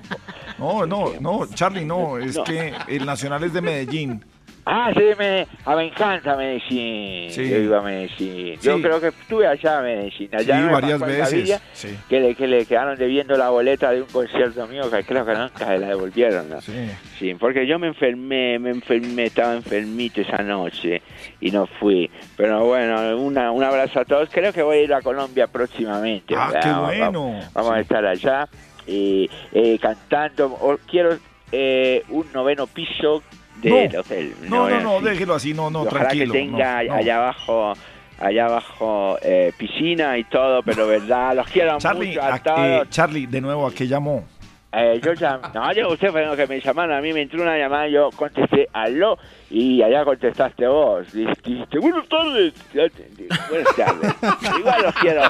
[0.59, 2.43] No, no, no, Charlie, no, es No.
[2.43, 4.23] que el Nacional es de Medellín.
[4.69, 7.31] Ah, sí, me, ah, me encanta Medellín.
[7.31, 7.49] Sí.
[7.49, 8.59] Yo iba a Medellín.
[8.59, 10.29] Yo creo que estuve allá en Medellín.
[10.35, 11.61] Allá Sí, varias veces.
[12.09, 15.33] Que, le, que le quedaron debiendo la boleta de un concierto mío que creo que
[15.35, 16.49] nunca se la devolvieron.
[16.49, 16.59] ¿no?
[16.59, 17.33] Sí.
[17.39, 21.01] porque yo me enfermé, me enfermé, estaba enfermito esa noche
[21.39, 22.11] y no fui.
[22.35, 24.27] Pero bueno, una, un abrazo a todos.
[24.29, 26.35] Creo que voy a ir a Colombia próximamente.
[26.37, 26.61] Ah, ¿verdad?
[26.61, 27.39] qué Vamos- bueno.
[27.53, 28.49] Vamos, a estar allá
[28.85, 30.77] eh, eh, cantando.
[30.89, 31.17] Quiero
[31.53, 33.23] eh, un noveno piso
[33.61, 33.99] del No.
[33.99, 34.35] hotel.
[34.49, 36.33] No, no, no, déjelo así, no, no, ojalá tranquilo.
[36.33, 37.73] que tenga no, allá abajo
[38.19, 42.59] allá abajo eh, piscina y todo, pero verdad, los quiero Charlie, mucho a a- todos.
[42.59, 44.25] eh, Charlie, de nuevo, ¿a qué llamó?
[44.71, 47.57] Eh, yo llam- no, yo usted fue que me llamaron, a mí me entró una
[47.57, 49.17] llamada, yo contesté aló
[49.49, 51.11] y allá contestaste vos.
[51.13, 52.53] Dijiste, buenas tardes.
[52.73, 54.15] Buenas tardes.
[54.59, 55.21] Igual los quiero.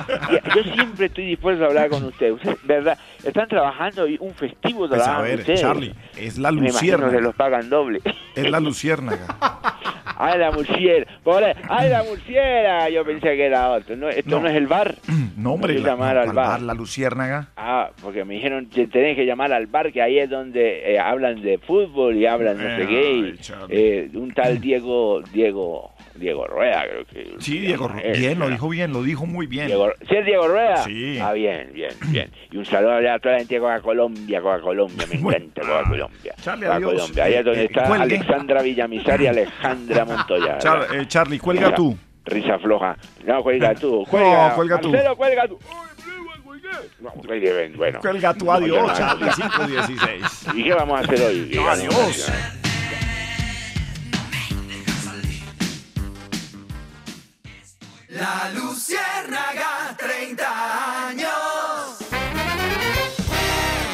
[0.56, 2.34] Yo siempre estoy dispuesto a hablar con ustedes.
[2.34, 2.98] Ustedes, ¿verdad?
[3.24, 5.62] Están trabajando un festivo Pues a ver, ustedes.
[5.62, 8.02] Charlie, es la Me que los pagan doble.
[8.36, 9.28] Es la luciérnaga.
[10.20, 11.06] ¡Ay, la murciera!
[11.24, 12.90] Pobre, ¡Ay, la murciera!
[12.90, 13.96] Yo pensé que era otro.
[13.96, 14.50] No, ¿Esto no, No.
[14.50, 14.96] es el bar?
[15.38, 16.48] No, hombre, la, llamar no, al ¿cuál bar.
[16.48, 16.62] bar?
[16.64, 17.50] La luciérnaga.
[17.56, 21.00] Ah, porque me dijeron que tenés que llamar al bar, que ahí es donde eh,
[21.00, 23.36] hablan de fútbol y hablan no sé qué.
[23.72, 27.36] y, eh, un tal Diego, Diego, Diego Rueda, creo que.
[27.40, 29.68] Sí, Diego, Él, bien, lo dijo bien, lo dijo muy bien.
[29.68, 30.78] Diego, ¿Sí es Diego Rueda?
[30.84, 31.20] Sí.
[31.22, 32.32] Ah, bien, bien, bien.
[32.52, 35.62] Y un saludo allá a toda la gente de Coca Colombia, Coca Colombia, me encanta
[35.62, 36.36] Coca Colombia.
[36.42, 36.92] Charlie, Coca adiós.
[36.94, 38.04] Colombia, ahí es donde Eh, está cuelgue.
[38.16, 40.58] Alexandra Villamizar y Alejandra Montoya.
[40.60, 41.98] Char- eh, Charlie, cuelga Risa- tú.
[42.26, 42.98] Risa floja.
[43.26, 44.06] No, cuelga tú.
[44.10, 44.92] Cuelga, No, cuelga tú.
[44.92, 45.60] Marcelo, cuelga tú.
[47.00, 47.12] No,
[47.78, 48.00] bueno.
[48.02, 48.94] Cuelga tú, adiós, no.
[48.94, 50.48] Charlie, 516.
[50.56, 51.52] ¿Y qué vamos a hacer hoy?
[51.56, 52.32] No, adiós.
[58.18, 62.00] La Luciérnaga, 30 años.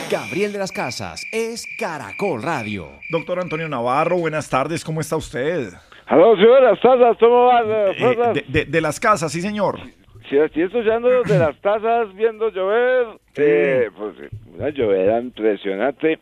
[0.09, 2.88] Gabriel de las Casas es Caracol Radio.
[3.09, 5.69] Doctor Antonio Navarro, buenas tardes, ¿cómo está usted?
[6.05, 7.65] Aló, señoras tazas, ¿cómo van?
[7.69, 9.80] Eh, de, de- de las casas, sí, señor.
[10.30, 14.15] Si estoy escuchando de las tazas, viendo llover, eh, pues
[14.55, 16.19] una llovera impresionante.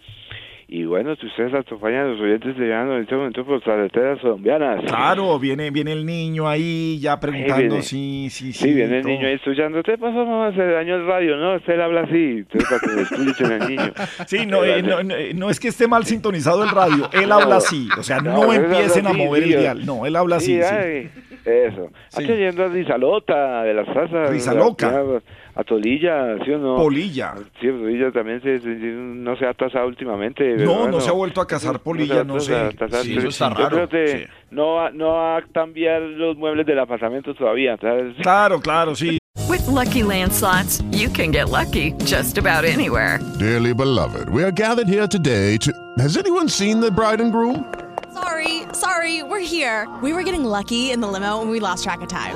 [0.73, 4.21] Y bueno, si ustedes acompañan a los oyentes de verano en este momento por carreteras
[4.21, 4.85] colombianas.
[4.85, 8.67] Claro, viene, viene el niño ahí ya preguntando si, si, si.
[8.67, 9.11] Sí, viene el todo.
[9.11, 9.83] niño ahí estudiando.
[9.83, 10.53] ¿Qué pasa, mamá?
[10.55, 11.57] Se dañó el radio, ¿no?
[11.57, 12.45] Usted habla así.
[12.49, 13.91] Entonces, para que escuchen al niño.
[14.27, 17.57] Sí, no, eh, no, no, no es que esté mal sintonizado el radio, él habla
[17.57, 20.55] así, o sea, no, empiecen a así, mover sí, el dial, no, él habla así,
[20.55, 20.73] sí, sí.
[20.73, 21.09] ay,
[21.43, 21.89] Eso.
[22.09, 22.23] Sí.
[22.23, 24.29] Aquí oyendo a Rizalota de las tazas.
[24.29, 24.87] Risa loca.
[24.87, 25.21] A,
[25.55, 26.75] a Tolilla, ¿sí o no?
[26.77, 27.33] Polilla.
[27.59, 30.55] Sí, Polilla también se, se- no se ha tasado últimamente.
[30.57, 30.91] No, ¿verdad?
[30.91, 32.77] no se ha vuelto a casar Polilla, no se ha sé.
[32.77, 34.23] tasado, Sí, pero eso está Yo raro, creo que sí.
[34.51, 38.15] no, va, no va a cambiar los muebles del apartamento todavía, ¿sabes?
[38.21, 39.17] Claro, claro, sí.
[39.49, 43.19] With Lucky Land slots, you can get lucky just about anywhere.
[43.39, 45.71] Dearly beloved, we are gathered here today to.
[45.99, 47.65] Has anyone seen the bride and groom?
[48.13, 49.87] Sorry, sorry, we're here.
[50.01, 52.35] We were getting lucky in the limo and we lost track of time.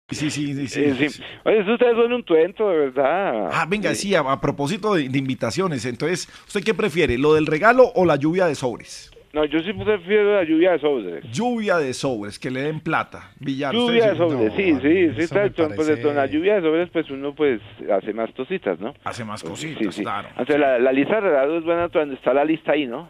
[0.11, 0.67] Sí, sí, sí.
[0.67, 1.23] Sí, sí.
[1.45, 3.49] Oye, ustedes son un tuento, de verdad.
[3.51, 7.45] Ah, venga, sí, a, a propósito de, de invitaciones, entonces, ¿usted qué prefiere, lo del
[7.47, 9.11] regalo o la lluvia de sobres?
[9.33, 11.23] No, yo sí prefiero la lluvia de sobres.
[11.31, 13.31] Lluvia de sobres, que le den plata.
[13.39, 15.33] Villar, Lluvia de sobres, no, sí, sí, sí.
[15.75, 18.93] Pues con la lluvia de sobres, pues uno pues hace más cositas, ¿no?
[19.05, 20.01] Hace más cositas, Sí, sí.
[20.01, 20.27] claro.
[20.31, 23.07] Entonces la, la lista de regalos es buena cuando está la lista ahí, ¿no?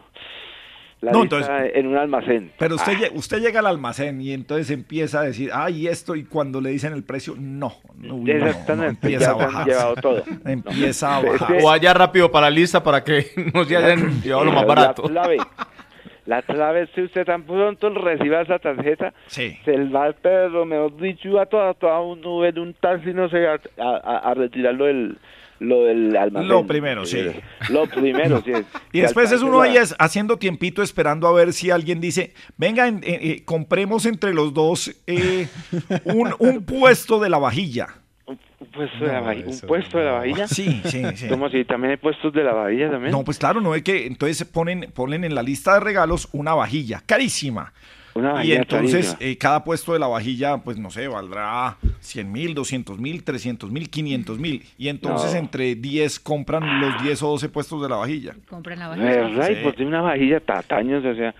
[1.02, 2.52] La No, lista entonces- en un almacén.
[2.58, 6.22] Pero usted, Ah, usted llega al almacén y entonces empieza a decir, ay, esto, y
[6.24, 9.66] cuando le dicen el precio, no, no, no, Exactamente, empieza ya a bajar.
[9.66, 10.22] llevado todo.
[10.46, 11.58] Empieza a bajar.
[11.60, 15.02] O allá rápido para la lista para que nos hayan llevado lo más barato.
[15.08, 15.36] La clave,
[16.26, 19.58] la clave es si usted tan pronto reciba esa tarjeta, Sí.
[19.64, 23.44] se va, pero mejor dicho, a toda, toda un nube de un taxi, no sé,
[23.48, 25.18] a, a, a retirarlo del,
[25.62, 26.48] lo del almacén.
[26.48, 27.22] Lo primero, sí.
[27.70, 28.52] Lo primero, sí.
[28.92, 32.98] Y después es uno ahí haciendo tiempito esperando a ver si alguien dice, venga, en-
[33.04, 35.48] eh, eh, compremos entre los dos eh,
[36.04, 37.88] un, un puesto de la vajilla.
[38.74, 39.46] puesto de la vajilla?
[39.48, 40.46] ¿Un puesto de la vajilla?
[40.48, 41.28] Sí, sí, sí.
[41.28, 41.64] ¿Cómo así?
[41.64, 43.12] ¿También hay puestos de la vajilla también?
[43.12, 46.54] No, pues claro, no es que entonces ponen, ponen en la lista de regalos una
[46.54, 47.72] vajilla carísima.
[48.14, 52.30] Una y vajilla entonces eh, cada puesto de la vajilla, pues no sé, valdrá 100
[52.30, 54.64] mil, 200 mil, 300 mil, 500 mil.
[54.76, 55.38] Y entonces No.
[55.38, 58.34] entre 10 compran los 10 o 12 puestos de la vajilla.
[58.48, 59.48] Compran la ¿Verdad?
[59.50, 59.60] Y Sí.
[59.62, 61.34] pues tiene una vajilla tataños, o sea.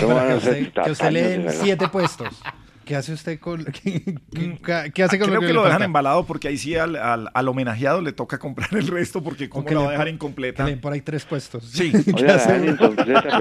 [0.00, 1.60] ¿cómo van que a ser usted, que usted lee tacaños, de verdad?
[1.62, 2.42] siete puestos.
[2.88, 4.02] ¿Qué hace usted con qué,
[4.34, 6.96] qué- qué hace con Creo lo que lo le dejan embalado porque ahí sí al,
[6.96, 10.08] al- al homenajeado le toca comprar el resto porque como que lo va a dejar
[10.08, 10.64] incompleta.
[10.64, 11.64] Que por ahí tres puestos.
[11.64, 11.92] Sí.
[12.04, 13.40] ¿Qué Oiga, incompleta, pero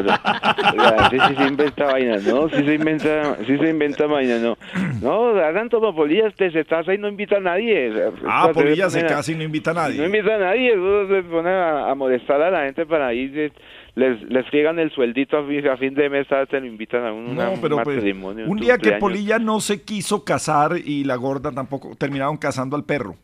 [0.74, 2.50] oiga, sí, sí se inventa vainas, ¿no?
[2.50, 4.58] Sí se inventa, sí se inventa vainas, ¿no?
[5.02, 7.90] No, hagan tomopolillas, te se casa y no invita a nadie.
[7.90, 9.98] o sea, Ah, Polilla se casa y no invita a nadie.
[9.98, 13.32] No invita a nadie, eso se pone a, a molestar a la gente para ir,
[13.32, 13.52] de-
[13.98, 16.48] les, les friegan el sueldito a fin, a fin de mes, ¿sabes?
[16.50, 18.46] te lo invitan a un, No, un pero pues, matrimonio.
[18.48, 18.94] un día que.
[18.94, 23.16] Polilla no se quiso casar y la gorda tampoco, terminaron casando al perro.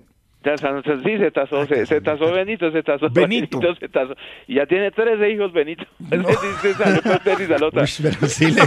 [0.43, 3.61] Sí, se tasó, se, se tasó Benito, se tasó Benito.
[3.80, 4.13] se tasó.
[4.45, 5.86] Y ya tiene 13 hijos, Benito.
[5.99, 6.17] Sí,
[6.61, 7.82] se salió por tenis al otro.
[7.82, 8.61] Uy, pero sí le,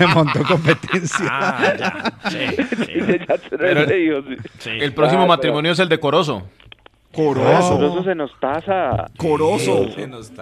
[0.00, 1.26] le montó competencia.
[1.30, 2.30] Ah, ya.
[2.94, 4.24] Dice, ya 13 hijos.
[4.58, 4.70] sí.
[4.78, 5.98] El próximo Ah, matrimonio es el de
[7.14, 7.44] Corozo.
[7.44, 7.78] Corozo.
[7.78, 9.06] Corozo se nos tasa.
[9.16, 9.86] Corozo.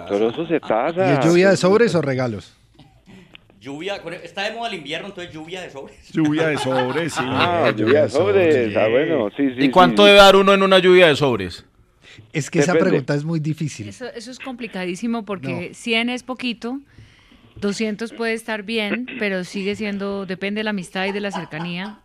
[0.07, 1.09] Corozo se tasa.
[1.09, 2.55] ¿Y es lluvia de sobres o regalos?
[3.59, 5.97] Lluvia, con- está de moda el invierno, entonces lluvia de sobres.
[6.13, 7.21] Lluvia de sobres, sí.
[7.23, 8.75] Ah, lluvia de sobres.
[8.75, 9.65] Ah, bueno, sí, sí.
[9.65, 10.07] ¿Y cuánto sí.
[10.07, 11.65] debe dar uno en una lluvia de sobres?
[12.33, 13.87] Es que esa pregunta es muy difícil.
[13.87, 16.79] Eso, eso es complicadísimo porque 100 es poquito,
[17.61, 21.99] 200 puede estar bien, pero sigue siendo, depende de la amistad y de la cercanía.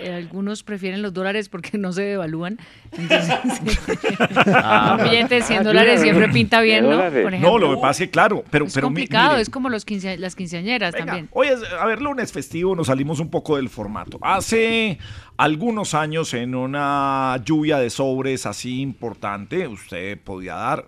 [0.00, 2.58] Eh, algunos prefieren los dólares porque no se devalúan.
[2.92, 3.34] Entonces,
[4.46, 6.98] Ah, un billete de 100 ah, dólares siempre pinta bien, ¿no?
[6.98, 9.50] Por No, lo que pasa es que, claro, pero, es pero mi- complicado, miren, es
[9.50, 11.28] como los quince- las quinceañeras también.
[11.32, 14.18] Hoy es, a ver, lunes festivo, nos salimos un poco del formato.
[14.22, 14.98] Hace
[15.36, 20.86] algunos años, en una lluvia de sobres así importante, usted podía dar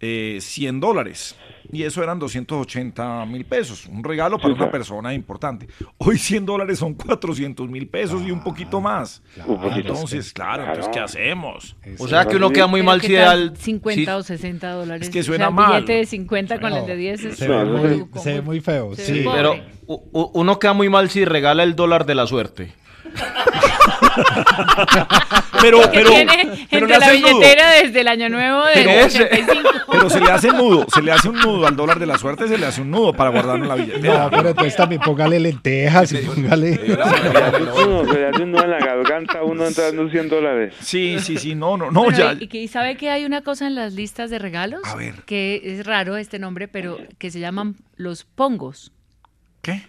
[0.00, 1.36] eh, 100 dólares.
[1.70, 3.86] Y eso eran 280 mil pesos.
[3.86, 4.72] Un regalo para Sí, una claro.
[4.72, 5.68] persona importante.
[5.98, 9.22] Hoy 100 dólares son 400 mil pesos y un poquito más.
[9.46, 9.88] Un poquito.
[9.92, 11.76] Entonces, claro, entonces, ¿qué hacemos?
[11.98, 13.54] O sea que uno queda muy mal ¿qué si al...
[13.56, 15.08] 50 si- o 60 dólares.
[15.08, 15.72] Es que O sea, suena el mal.
[15.82, 18.60] billete de 50 con el de 10 es Se ve muy, como- se ve muy
[18.60, 18.94] feo.
[18.94, 19.12] se Sí.
[19.20, 19.28] ve.
[19.34, 22.72] Pero uno queda muy mal si regala el dólar de la suerte.
[25.60, 27.38] Pero, pero, tiene pero entre la nudo.
[27.38, 29.68] billetera desde el año nuevo de Pero ese- 85.
[29.90, 32.46] Pero se le hace nudo, se le hace un nudo al dólar de la suerte,
[32.46, 34.24] se le hace un nudo para guardarlo en la billetera.
[34.24, 36.76] No, pero entonces también póngale lentejas y póngale.
[36.76, 40.74] Se le hace uno, se le hace uno en la garganta, uno entrando 100 dólares.
[40.80, 42.36] Sí, sí, sí, no, no, no, Bueno, ya.
[42.38, 45.14] y, sabe que hay una cosa en las listas de regalos A ver.
[45.26, 48.92] que es raro este nombre, pero que se llaman los pongos.
[49.62, 49.82] ¿Qué?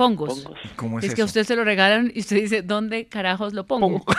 [0.00, 0.48] Pongos.
[0.76, 1.28] ¿Cómo es es que a eso?
[1.28, 4.02] usted se lo regalan y usted dice, ¿dónde carajos lo pongo?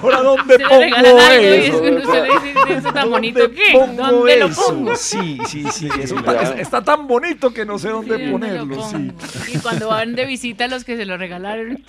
[0.00, 1.84] Ahora, ¿dónde Se le pongo regalan algo y eso?
[1.84, 3.72] es- usted le dice, ¿eso tan bonito ¿Dónde qué?
[3.72, 4.62] pongo ¿Dónde lo eso?
[4.66, 4.96] pongo?
[4.96, 8.48] Sí, sí, sí, eso está, es- está tan bonito que no sé dónde Sí, ¿dónde
[8.54, 8.94] lo ponerlo, sí.
[8.94, 9.14] pongo?
[9.54, 11.82] Y cuando van de visita los que se lo regalaron.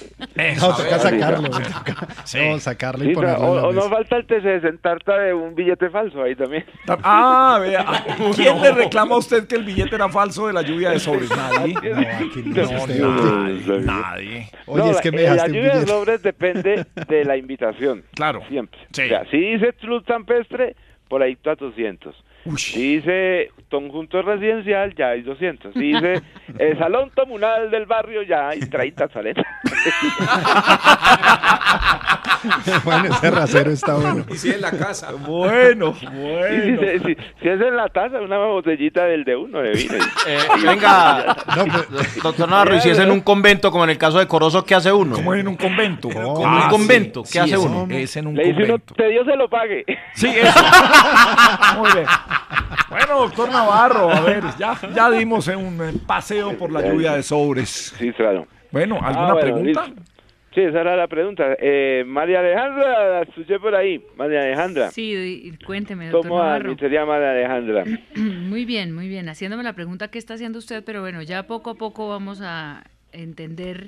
[0.60, 1.50] No, toca sacarlo.
[2.26, 2.40] Sí.
[2.50, 5.90] No, sacarlo Sí, y ponerlo o, o no falta el TC sentarta de un billete
[5.90, 6.66] falso ahí también.
[7.04, 7.86] Ah, vea.
[8.36, 11.30] ¿Quién le reclama a usted que el billete era falso de la lluvia de sobres?
[11.36, 11.74] Nadie.
[12.46, 14.50] No, nadie, nadie.
[14.66, 17.38] Oye, No, es que la- me eh, La un lluvia de sobres depende de la
[17.38, 18.04] invitación.
[18.16, 18.42] Claro.
[18.50, 18.80] Siempre.
[18.92, 19.04] Sí.
[19.04, 20.76] O sea, si dice Club Campestre,
[21.08, 22.16] por ahí está 200.
[22.56, 25.74] Si dice conjunto residencial, ya hay 200.
[25.74, 26.22] Si dice
[26.60, 29.36] el salón comunal del barrio, ya hay 30 salen.
[32.84, 34.24] Bueno, ese rasero está bueno.
[34.30, 35.12] Y si en la casa.
[35.12, 36.82] Bueno, si, bueno.
[37.06, 39.96] si- si es en la taza, una botellita del de uno de vino.
[40.28, 43.98] Eh, venga, No, pues, doctor Navarro, y si es en un convento como en el
[43.98, 45.16] caso de Corozo, ¿qué hace uno?
[45.16, 46.10] Como en un convento.
[46.12, 47.88] en un convento, ¿qué hace es uno?
[47.90, 48.94] Es en un Le dice uno, convento.
[48.94, 49.84] te Dios se lo pague.
[50.14, 50.60] Sí, eso.
[51.80, 52.06] Muy bien.
[52.90, 57.94] Bueno, doctor Navarro, a ver, ya, ya dimos un paseo por la lluvia de sobres.
[57.98, 58.48] Sí, claro.
[58.72, 59.86] Bueno, ¿alguna Ah, bueno, pregunta?
[59.88, 60.02] listo.
[60.54, 61.44] Sí, esa era la pregunta.
[61.60, 64.04] Eh, María Alejandra, la escuché por ahí.
[64.16, 64.90] María Alejandra.
[64.90, 66.76] Sí, cuénteme, doctor ¿Cómo Navarro.
[66.80, 67.84] sería María Alejandra?
[68.16, 69.30] Muy bien, muy bien.
[69.30, 72.84] Haciéndome la pregunta qué está haciendo usted, pero bueno, ya poco a poco vamos a
[73.18, 73.88] entender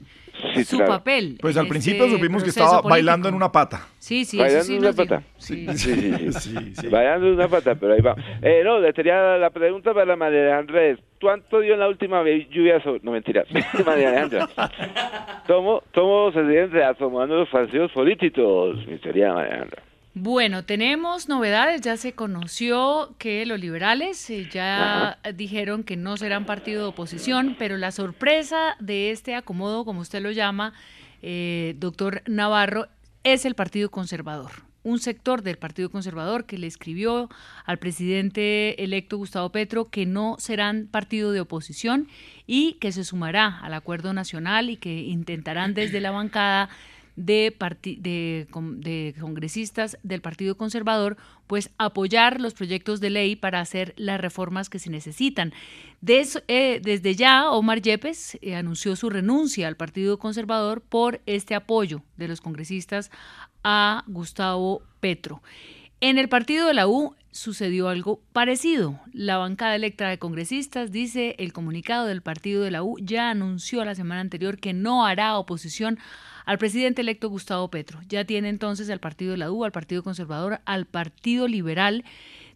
[0.56, 0.94] Sí, su claro.
[0.94, 1.38] papel.
[1.42, 2.90] Pues al principio este supimos que estaba político.
[2.90, 3.88] bailando en una pata.
[3.98, 5.24] Sí, sí, Bailando sí en una pata.
[5.38, 5.68] Sí.
[5.76, 6.32] Sí, sí, sí.
[6.40, 6.88] Sí, sí.
[6.88, 8.16] Bailando en una pata, pero ahí va.
[8.42, 12.22] Eh, no, le tenía la pregunta para María Alejandra es, ¿cuánto dio en la última
[12.22, 13.02] vez lluvia sobre...
[13.04, 13.44] No, mentira.
[13.86, 14.50] María Alejandra.
[15.48, 19.84] ¿Cómo, cómo se siguen reacomodando los partidos políticos, mi querida María Alejandra?
[20.22, 21.80] Bueno, tenemos novedades.
[21.80, 27.55] Ya se conoció que los liberales eh, ya dijeron que no serán partido de oposición,
[27.57, 30.74] pero la sorpresa de este acomodo, como usted lo llama,
[31.22, 32.88] eh, doctor Navarro,
[33.24, 34.51] es el Partido Conservador
[34.84, 37.30] un sector del Partido Conservador que le escribió
[37.65, 42.07] al presidente electo Gustavo Petro que no serán partido de oposición
[42.47, 46.70] y que se sumará al acuerdo nacional y que intentarán desde la bancada
[47.20, 47.53] de,
[47.99, 51.17] de, congresistas del Partido Conservador,
[51.47, 55.53] pues apoyar los proyectos de ley para hacer las reformas que se necesitan.
[56.07, 62.01] Eh, desde ya, Omar Yepes eh, anunció su renuncia al Partido Conservador por este apoyo
[62.15, 63.11] de los congresistas
[63.63, 65.41] a Gustavo Petro.
[65.99, 69.00] En el partido de la U sucedió algo parecido.
[69.14, 73.86] La bancada electa de congresistas, dice el comunicado del partido de la U, ya anunció
[73.86, 76.00] la semana anterior que no hará oposición
[76.46, 78.02] al presidente electo Gustavo Petro.
[78.10, 82.04] Ya tiene entonces al partido de la U, al Partido Conservador, al Partido Liberal.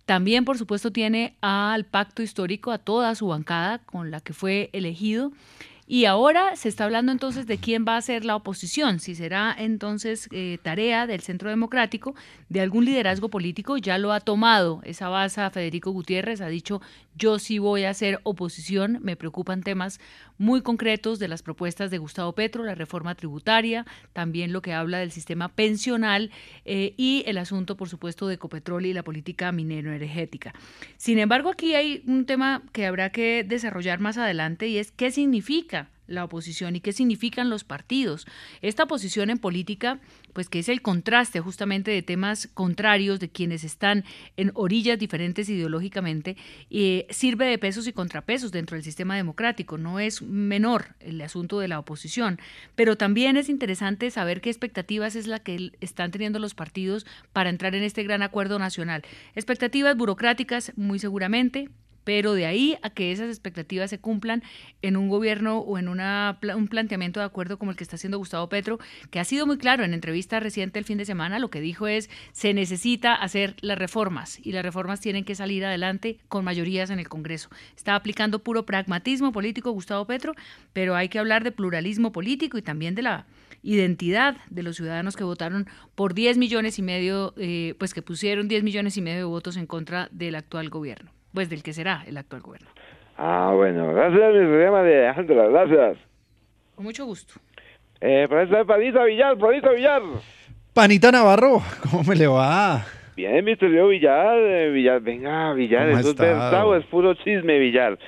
[0.05, 4.69] También, por supuesto, tiene al pacto histórico, a toda su bancada con la que fue
[4.73, 5.31] elegido.
[5.85, 9.53] Y ahora se está hablando entonces de quién va a ser la oposición, si será
[9.57, 12.15] entonces eh, tarea del Centro Democrático,
[12.47, 16.81] de algún liderazgo político, ya lo ha tomado esa base Federico Gutiérrez, ha dicho
[17.15, 19.99] yo sí voy a hacer oposición, me preocupan temas
[20.37, 24.99] muy concretos de las propuestas de Gustavo Petro, la reforma tributaria, también lo que habla
[24.99, 26.31] del sistema pensional
[26.65, 30.53] eh, y el asunto, por supuesto, de Ecopetrol y la política minero-energética.
[30.97, 35.11] Sin embargo, aquí hay un tema que habrá que desarrollar más adelante y es qué
[35.11, 35.82] significa
[36.13, 38.25] la oposición y qué significan los partidos.
[38.61, 39.99] Esta posición en política,
[40.33, 44.05] pues que es el contraste justamente de temas contrarios de quienes están
[44.37, 46.37] en orillas diferentes ideológicamente,
[46.69, 49.77] eh, sirve de pesos y contrapesos dentro del sistema democrático.
[49.77, 52.39] No es menor el asunto de la oposición,
[52.75, 57.49] pero también es interesante saber qué expectativas es la que están teniendo los partidos para
[57.49, 59.03] entrar en este gran acuerdo nacional.
[59.35, 61.69] Expectativas burocráticas, muy seguramente,
[62.03, 64.43] pero de ahí a que esas expectativas se cumplan
[64.81, 68.17] en un gobierno o en una, un planteamiento de acuerdo como el que está haciendo
[68.17, 68.79] Gustavo Petro,
[69.11, 71.87] que ha sido muy claro en entrevista reciente el fin de semana, lo que dijo
[71.87, 76.89] es se necesita hacer las reformas y las reformas tienen que salir adelante con mayorías
[76.89, 77.49] en el Congreso.
[77.75, 80.33] Está aplicando puro pragmatismo político Gustavo Petro,
[80.73, 83.25] pero hay que hablar de pluralismo político y también de la
[83.63, 88.47] identidad de los ciudadanos que votaron por 10 millones y medio, eh, pues que pusieron
[88.47, 92.03] 10 millones y medio de votos en contra del actual gobierno pues del que será
[92.07, 92.69] el actual gobierno.
[93.17, 95.97] Ah, bueno, gracias, mi problema de Alejandra, gracias.
[96.75, 97.35] Con mucho gusto.
[98.01, 100.01] Eh, profesor Panita Villar, Panita Villar.
[100.73, 102.85] Panita Navarro, ¿cómo me le va?
[103.15, 107.99] Bien, mi querido Villar, eh, Villar, venga, Villar, eso es verdad, es puro chisme, Villar.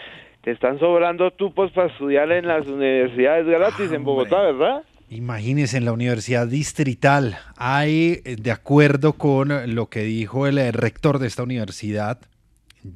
[0.42, 4.84] Te están sobrando tupos para estudiar en las universidades gratis en Bogotá, ¿verdad?
[5.10, 11.20] Imagínense, en la Universidad Distrital hay, eh, de acuerdo con lo que dijo el rector
[11.20, 12.20] de esta universidad,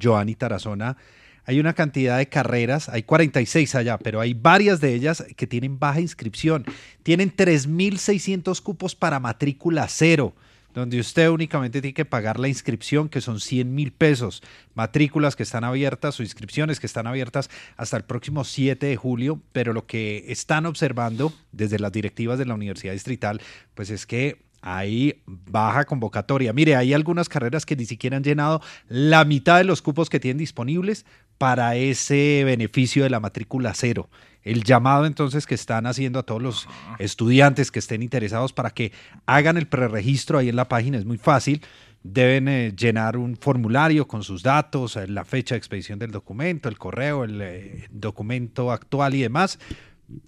[0.00, 0.96] Joanny Tarazona,
[1.44, 5.78] hay una cantidad de carreras, hay 46 allá, pero hay varias de ellas que tienen
[5.78, 6.64] baja inscripción.
[7.02, 10.34] Tienen 3.600 cupos para matrícula cero,
[10.74, 14.42] donde usted únicamente tiene que pagar la inscripción, que son 100 mil pesos.
[14.74, 19.40] Matrículas que están abiertas o inscripciones que están abiertas hasta el próximo 7 de julio,
[19.52, 23.40] pero lo que están observando desde las directivas de la Universidad Distrital,
[23.74, 26.52] pues es que hay baja convocatoria.
[26.52, 30.20] Mire, hay algunas carreras que ni siquiera han llenado la mitad de los cupos que
[30.20, 31.06] tienen disponibles
[31.38, 34.10] para ese beneficio de la matrícula cero.
[34.42, 38.92] El llamado entonces que están haciendo a todos los estudiantes que estén interesados para que
[39.26, 41.62] hagan el preregistro ahí en la página es muy fácil.
[42.02, 46.70] Deben eh, llenar un formulario con sus datos, eh, la fecha de expedición del documento,
[46.70, 49.58] el correo, el eh, documento actual y demás.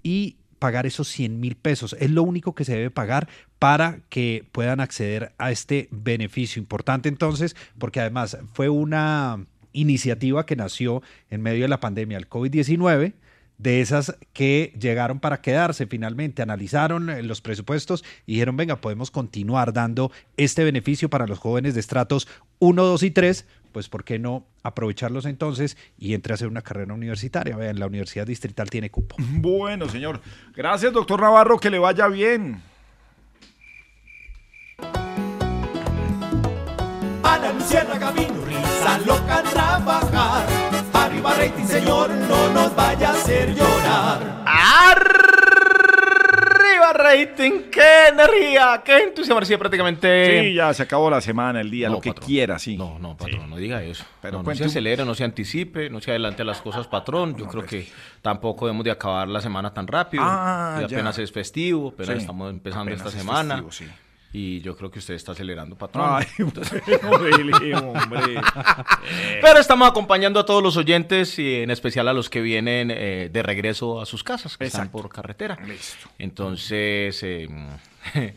[0.03, 1.97] Y pagar esos 100 mil pesos.
[1.99, 3.27] Es lo único que se debe pagar
[3.59, 6.63] para que puedan acceder a este beneficio.
[6.63, 12.29] Importante entonces, porque además fue una iniciativa que nació en medio de la pandemia del
[12.29, 13.15] COVID-19
[13.59, 19.11] de esas que llegaron para quedarse finalmente, analizaron eh, los presupuestos y dijeron, venga, podemos
[19.11, 22.29] continuar dando este beneficio para los jóvenes de estratos
[22.61, 26.63] 1, 2 y 3 pues ¿por qué no aprovecharlos entonces y entre a hacer una
[26.63, 27.57] carrera universitaria?
[27.57, 29.17] Vean, la Universidad Distrital tiene cupo.
[29.19, 30.21] Bueno, señor.
[30.55, 32.63] Gracias, doctor Navarro, que le vaya bien.
[37.23, 40.47] A la Luciérnaga vino risa loca trabajar.
[40.93, 44.43] Arriba rating, señor, no nos vaya a hacer llorar
[46.93, 49.45] rating, qué energía, qué entusiasmo.
[49.45, 50.43] Sí, prácticamente.
[50.43, 52.77] Sí, ya se acabó la semana, el día, lo que quiera, sí.
[52.77, 54.05] No, no, patrón, no diga eso.
[54.21, 57.37] Pero no, se acelere, no se anticipe, no se adelante las cosas, patrón.
[57.37, 57.89] Yo creo que
[58.21, 60.23] tampoco debemos de acabar la semana tan rápido.
[60.25, 63.63] Ah, apenas es festivo, apenas estamos empezando esta semana.
[64.35, 66.07] Y yo creo que usted está acelerando, patrón.
[66.09, 68.41] Ay, bueno, hombre.
[69.43, 73.29] Pero estamos acompañando a todos los oyentes y en especial a los que vienen eh,
[73.31, 75.59] de regreso a sus casas, que están por carretera.
[76.19, 77.47] Entonces, eh,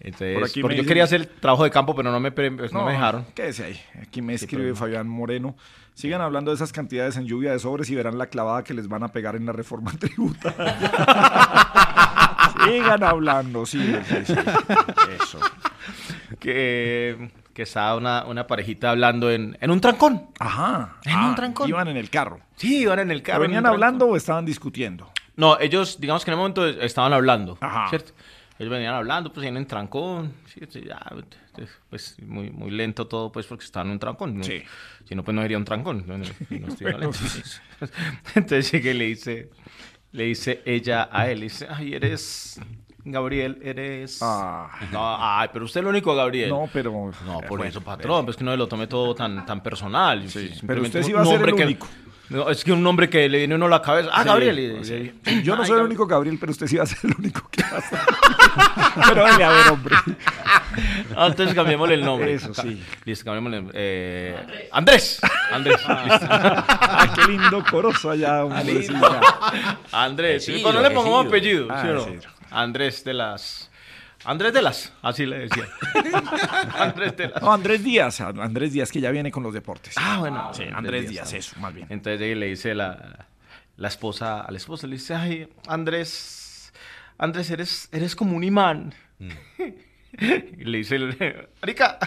[0.00, 2.32] entonces Por aquí porque yo dicen- quería hacer el trabajo de campo, pero no me,
[2.32, 3.24] pues, no me dejaron.
[3.34, 3.80] Quédese ahí.
[4.02, 4.74] Aquí me escribe.
[4.74, 5.56] Fabián Moreno.
[5.94, 8.86] Sigan hablando de esas cantidades en lluvia de sobres y verán la clavada que les
[8.88, 10.76] van a pegar en la reforma tributaria.
[12.64, 13.78] Sigan hablando, sí,
[14.08, 14.34] sí, sí.
[15.22, 15.38] Eso.
[16.38, 20.28] Que, que estaba una, una parejita hablando en, en un trancón.
[20.38, 20.96] Ajá.
[21.04, 21.68] En Ah, un trancón.
[21.68, 22.40] Iban en el carro.
[22.56, 23.40] Sí, iban en el carro.
[23.40, 23.74] ¿Pero en un ¿Venían trancón.
[23.84, 25.10] hablando o estaban discutiendo?
[25.36, 27.88] No, ellos, digamos que en el momento estaban hablando, Ajá.
[27.90, 28.12] ¿cierto?
[28.58, 30.98] Ellos venían hablando, pues en trancón, sí, sí, ya,
[31.90, 34.38] pues muy, muy lento todo, pues porque estaban en un trancón.
[34.38, 34.44] ¿no?
[34.44, 34.62] Sí.
[35.04, 36.04] Si no, pues no iría un trancón.
[36.06, 37.18] no, no, no estuviera lento.
[38.34, 39.50] Entonces llegué y le dice,
[40.16, 42.60] le dice ella a él, dice, ay, eres...
[43.08, 44.20] Gabriel, eres...
[44.20, 46.48] No, ay, pero usted es el único Gabriel.
[46.50, 46.90] No, pero...
[47.24, 50.18] No, por bueno, eso, patrón, pues que no lo tome todo tan, tan personal.
[50.34, 51.86] pero Simplemente usted sí va a ser el que- único.
[52.28, 54.10] No, es que un nombre que le viene uno a la cabeza.
[54.12, 54.78] Ah, Sí, Gabriel.
[54.82, 55.12] sí.
[55.44, 57.48] Yo no Ay, soy el único Gabriel, pero usted sí va a ser el único
[57.50, 57.98] que va a ser.
[59.08, 59.96] pero dale, a ver, hombre.
[61.16, 62.34] Antes cambiémosle el nombre.
[62.34, 62.62] Eso, Acá.
[62.62, 62.82] sí.
[63.04, 63.70] Listo, cambiémosle.
[63.74, 65.20] Eh, Andrés.
[65.52, 65.80] Andrés.
[65.86, 68.86] Ah, qué lindo corozo allá, hombre.
[69.92, 70.44] Andrés.
[70.44, 71.66] sí, no le pongamos apellido.
[71.66, 71.68] apellido.
[71.70, 72.04] Ah, ¿sí o no?
[72.22, 72.28] sí.
[72.50, 73.70] Andrés de las.
[74.26, 74.92] Andrés de las.
[75.02, 75.64] Así le decía.
[76.78, 77.42] Andrés de las.
[77.42, 79.94] No, Andrés Díaz, Andrés Díaz que ya viene con los deportes.
[79.96, 80.50] Ah, bueno.
[80.52, 81.86] Sí, Andrés Díaz, eso, más bien.
[81.90, 83.26] Entonces le dice la,
[83.76, 86.72] la esposa al esposo, le dice, ay, Andrés,
[87.18, 88.94] Andrés, eres, eres como un imán.
[90.18, 91.98] y le dice, el- Marica.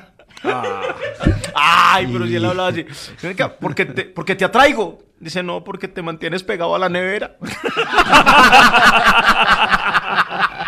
[1.56, 2.86] Ay, pero si él hablaba así.
[3.24, 5.00] Marica, porque te, porque te atraigo.
[5.20, 7.36] Dice, no, porque te mantienes pegado a la nevera.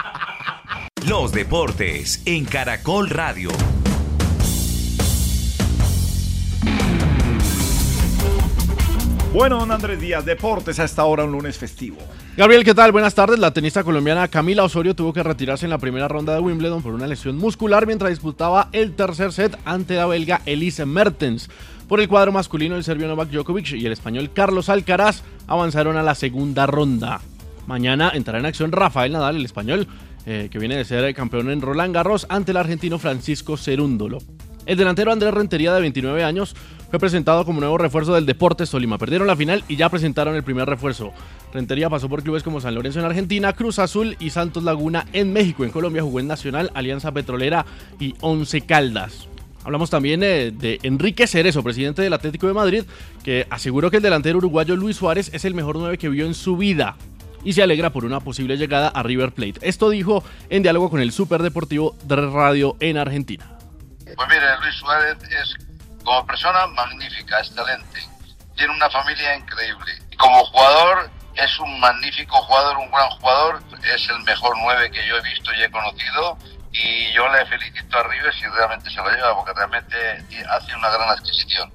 [1.22, 3.52] Los deportes en Caracol Radio.
[9.32, 11.98] Bueno, don Andrés Díaz, deportes a esta hora, un lunes festivo.
[12.36, 12.92] Gabriel, ¿qué tal?
[12.92, 13.38] Buenas tardes.
[13.38, 16.96] La tenista colombiana Camila Osorio tuvo que retirarse en la primera ronda de Wimbledon por
[16.96, 21.52] una lesión muscular mientras disputaba el tercer set ante la belga Elise Mertens.
[21.88, 26.04] Por el cuadro masculino, el serbio Novak Djokovic y el español Carlos Alcaraz avanzaron a
[26.04, 27.22] la segunda ronda.
[27.68, 29.88] Mañana entrará en acción Rafael Nadal, el español,
[30.26, 34.20] eh, que viene de ser campeón en Roland Garros, ante el argentino Francisco Cerúndolo.
[34.66, 36.56] El delantero Andrés Rentería, de 29 años,
[36.92, 38.98] fue presentado como nuevo refuerzo del Deportes Tolima.
[38.98, 41.14] Perdieron la final y ya presentaron el primer refuerzo.
[41.54, 45.34] Rentería pasó por clubes como San Lorenzo en Argentina, Cruz Azul y Santos Laguna en
[45.34, 45.64] México.
[45.64, 47.66] En Colombia jugó en Nacional, Alianza Petrolera
[48.00, 49.28] y Once Caldas.
[49.64, 52.84] Hablamos también eh, de Enrique Cerezo, presidente del Atlético de Madrid,
[53.24, 56.34] que aseguró que el delantero uruguayo Luis Suárez es el mejor 9 que vio en
[56.34, 56.98] su vida
[57.44, 59.60] y se alegra por una posible llegada a River Plate.
[59.62, 63.58] Esto dijo en diálogo con el Superdeportivo de Radio en Argentina.
[64.16, 65.56] Pues mire, Luis Suárez es
[66.04, 68.02] como persona magnífica, excelente.
[68.56, 69.92] Tiene una familia increíble.
[70.18, 73.64] Como jugador es un magnífico jugador, un gran jugador.
[73.84, 76.38] Es el mejor nueve que yo he visto y he conocido.
[76.74, 79.96] Y yo le felicito a River si realmente se lo lleva, porque realmente
[80.50, 81.72] hace una gran adquisición.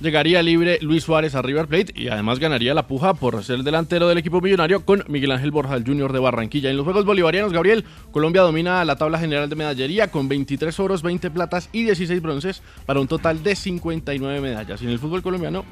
[0.00, 3.64] Llegaría libre Luis Suárez a River Plate y además ganaría la puja por ser el
[3.64, 6.70] delantero del equipo millonario con Miguel Ángel Borja, el de Barranquilla.
[6.70, 11.02] En los Juegos Bolivarianos, Gabriel, Colombia domina la tabla general de medallería con 23 oros,
[11.02, 14.80] 20 platas y 16 bronces para un total de 59 medallas.
[14.82, 15.64] Y en el fútbol colombiano,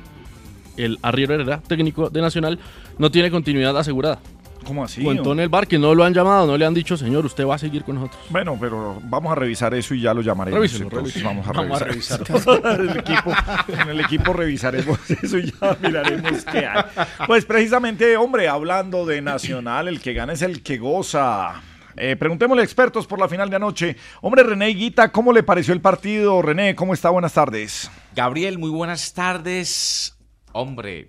[0.77, 2.59] el Arriero Herrera, técnico de Nacional,
[2.99, 4.19] no tiene continuidad asegurada.
[4.67, 5.05] ¿Cómo así?
[5.05, 7.47] Contó en el bar que no lo han llamado, no le han dicho, señor, usted
[7.47, 8.21] va a seguir con nosotros.
[8.31, 10.59] Bueno, pero vamos a revisar eso y ya lo llamaremos.
[10.59, 11.15] Revíselo, entonces.
[11.15, 11.29] revíselo.
[11.29, 12.21] Vamos a Vamos a revisar.
[12.29, 12.81] revisar.
[12.81, 13.33] el equipo,
[13.69, 16.85] en el equipo revisaremos eso y ya miraremos qué hay.
[17.27, 21.63] Pues precisamente, hombre, hablando de Nacional, el que gana es el que goza.
[21.97, 23.97] Eh, preguntémosle a expertos por la final de anoche.
[24.21, 26.43] Hombre, René Guita, ¿cómo le pareció el partido?
[26.43, 27.09] René, ¿cómo está?
[27.11, 27.91] Buenas tardes.
[28.15, 30.17] Gabriel, muy buenas tardes.
[30.53, 31.09] Hombre,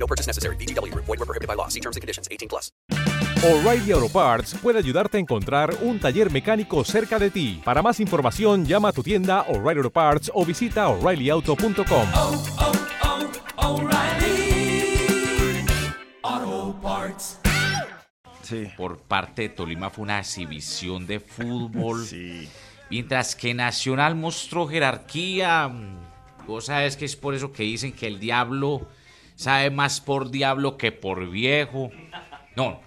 [0.00, 0.56] No purchase necessary.
[0.56, 1.04] Group.
[1.04, 1.68] Void were prohibited by law.
[1.68, 2.26] See terms and conditions.
[2.30, 2.72] 18 plus.
[3.42, 7.60] O'Reilly Auto Parts puede ayudarte a encontrar un taller mecánico cerca de ti.
[7.64, 12.08] Para más información, llama a tu tienda O'Reilly Auto Parts o visita oreillyauto.com.
[13.56, 15.64] O'Reilly
[16.22, 17.38] Auto Parts.
[18.76, 22.06] por parte de Tolima fue una exhibición de fútbol.
[22.90, 25.70] Mientras que Nacional mostró jerarquía.
[26.46, 28.88] Vos sabes que es por eso que dicen que el diablo
[29.40, 31.90] sabe más por diablo que por viejo.
[32.56, 32.78] No,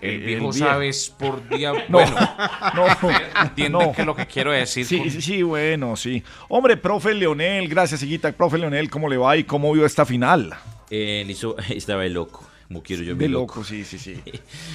[0.00, 1.82] el viejo sabe es por diablo.
[1.88, 2.16] No, bueno,
[2.74, 3.92] no, entienden no.
[3.92, 4.86] que lo que quiero decir.
[4.86, 6.22] Sí, con- sí, sí, bueno, sí.
[6.48, 8.32] Hombre, profe Leonel, gracias, Higuita.
[8.32, 10.54] Profe Leonel, ¿cómo le va y cómo vio esta final?
[10.88, 14.20] Eh, listo, estaba de loco, como quiero yo De mi loco, sí, sí, sí.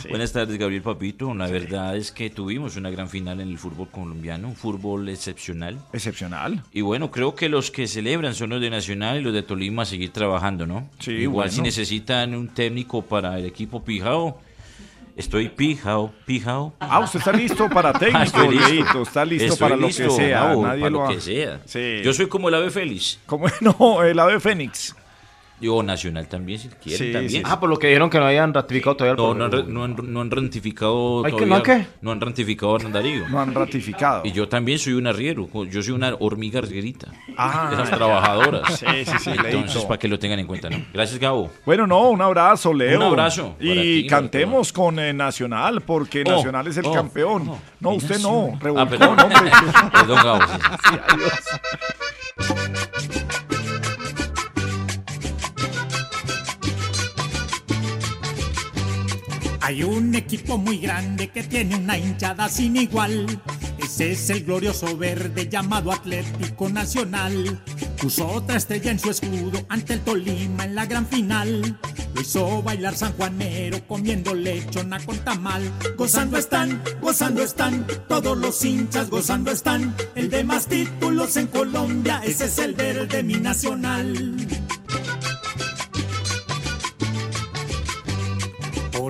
[0.10, 1.34] Buenas tardes, Gabriel Papito.
[1.36, 5.78] La verdad es que tuvimos una gran final en el fútbol colombiano, un fútbol excepcional.
[5.94, 6.64] Excepcional.
[6.74, 9.84] Y bueno, creo que los que celebran son los de Nacional y los de Tolima
[9.84, 10.90] a seguir trabajando, ¿no?
[11.00, 14.40] Sí, Igual si necesitan un técnico para el equipo Pijao,
[15.16, 16.74] estoy Pijao, Pijao.
[16.80, 18.70] Ah, usted está listo para técnico, Ah, listo.
[18.72, 20.48] Leito, está listo Estoy para lo que sea.
[20.48, 21.62] Gabo, Nadie para lo lo ha- que sea.
[21.66, 22.02] Sí.
[22.04, 23.20] Yo soy como el ave félix.
[23.28, 24.96] Como no, el ave fénix.
[25.64, 27.30] Yo Nacional también, si quieren, Sí, también.
[27.46, 27.50] sí.
[27.50, 29.96] Ah, por lo que dijeron que no habían ratificado todavía el No, no no, han,
[30.14, 31.58] no han ratificado ¿Ay, que todavía.
[31.58, 31.88] no qué?
[32.02, 33.30] No han ratificado a Hernán Darío.
[33.30, 34.22] No han ratificado.
[34.26, 35.48] Y yo también soy un arriero.
[35.70, 37.08] Yo soy una hormiga arrierita.
[37.38, 38.78] Ah, de las trabajadoras.
[38.78, 40.84] Sí, sí, sí, Entonces, para que lo tengan en cuenta, ¿no?
[40.94, 41.50] Gracias, Gabo.
[41.66, 42.98] Bueno, no, un abrazo, Leo.
[43.00, 47.48] Un abrazo Y ti, cantemos con eh, Nacional, porque Oh, Nacional es el oh, campeón.
[47.50, 49.20] oh, no, usted no, Ah, revolcón, perdón.
[49.22, 49.52] hombre.
[49.94, 50.60] Perdón, Gabo, sí.
[50.90, 51.34] Sí, adiós.
[59.64, 63.26] Hay un equipo muy grande que tiene una hinchada sin igual.
[63.82, 67.64] Ese es el glorioso verde llamado Atlético Nacional.
[67.98, 71.80] Puso otra estrella en su escudo ante el Tolima en la gran final.
[72.14, 75.64] Lo hizo bailar San Juanero comiendo lechona con tamal.
[75.96, 79.96] Gozando están, gozando están, todos los hinchas gozando están.
[80.16, 84.36] El de más títulos en Colombia, ese es el verde mi nacional.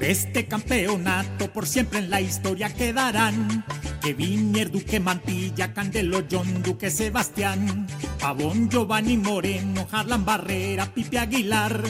[0.04, 3.64] Este campeonato por siempre en la historia quedarán.
[4.02, 7.88] Kevin Mier, Duque Mantilla, Candelo, John Duque, Sebastián
[8.20, 11.82] Pavón, Giovanni Moreno, Harlan Barrera, Pipe Aguilar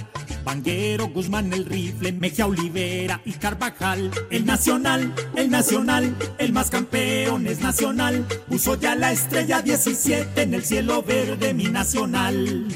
[0.46, 4.12] Vanguero, Guzmán, el rifle, Mejía Olivera y Carvajal.
[4.30, 8.28] El Nacional, el Nacional, el más campeón es Nacional.
[8.48, 12.68] Puso ya la estrella 17 en el cielo verde mi Nacional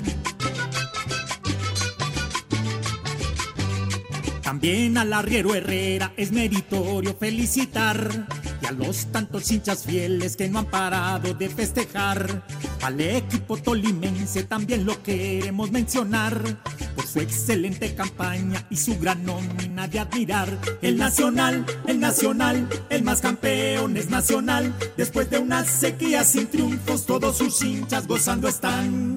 [4.47, 8.27] También al arriero Herrera es meritorio felicitar
[8.61, 12.45] y a los tantos hinchas fieles que no han parado de festejar.
[12.81, 16.41] Al equipo tolimense también lo queremos mencionar
[16.95, 20.57] por su excelente campaña y su gran nómina de admirar.
[20.81, 24.73] El Nacional, el Nacional, el más campeón es Nacional.
[24.95, 29.16] Después de una sequía sin triunfos, todos sus hinchas gozando están.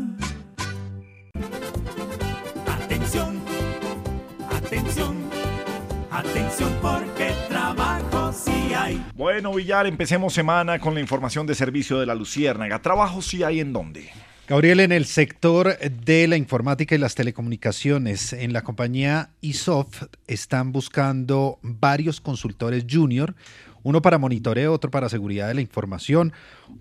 [9.14, 12.80] Bueno, Villar, empecemos semana con la información de servicio de la Luciérnaga.
[12.80, 14.10] ¿Trabajo sí hay en dónde?
[14.50, 20.72] Gabriel, en el sector de la informática y las telecomunicaciones, en la compañía Isoft están
[20.72, 23.36] buscando varios consultores junior,
[23.84, 26.32] uno para monitoreo, otro para seguridad de la información,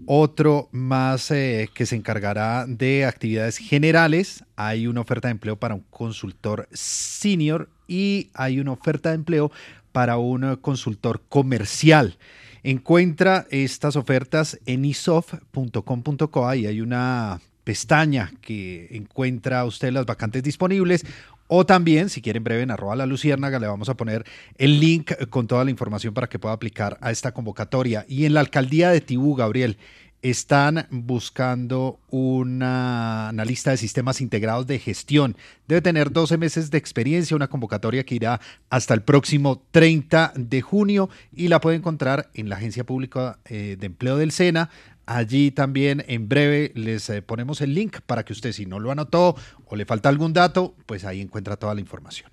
[0.07, 4.43] otro más eh, que se encargará de actividades generales.
[4.55, 9.51] Hay una oferta de empleo para un consultor senior y hay una oferta de empleo
[9.91, 12.17] para un consultor comercial.
[12.63, 16.47] Encuentra estas ofertas en isof.com.co.
[16.47, 21.05] Ahí hay una pestaña que encuentra usted las vacantes disponibles.
[21.47, 24.23] O también, si quieren breve, en arroba la luciérnaga le vamos a poner
[24.57, 28.05] el link con toda la información para que pueda aplicar a esta convocatoria.
[28.07, 29.77] Y en la alcaldía de Tibú, Gabriel,
[30.22, 35.38] están buscando una analista de sistemas integrados de gestión.
[35.67, 40.61] Debe tener 12 meses de experiencia, una convocatoria que irá hasta el próximo 30 de
[40.61, 44.70] junio y la puede encontrar en la Agencia Pública eh, de Empleo del SENA.
[45.05, 48.91] Allí también en breve les eh, ponemos el link para que usted si no lo
[48.91, 52.30] anotó o le falta algún dato, pues ahí encuentra toda la información.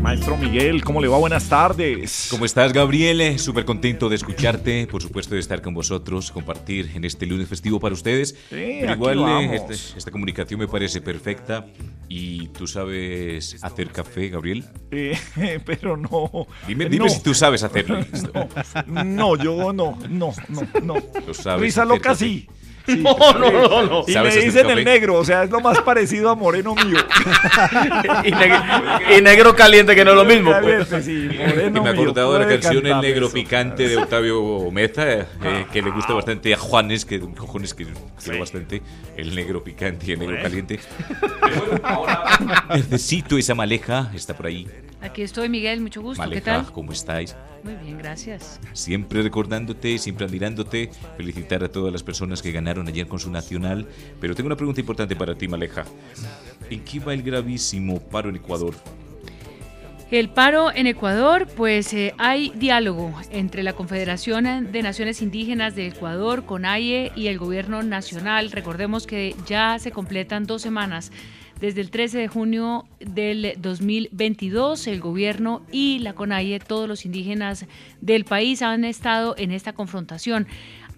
[0.00, 1.18] Maestro Miguel, ¿cómo le va?
[1.18, 2.28] Buenas tardes.
[2.30, 3.38] ¿Cómo estás, Gabriel?
[3.38, 7.80] Súper contento de escucharte, por supuesto de estar con vosotros, compartir en este lunes festivo
[7.80, 8.36] para ustedes.
[8.50, 9.18] Pero aquí igual
[9.52, 11.66] eh, este- esta comunicación me parece perfecta
[12.08, 14.64] y tú sabes hacer café, Gabriel.
[14.92, 15.18] Eh,
[15.64, 16.46] pero no.
[16.68, 17.10] Dime, dime No.
[17.10, 17.98] si tú sabes hacerlo.
[18.86, 20.94] No, no, yo no, no, no, no.
[21.26, 22.24] Lo sabes Risa loca café.
[22.24, 22.48] sí.
[22.96, 24.04] No, no, no, no.
[24.06, 26.98] Y ¿Sabes me dicen el negro, o sea, es lo más parecido a Moreno mío.
[28.24, 30.52] y, neg- y negro caliente, que no es lo mismo.
[30.62, 30.88] pues.
[31.04, 33.34] Sí, Y me he acordado de la canción El Negro eso.
[33.34, 35.26] Picante de Octavio Meza, eh,
[35.72, 37.86] que le gusta bastante a Juanes, que cojones que
[38.22, 38.82] quiero bastante.
[39.16, 40.42] El Negro Picante y el Negro Bueno.
[40.48, 40.80] Caliente.
[42.74, 44.66] Necesito esa maleja, está por ahí.
[45.02, 46.22] Aquí estoy, Miguel, mucho gusto.
[46.22, 46.72] ¿Qué Maleja, tal?
[46.72, 47.36] ¿cómo estáis?
[47.62, 48.58] Muy bien, gracias.
[48.72, 53.86] Siempre recordándote, siempre admirándote, felicitar a todas las personas que ganaron ayer con su nacional.
[54.20, 55.84] Pero tengo una pregunta importante para ti, Maleja.
[56.68, 58.74] ¿En qué va el gravísimo paro en Ecuador?
[60.10, 65.88] El paro en Ecuador, pues eh, hay diálogo entre la Confederación de Naciones Indígenas de
[65.88, 68.52] Ecuador, CONAIE, y el gobierno nacional.
[68.52, 71.10] Recordemos que ya se completan dos semanas.
[71.60, 77.66] Desde el 13 de junio del 2022, el gobierno y la CONAIE, todos los indígenas
[78.00, 80.46] del país han estado en esta confrontación.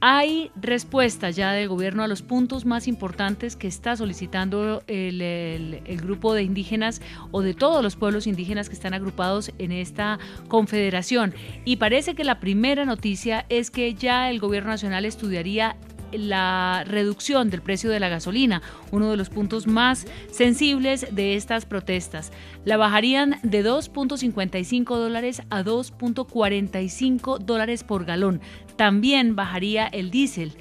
[0.01, 6.01] Hay respuesta ya del gobierno a los puntos más importantes que está solicitando el, el-
[6.01, 7.03] grupo de indígenas
[7.33, 11.35] o de todos los pueblos indígenas que están agrupados en esta confederación.
[11.65, 15.77] Y parece que la primera noticia es que ya el gobierno nacional estudiaría
[16.13, 18.63] la reducción del precio de la gasolina,
[18.93, 22.33] uno de los puntos más sensibles de estas protestas.
[22.65, 28.41] La bajarían de 2.55 dólares a 2.45 dólares por galón.
[28.79, 30.53] También bajaría el diésel.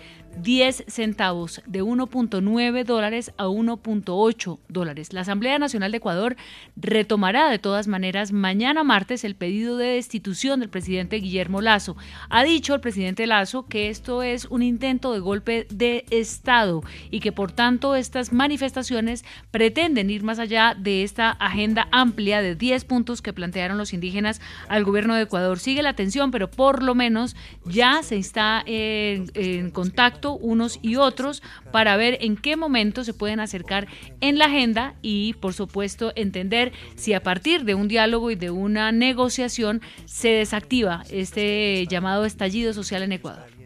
[0.41, 5.13] 10 centavos de 1.9 dólares a 1.8 dólares.
[5.13, 6.35] La Asamblea Nacional de Ecuador
[6.75, 11.97] retomará de todas maneras mañana martes el pedido de destitución del presidente Guillermo Lazo.
[12.29, 17.19] Ha dicho el presidente Lazo que esto es un intento de golpe de Estado y
[17.19, 22.85] que por tanto estas manifestaciones pretenden ir más allá de esta agenda amplia de 10
[22.85, 25.59] puntos que plantearon los indígenas al gobierno de Ecuador.
[25.59, 27.35] Sigue la tensión, pero por lo menos
[27.65, 33.13] ya se está en, en contacto unos y otros para ver en qué momento se
[33.13, 33.87] pueden acercar
[34.21, 38.51] en la agenda y, por supuesto, entender si a partir de un diálogo y de
[38.51, 43.56] una negociación se desactiva este llamado estallido social en Ecuador.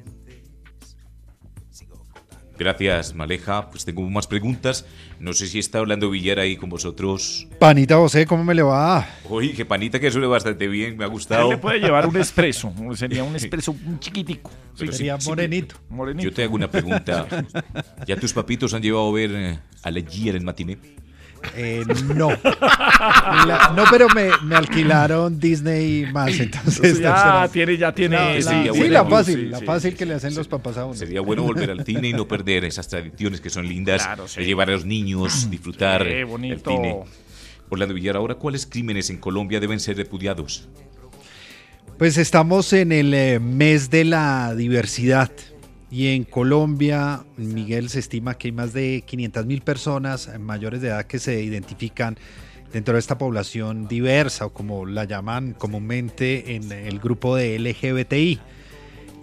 [2.62, 3.72] Gracias, Maleja.
[3.72, 4.86] Pues tengo más preguntas.
[5.20, 7.48] No sé si está hablando Villar ahí con vosotros.
[7.58, 9.10] Panita José, ¿cómo me le va?
[9.28, 11.50] Uy, qué panita que suele bastante bien, me ha Él gustado.
[11.50, 12.72] le puede llevar un expreso.
[12.94, 14.52] Sería un expreso un chiquitico.
[14.76, 15.76] Sería sí, sí, morenito.
[15.90, 16.30] Morenito.
[16.30, 17.26] Yo te hago una pregunta.
[18.06, 20.78] ¿Ya tus papitos han llevado a ver eh, a Legier en matiné?
[21.56, 21.84] Eh,
[22.16, 22.30] no.
[23.46, 27.00] La- no, pero me, me alquilaron Disney más, entonces...
[27.00, 28.16] ya tiene, ya tiene.
[28.16, 28.94] La- la- sería sí, bueno.
[28.94, 30.96] la fácil, Sí, la sí, fácil que le hacen los papás a uno.
[30.96, 34.70] Sería bueno volver al cine y no perder esas tradiciones que son lindas de llevar
[34.70, 36.98] a los niños, disfrutar Sí, el cine.
[37.70, 40.68] Orlando Villar, ahora, ¿cuáles crímenes en Colombia deben ser repudiados?
[41.98, 45.32] Pues estamos en el eh, mes de la diversidad
[45.92, 50.88] y en Colombia, Miguel, se estima que hay más de 500 mil personas mayores de
[50.88, 52.18] edad que se identifican
[52.72, 58.40] dentro de esta población diversa o como la llaman comúnmente en el grupo de LGBTI.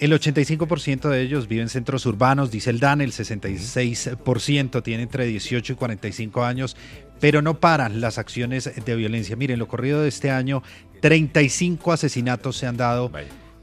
[0.01, 5.25] El 85% de ellos viven en centros urbanos, dice el DAN, el 66% tiene entre
[5.25, 6.77] 18 y 45 años,
[7.19, 9.37] pero no paran las acciones de violencia.
[9.37, 10.63] Miren, lo corrido de este año,
[11.01, 13.11] 35 asesinatos se han dado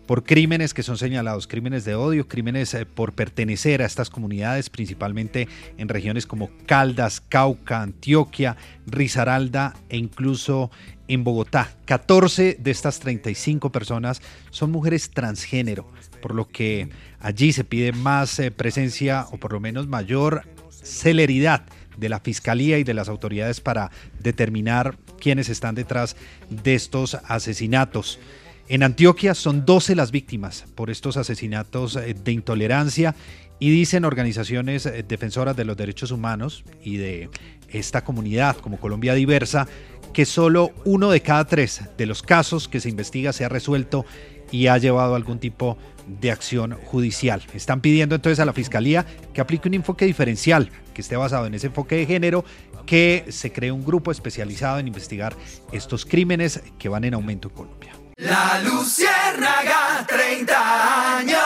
[0.06, 4.69] por crímenes que son señalados, crímenes de odio, crímenes eh, por pertenecer a estas comunidades,
[4.69, 10.72] principalmente en regiones como Caldas, Cauca, Antioquia, Risaralda e incluso
[11.07, 11.72] en Bogotá.
[11.86, 14.22] 14 de estas 35 personas
[14.52, 15.90] son mujeres transgénero,
[16.22, 21.65] por lo que allí se pide más eh, presencia o por lo menos mayor celeridad
[21.98, 26.15] de la Fiscalía y de las autoridades para determinar quiénes están detrás
[26.49, 28.19] de estos asesinatos.
[28.68, 33.16] En Antioquia son 12 las víctimas por estos asesinatos eh, de intolerancia
[33.60, 37.30] y dicen organizaciones eh, defensoras de los derechos humanos y de
[37.70, 39.68] esta comunidad como Colombia Diversa
[40.14, 44.04] que solo uno de cada tres de los casos que se investiga se ha resuelto
[44.52, 45.78] y ha llevado algún tipo
[46.08, 47.44] de acción judicial.
[47.54, 51.54] Están pidiendo entonces a la Fiscalía que aplique un enfoque diferencial, que esté basado en
[51.54, 52.46] ese enfoque de género,
[52.86, 55.36] que se cree un grupo especializado en investigar
[55.72, 57.95] estos crímenes que van en aumento en Colombia.
[58.18, 61.40] La Luciérnaga, 30 años.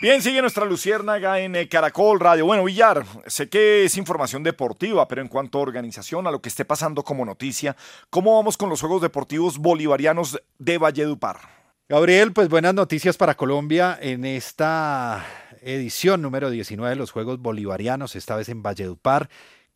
[0.00, 2.46] Bien, sigue nuestra Luciérnaga en eh, Caracol Radio.
[2.46, 6.50] Bueno, Villar, sé que es información deportiva, pero en cuanto a organización, a lo que
[6.50, 7.74] esté pasando como noticia,
[8.10, 11.40] ¿cómo vamos con los Juegos Deportivos Bolivarianos de Valledupar?
[11.88, 15.26] Gabriel, pues buenas noticias para Colombia en esta
[15.62, 19.28] edición número 19 de los Juegos Bolivarianos, esta vez en Valledupar,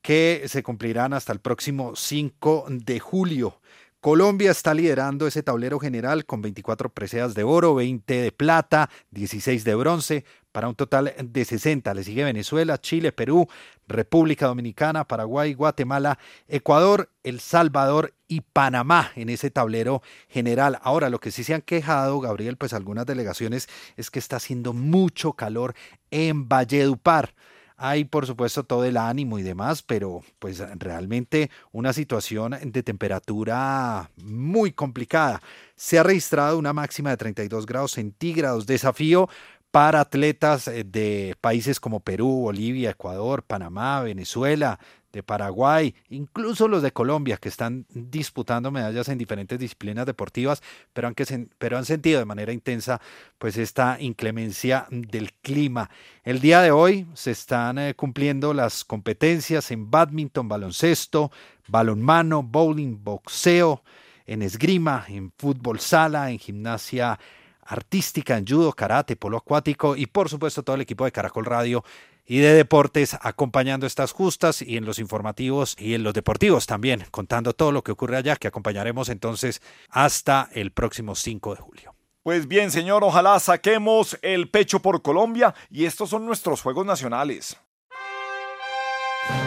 [0.02, 3.59] que se cumplirán hasta el próximo 5 de julio.
[4.00, 9.62] Colombia está liderando ese tablero general con 24 preseas de oro, 20 de plata, 16
[9.62, 11.92] de bronce, para un total de 60.
[11.92, 13.46] Le sigue Venezuela, Chile, Perú,
[13.86, 16.18] República Dominicana, Paraguay, Guatemala,
[16.48, 20.00] Ecuador, El Salvador y Panamá en ese tablero
[20.30, 20.78] general.
[20.80, 23.68] Ahora, lo que sí se han quejado, Gabriel, pues algunas delegaciones,
[23.98, 25.74] es que está haciendo mucho calor
[26.10, 27.34] en Valledupar.
[27.82, 34.10] Hay por supuesto todo el ánimo y demás, pero pues realmente una situación de temperatura
[34.22, 35.40] muy complicada.
[35.76, 39.30] Se ha registrado una máxima de 32 grados centígrados, desafío
[39.70, 44.78] para atletas eh, de países como Perú, Bolivia, Ecuador, Panamá, Venezuela,
[45.12, 50.62] de Paraguay, incluso los de Colombia, que están disputando medallas en diferentes disciplinas deportivas,
[50.92, 51.14] pero han,
[51.58, 53.00] pero han sentido de manera intensa
[53.38, 55.90] pues esta inclemencia del clima.
[56.22, 61.30] El día de hoy se están eh, cumpliendo las competencias en badminton, baloncesto,
[61.68, 63.82] balonmano, bowling, boxeo,
[64.26, 67.18] en esgrima, en fútbol sala, en gimnasia
[67.62, 71.84] artística, en judo, karate, polo acuático y por supuesto todo el equipo de Caracol Radio
[72.26, 77.04] y de deportes acompañando estas justas y en los informativos y en los deportivos también,
[77.10, 81.94] contando todo lo que ocurre allá, que acompañaremos entonces hasta el próximo 5 de julio.
[82.22, 87.56] Pues bien, señor, ojalá saquemos el pecho por Colombia y estos son nuestros Juegos Nacionales.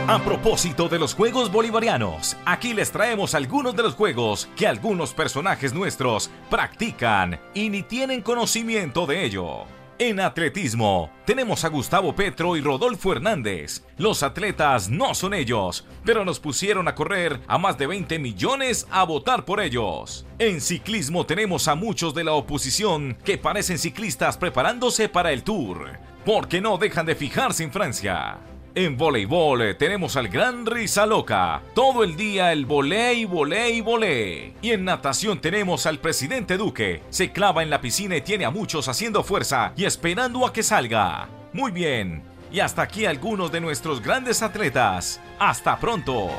[0.08, 5.14] A propósito de los Juegos Bolivarianos, aquí les traemos algunos de los juegos que algunos
[5.14, 9.66] personajes nuestros practican y ni tienen conocimiento de ello.
[10.04, 13.86] En atletismo, tenemos a Gustavo Petro y Rodolfo Hernández.
[13.98, 18.86] Los atletas no son ellos, pero nos pusieron a correr a más de 20 millones
[18.92, 20.26] a votar por ellos.
[20.40, 25.98] En ciclismo tenemos a muchos de la oposición que parecen ciclistas preparándose para el Tour,
[26.26, 28.40] porque no dejan de fijarse en Francia.
[28.76, 31.62] En voleibol eh, tenemos al gran Risa Loca.
[31.76, 34.56] Todo el día el volei, volei, volei.
[34.64, 37.04] Y en natación tenemos al presidente Duque.
[37.12, 40.64] Se clava en la piscina y tiene a muchos haciendo fuerza y esperando a que
[40.64, 41.30] salga.
[41.54, 42.24] Muy bien.
[42.52, 45.22] Y hasta aquí algunos de nuestros grandes atletas.
[45.38, 46.32] Hasta pronto.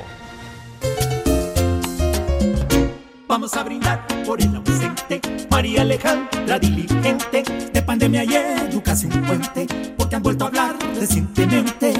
[3.34, 5.20] Vamos a brindar por el ausente,
[5.50, 7.42] María Alejandra diligente,
[7.72, 9.66] de pandemia y educación fuente,
[9.96, 11.94] porque han vuelto a hablar recientemente.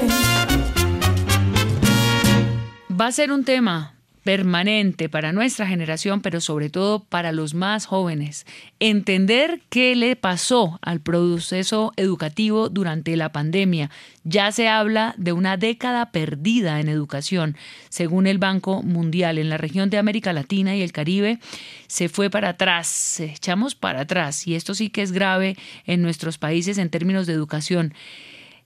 [2.89, 3.94] Va a ser un tema
[4.25, 8.47] permanente para nuestra generación, pero sobre todo para los más jóvenes.
[8.79, 13.91] Entender qué le pasó al proceso educativo durante la pandemia.
[14.23, 17.55] Ya se habla de una década perdida en educación.
[17.89, 21.37] Según el Banco Mundial, en la región de América Latina y el Caribe
[21.85, 24.47] se fue para atrás, echamos para atrás.
[24.47, 27.93] Y esto sí que es grave en nuestros países en términos de educación.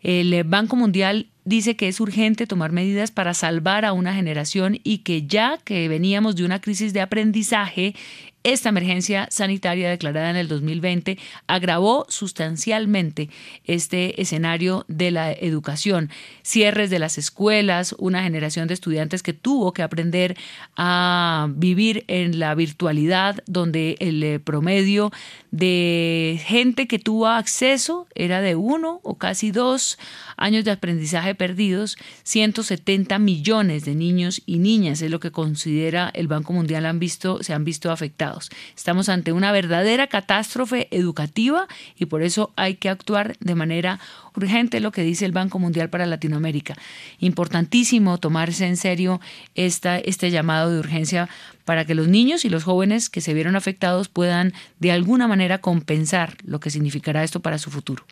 [0.02, 5.00] El Banco Mundial dice que es urgente tomar medidas para salvar a una generación y
[5.00, 7.96] que ya que veníamos de una crisis de aprendizaje,
[8.44, 11.18] esta emergencia sanitaria declarada en el 2020
[11.48, 13.30] agravó sustancialmente
[13.66, 16.10] este escenario de la educación.
[16.42, 20.38] Cierres de las escuelas, una generación de estudiantes que tuvo que aprender
[20.78, 25.12] a vivir en la virtualidad, donde el eh, promedio
[25.52, 29.98] de gente que tuvo acceso era de uno o casi dos
[30.38, 36.28] años de aprendizaje perdidos, 170 millones de niños y niñas es lo que considera el
[36.28, 38.29] Banco Mundial han visto, se han visto afectados.
[38.76, 44.00] Estamos ante una verdadera catástrofe educativa y por eso hay que actuar de manera
[44.36, 46.76] urgente, lo que dice el Banco Mundial para Latinoamérica.
[47.20, 49.20] Importantísimo tomarse en serio
[49.56, 51.30] esta, este llamado de urgencia
[51.66, 55.60] para que los niños y los jóvenes que se vieron afectados puedan de alguna manera
[55.60, 58.06] compensar lo que significará esto para su futuro.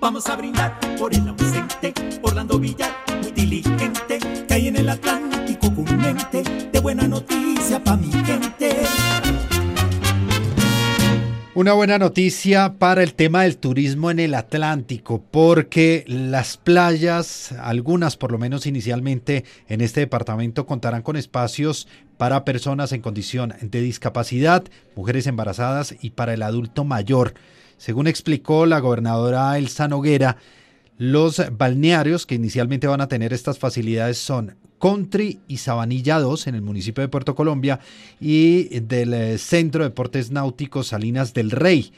[0.00, 2.92] Vamos a brindar por el ausente, Orlando Villar,
[3.22, 5.41] muy diligente, que hay en el Atlántico
[5.92, 8.76] de buena noticia para mi gente.
[11.54, 18.16] Una buena noticia para el tema del turismo en el Atlántico, porque las playas, algunas
[18.16, 21.86] por lo menos inicialmente en este departamento, contarán con espacios
[22.16, 24.64] para personas en condición de discapacidad,
[24.96, 27.34] mujeres embarazadas y para el adulto mayor.
[27.76, 30.38] Según explicó la gobernadora Elsa Noguera,
[30.96, 36.56] los balnearios que inicialmente van a tener estas facilidades son Country y Sabanilla 2 en
[36.56, 37.78] el municipio de Puerto Colombia
[38.20, 41.92] y del eh, Centro de Deportes Náuticos Salinas del Rey.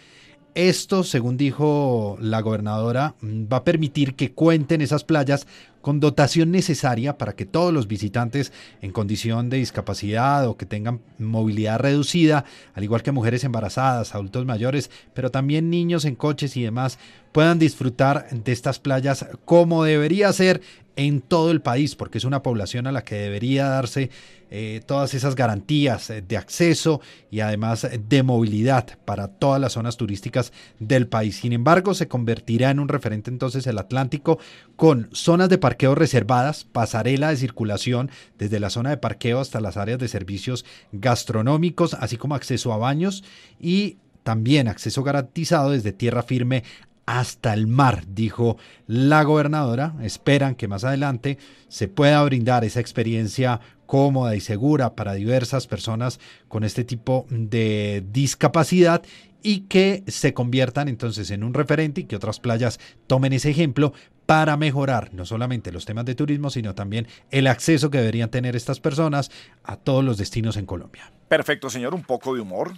[0.55, 5.47] Esto, según dijo la gobernadora, mm, va a permitir que cuenten esas playas
[5.81, 11.01] con dotación necesaria para que todos los visitantes en condición de discapacidad o que tengan
[11.19, 12.45] movilidad reducida,
[12.75, 16.99] al igual que mujeres embarazadas, adultos mayores, pero también niños en coches y demás,
[17.33, 20.63] puedan disfrutar de estas playas como debería ser
[20.97, 24.11] en todo el país, porque es una población a la que debería darse
[24.51, 27.01] eh, todas esas garantías eh, de acceso
[27.31, 31.37] y además de movilidad para todas las zonas turísticas del país.
[31.37, 34.39] Sin embargo, se convertirá en un referente entonces el Atlántico
[34.77, 39.77] con zonas de parqueo reservadas, pasarela de circulación desde la zona de parqueo hasta las
[39.77, 43.25] áreas de servicios gastronómicos, así como acceso a baños
[43.59, 46.65] y también acceso garantizado desde tierra firme
[47.07, 48.57] hasta el mar, dijo
[48.87, 49.95] la gobernadora.
[50.03, 56.21] Esperan que más adelante se pueda brindar esa experiencia cómoda y segura para diversas personas
[56.49, 59.03] con este tipo de discapacidad
[59.43, 63.93] y que se conviertan entonces en un referente y que otras playas tomen ese ejemplo
[64.25, 68.57] para mejorar no solamente los temas de turismo, sino también el acceso que deberían tener
[68.57, 69.31] estas personas
[69.63, 71.13] a todos los destinos en Colombia.
[71.29, 72.73] Perfecto, señor, un poco de humor.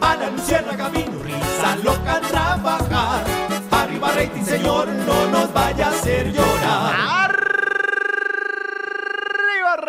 [0.00, 0.90] A la luciérnaga
[1.76, 3.24] loca trabajar.
[3.70, 7.33] Arriba rating, señor, no nos vaya a hacer llorar.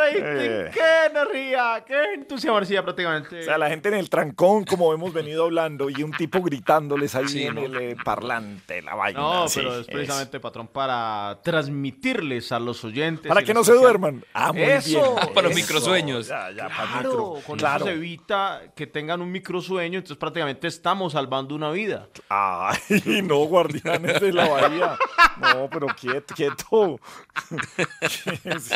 [0.04, 0.50] ¡Arriba, rating!
[0.50, 0.72] Eh.
[0.74, 1.84] ¡Qué energía!
[1.86, 3.40] ¡Qué entusiasmo prácticamente!
[3.40, 7.16] O sea, la gente en el trancón, como hemos venido hablando, y un tipo gritándoles
[7.16, 7.62] ahí Sí, en ¿no?
[7.62, 9.20] el eh, parlante, la vaina.
[9.20, 13.28] No, sí, pero es precisamente, patrón, para transmitirles a los oyentes.
[13.28, 14.24] Para que no se duerman.
[14.34, 15.34] Ah, muy eso, bien.
[15.34, 16.28] Para los microsueños.
[16.28, 17.42] Ya, ya, para claro, micro.
[17.46, 17.76] con Claro.
[17.78, 22.08] eso se evita que tengan un microsueño, entonces prácticamente estamos salvando una vida.
[22.30, 24.98] Ay, no, guardianes de la bahía.
[25.38, 27.00] No, pero quieto, quieto.
[28.60, 28.76] Sí.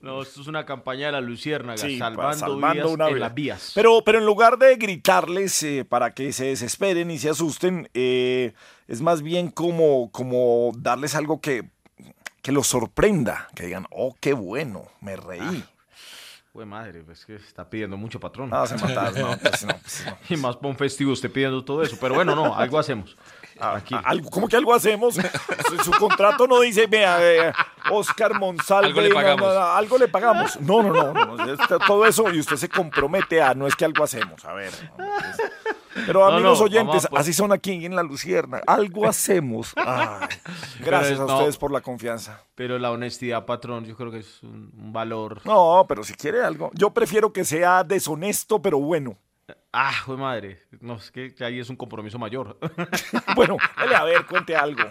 [0.00, 3.34] No, esto es una campaña de la Luciérnaga, Sí, salvando, salvando vidas una en las
[3.34, 3.72] vías.
[3.74, 8.52] Pero, pero en lugar de gritarles eh, para que se desesperen y se asusten, eh,
[8.88, 11.70] es más bien como, como darles algo que,
[12.42, 15.64] que los sorprenda, que digan, oh, qué bueno, me reí.
[16.54, 18.50] Uy, madre, pues que está pidiendo mucho patrón.
[18.52, 20.18] Ah, se mataron, no, pues no, pues no.
[20.28, 21.96] Y más para un festivo usted pidiendo todo eso.
[21.98, 23.16] Pero bueno, no, algo hacemos.
[23.62, 23.94] Aquí.
[24.04, 25.14] Algo, ¿Cómo que algo hacemos?
[25.14, 27.52] Su, su contrato no dice, vea, eh,
[27.90, 29.48] Oscar Monsalve, Algo le no, pagamos.
[29.48, 30.60] no, no, algo le pagamos.
[30.60, 33.76] No, no, no, no, no, está todo eso y usted se compromete a, no es
[33.76, 34.72] que algo hacemos, a ver.
[34.98, 35.06] no.
[36.06, 37.20] Pero No, amigos no, oyentes, pues.
[37.20, 39.72] así son aquí en La Lucierna, algo hacemos.
[39.76, 40.26] Ay,
[40.80, 41.34] gracias a no.
[41.34, 42.40] ustedes por la confianza.
[42.54, 45.42] Pero la honestidad, patrón, yo creo que es un, un valor.
[45.44, 49.18] No, pero si quiere algo, yo prefiero que sea deshonesto, pero bueno.
[49.72, 50.62] Ah, fue madre.
[50.80, 52.58] No, es que ahí es un compromiso mayor.
[53.34, 54.84] Bueno, dale a ver, cuente algo.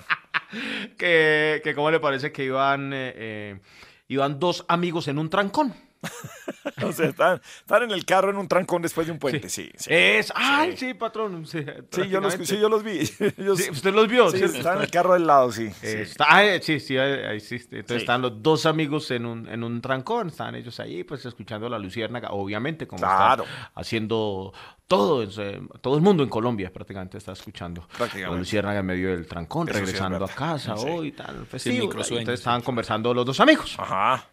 [0.98, 3.60] que, que cómo le parece que iban, eh, eh,
[4.08, 5.74] iban dos amigos en un trancón.
[6.84, 9.72] O sea, están, están en el carro en un trancón después de un puente, sí.
[9.76, 9.88] sí.
[9.91, 11.45] Es, ay, sí, patrón.
[11.45, 12.99] Sí, Sí, yo los, sí, yo los vi.
[13.38, 14.30] Ellos- Sí, ¿Usted los vio?
[14.32, 15.69] Sí, están en el carro del lado, sí.
[15.69, 15.88] sí.
[15.88, 17.56] Está, ah, eh, sí, sí, ahí, sí.
[17.56, 17.95] Entonces Sí.
[17.98, 21.78] están los dos amigos en un, en un trancón, están ellos ahí, pues escuchando la
[21.80, 23.44] luciérnaga, obviamente, como Claro.
[23.44, 24.53] están haciendo
[24.88, 28.32] todo, es, eh, todo el mundo en Colombia prácticamente está escuchando Prácticamente.
[28.34, 30.86] la luciérnaga en medio del trancón, Eso sí es regresando a casa Sí.
[30.90, 31.86] hoy, tal, festivo.
[31.91, 32.34] Entonces sí.
[32.34, 33.76] estaban conversando los dos amigos.
[33.80, 34.26] Ajá.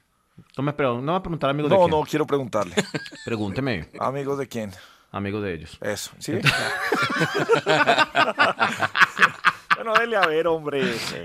[0.57, 1.91] No me, no me va a preguntar amigos de No, quién.
[1.91, 2.75] no, quiero preguntarle.
[3.25, 4.73] Pregúnteme, ¿Amigos de quién?
[5.11, 5.79] amigos de ellos.
[5.81, 6.33] Eso, ¿sí?
[9.77, 10.83] bueno, dele a ver, hombre.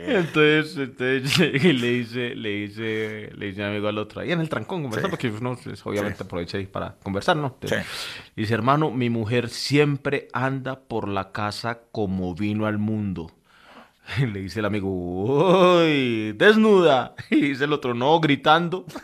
[0.08, 4.50] Entonces, entonces le dice, le dice, le dice un amigo al otro, ahí en el
[4.50, 7.48] trancón conversando, porque uno pues, obviamente aprovecha ahí para conversar, ¿no?
[7.48, 7.86] Entonces,
[8.36, 13.32] Dice, hermano, mi mujer siempre anda por la casa como vino al mundo.
[14.18, 17.16] Y le dice el amigo, uy, desnuda.
[17.30, 18.86] Y dice el otro, no, gritando.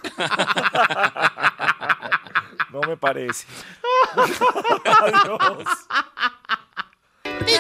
[2.71, 3.47] No me parece.
[4.85, 5.67] Adiós.
[7.26, 7.57] Y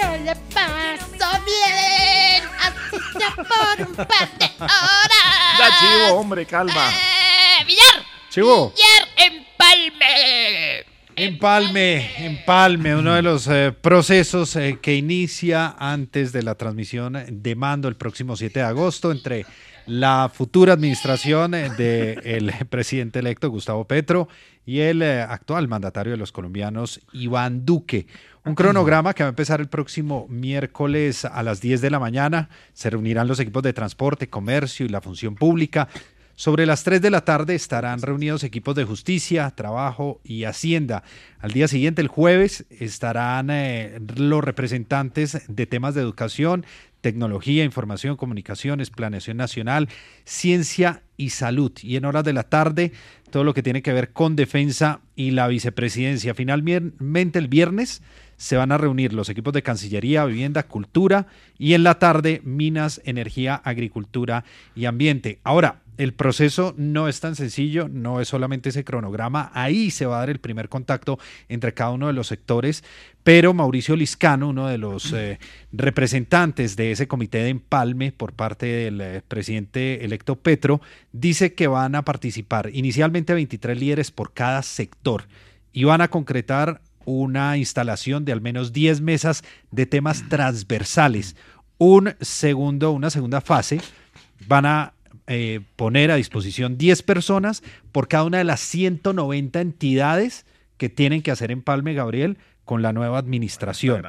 [0.00, 5.58] no le paso bien, así ya por un par de horas.
[5.58, 6.88] Ya, chivo, hombre, calma.
[6.92, 8.72] Eh, Villar, Chivo.
[8.76, 10.93] Villar, empalme.
[11.16, 17.54] Empalme, empalme, uno de los eh, procesos eh, que inicia antes de la transmisión de
[17.54, 19.46] mando el próximo 7 de agosto entre
[19.86, 24.28] la futura administración del presidente electo Gustavo Petro
[24.66, 28.08] y el eh, actual mandatario de los colombianos Iván Duque.
[28.44, 32.50] Un cronograma que va a empezar el próximo miércoles a las 10 de la mañana.
[32.72, 35.88] Se reunirán los equipos de transporte, comercio y la función pública.
[36.36, 41.04] Sobre las 3 de la tarde estarán reunidos equipos de justicia, trabajo y hacienda.
[41.38, 46.66] Al día siguiente, el jueves, estarán eh, los representantes de temas de educación,
[47.02, 49.88] tecnología, información, comunicaciones, planeación nacional,
[50.24, 51.70] ciencia y salud.
[51.82, 52.90] Y en horas de la tarde,
[53.30, 56.34] todo lo que tiene que ver con defensa y la vicepresidencia.
[56.34, 58.02] Finalmente, el viernes
[58.36, 61.28] se van a reunir los equipos de Cancillería, Vivienda, Cultura
[61.58, 64.44] y en la tarde Minas, Energía, Agricultura
[64.74, 65.38] y Ambiente.
[65.44, 70.16] Ahora, el proceso no es tan sencillo, no es solamente ese cronograma, ahí se va
[70.16, 71.18] a dar el primer contacto
[71.48, 72.82] entre cada uno de los sectores,
[73.22, 75.38] pero Mauricio Liscano, uno de los eh,
[75.72, 80.80] representantes de ese comité de empalme por parte del eh, presidente electo Petro,
[81.12, 85.24] dice que van a participar inicialmente 23 líderes por cada sector
[85.72, 91.36] y van a concretar una instalación de al menos 10 mesas de temas transversales.
[91.78, 93.80] Un segundo, una segunda fase
[94.46, 94.94] van a
[95.26, 100.46] eh, poner a disposición 10 personas por cada una de las 190 entidades
[100.76, 104.02] que tienen que hacer empalme, Gabriel, con la nueva administración.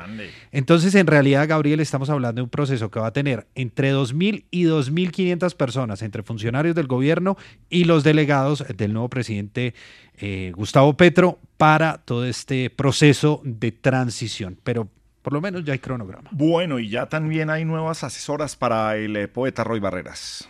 [0.52, 4.46] Entonces, en realidad, Gabriel, estamos hablando de un proceso que va a tener entre 2.000
[4.50, 7.38] y 2.500 personas, entre funcionarios del gobierno
[7.70, 9.74] y los delegados del nuevo presidente
[10.18, 14.58] eh, Gustavo Petro, para todo este proceso de transición.
[14.64, 14.90] Pero
[15.22, 16.30] por lo menos ya hay cronograma.
[16.32, 20.48] Bueno, y ya también hay nuevas asesoras para el eh, poeta Roy Barreras.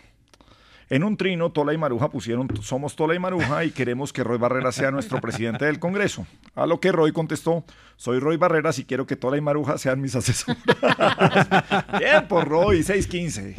[0.89, 4.37] En un trino, Tola y Maruja pusieron Somos Tola y Maruja y queremos que Roy
[4.37, 6.27] Barreras sea nuestro presidente del Congreso.
[6.53, 9.99] A lo que Roy contestó, soy Roy Barreras y quiero que Tola y Maruja sean
[9.99, 10.61] mis asesoras.
[11.99, 13.55] Bien por Roy, 615.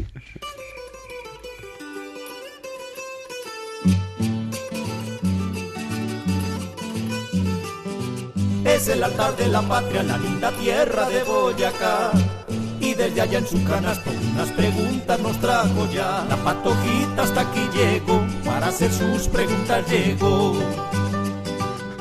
[8.65, 12.13] Es el altar de la patria, la linda tierra de Boyacá.
[12.81, 16.27] Y desde allá en su canasto unas preguntas nos trajo ya.
[16.29, 20.55] La patojita hasta aquí llegó, para hacer sus preguntas llegó.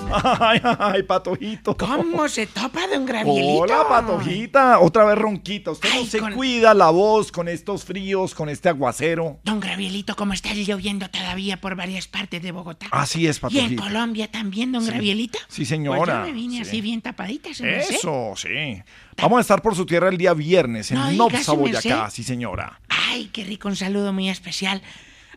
[0.40, 1.76] Ay, ay, Patojito.
[1.76, 3.62] ¿Cómo se topa, don Gravielito?
[3.64, 4.80] Hola, Patojita.
[4.80, 5.72] Otra vez ronquita.
[5.72, 9.40] Usted no se cuida la voz con estos fríos, con este aguacero.
[9.44, 12.88] Don Gravielito, ¿cómo está lloviendo todavía por varias partes de Bogotá?
[12.92, 13.84] Así es, Y en Patojita.
[13.84, 14.90] Colombia también, don Sí.
[14.92, 15.40] Gravielito.
[15.48, 15.98] Sí, señora.
[16.00, 16.62] Pues yo me vine Sí.
[16.62, 17.78] así bien tapadita, se me.
[17.80, 18.82] Eso, sí.
[19.18, 21.54] Vamos a estar por su tierra el día viernes en No merced.
[21.54, 22.10] Boyacá.
[22.10, 22.80] Sí, señora.
[22.90, 24.82] Ay, qué rico, un saludo muy especial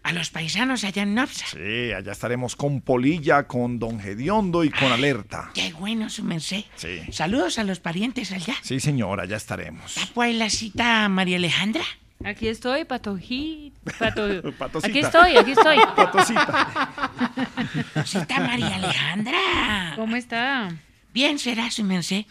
[0.08, 1.44] a los paisanos allá en Nopsa.
[1.48, 5.50] Sí, allá estaremos con Polilla, con Don Gediondo y con Alerta.
[5.52, 6.64] Qué bueno, su merced.
[6.76, 7.02] Sí.
[7.12, 8.54] Saludos a los parientes allá.
[8.62, 9.96] Sí, señora, ya estaremos.
[10.14, 11.82] Pues la cita María Alejandra.
[12.24, 13.74] Aquí estoy, patojí.
[13.98, 14.24] Pato...
[14.82, 15.76] Aquí estoy, aquí estoy.
[18.06, 19.92] Cita María Alejandra.
[19.94, 20.74] ¿Cómo está?
[21.12, 22.24] Bien será, su merced.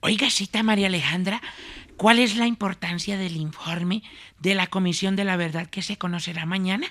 [0.00, 1.40] Oiga, cita María Alejandra,
[1.96, 4.02] ¿cuál es la importancia del informe
[4.38, 6.88] de la Comisión de la Verdad que se conocerá mañana?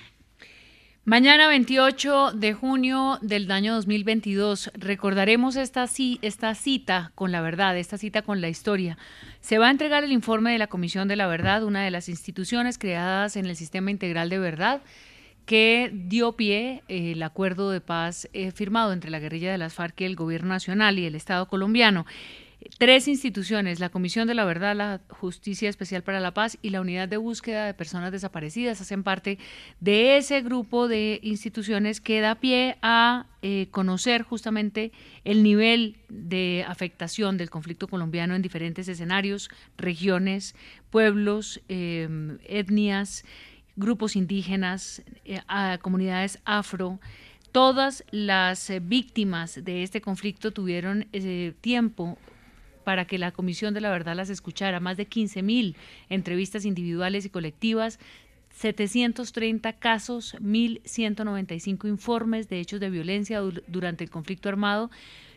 [1.04, 5.84] Mañana 28 de junio del año 2022 recordaremos esta,
[6.22, 8.96] esta cita con la verdad, esta cita con la historia.
[9.40, 12.08] Se va a entregar el informe de la Comisión de la Verdad, una de las
[12.08, 14.80] instituciones creadas en el Sistema Integral de Verdad
[15.44, 19.74] que dio pie eh, el acuerdo de paz eh, firmado entre la guerrilla de las
[19.74, 22.06] FARC y el Gobierno Nacional y el Estado colombiano.
[22.78, 26.80] Tres instituciones, la Comisión de la Verdad, la Justicia Especial para la Paz y la
[26.80, 29.38] Unidad de Búsqueda de Personas Desaparecidas, hacen parte
[29.80, 34.92] de ese grupo de instituciones que da pie a eh, conocer justamente
[35.24, 40.54] el nivel de afectación del conflicto colombiano en diferentes escenarios, regiones,
[40.90, 42.08] pueblos, eh,
[42.44, 43.24] etnias,
[43.76, 45.40] grupos indígenas, eh,
[45.80, 47.00] comunidades afro.
[47.50, 51.06] Todas las eh, víctimas de este conflicto tuvieron
[51.60, 52.18] tiempo
[52.84, 54.80] para que la Comisión de la Verdad las escuchara.
[54.80, 55.76] Más de 15 mil
[56.08, 57.98] entrevistas individuales y colectivas,
[58.50, 64.90] 730 casos, 1.195 informes de hechos de violencia dur- durante el conflicto armado.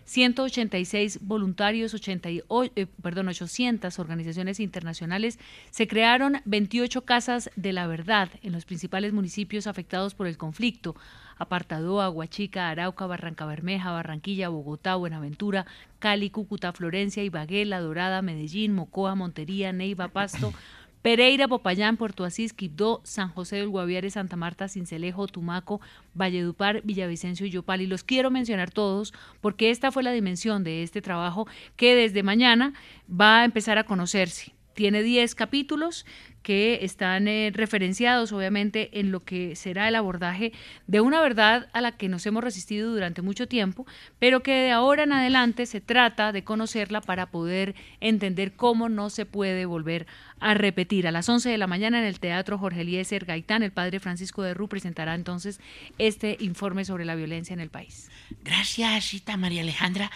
[0.07, 5.39] 186 voluntarios, 80 y o- eh, perdón, 800 organizaciones internacionales.
[5.71, 10.95] Se crearon 28 casas de la verdad en los principales municipios afectados por el conflicto.
[11.37, 15.65] Apartadoa, Huachica, Arauca, Barranca Bermeja, Barranquilla, Bogotá, Buenaventura,
[15.99, 20.53] Cali, Cúcuta, Florencia, Ibagué, La Dorada, Medellín, Mocoa, Montería, Neiva, Pasto,
[21.01, 25.79] Pereira, Popayán, Puerto Asís, Quibdó, San José del Guaviare, Santa Marta, Cincelejo, Tumaco,
[26.15, 27.81] Valledupar, Villavicencio y Yopal.
[27.81, 32.23] Y los quiero mencionar todos porque esta fue la dimensión de este trabajo que desde
[32.23, 32.73] mañana
[33.07, 34.55] va a empezar a conocerse.
[34.73, 36.07] Tiene 10 capítulos
[36.45, 40.53] que están eh, referenciados obviamente en lo que será el abordaje
[40.85, 43.87] de una verdad a la que nos hemos resistido durante mucho tiempo,
[44.19, 49.09] pero que de ahora en adelante se trata de conocerla para poder entender cómo no
[49.09, 50.05] se puede volver
[50.39, 51.07] a repetir.
[51.07, 54.43] A las 11 de la mañana en el Teatro Jorge Eliezer Gaitán, el padre Francisco
[54.43, 55.59] de Rú presentará entonces
[55.97, 58.11] este informe sobre la violencia en el país.
[58.43, 60.11] Gracias, cita María Alejandra.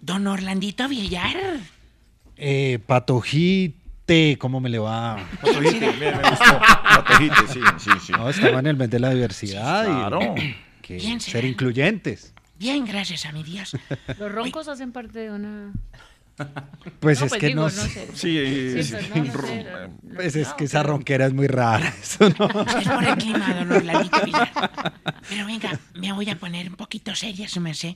[0.00, 1.58] Don Orlandito Villar.
[2.36, 2.78] Eh,
[4.38, 5.16] ¿cómo me le va?
[5.40, 6.60] Patojite, bien, me gustó.
[7.18, 8.12] Sí, sí, sí.
[8.12, 10.34] No, estaba en el mes de la diversidad Sí, claro.
[10.36, 11.46] y que Bien, ser será.
[11.48, 12.32] incluyentes.
[12.58, 13.76] Bien, gracias a mi Dios.
[14.18, 15.72] Los roncos hacen parte de una...
[17.00, 18.08] Pues No, es pues que digo, no sé.
[18.14, 19.66] Sí, Sí, pues, no, no sé,
[20.14, 21.88] Pues es que esa ronquera es muy rara.
[22.02, 22.46] Eso no.
[22.78, 24.18] Es por el clima, don Orlandito.
[25.30, 27.94] Pero venga, me voy a poner un poquito seria, su merced.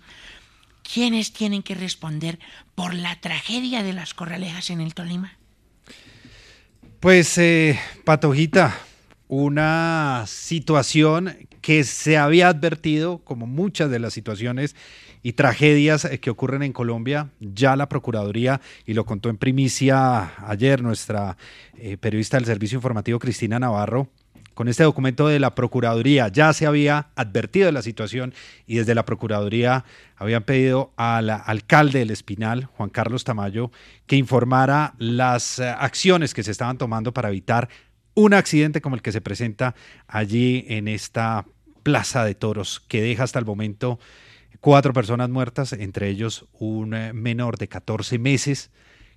[0.93, 2.39] ¿Quiénes tienen que responder
[2.75, 5.33] por la tragedia de las corralejas en el Tolima?
[7.01, 8.77] Pues, eh, Patojita,
[9.27, 14.77] una situación que se había advertido, como muchas de las situaciones
[15.23, 20.35] y tragedias eh, que ocurren en Colombia, ya la Procuraduría, y lo contó en primicia
[20.47, 21.39] ayer nuestra
[21.79, 24.11] eh, periodista del Servicio Informativo Cristina Navarro,
[24.55, 26.29] con este documento de la Procuraduría.
[26.29, 28.35] Ya se había advertido de la situación
[28.67, 29.85] y desde la Procuraduría
[30.17, 33.71] habían pedido al alcalde del Espinal, Juan Carlos Tamayo,
[34.07, 37.69] que informara las eh, acciones que se estaban tomando para evitar
[38.15, 39.75] un accidente como el que se presenta
[40.07, 41.47] allí en esta
[41.83, 43.99] plaza de toros, que deja hasta el momento
[44.61, 48.71] cuatro personas muertas, entre ellos un eh, menor de 14 meses,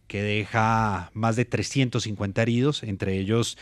[0.08, 3.58] que deja más de 350 heridos, entre ellos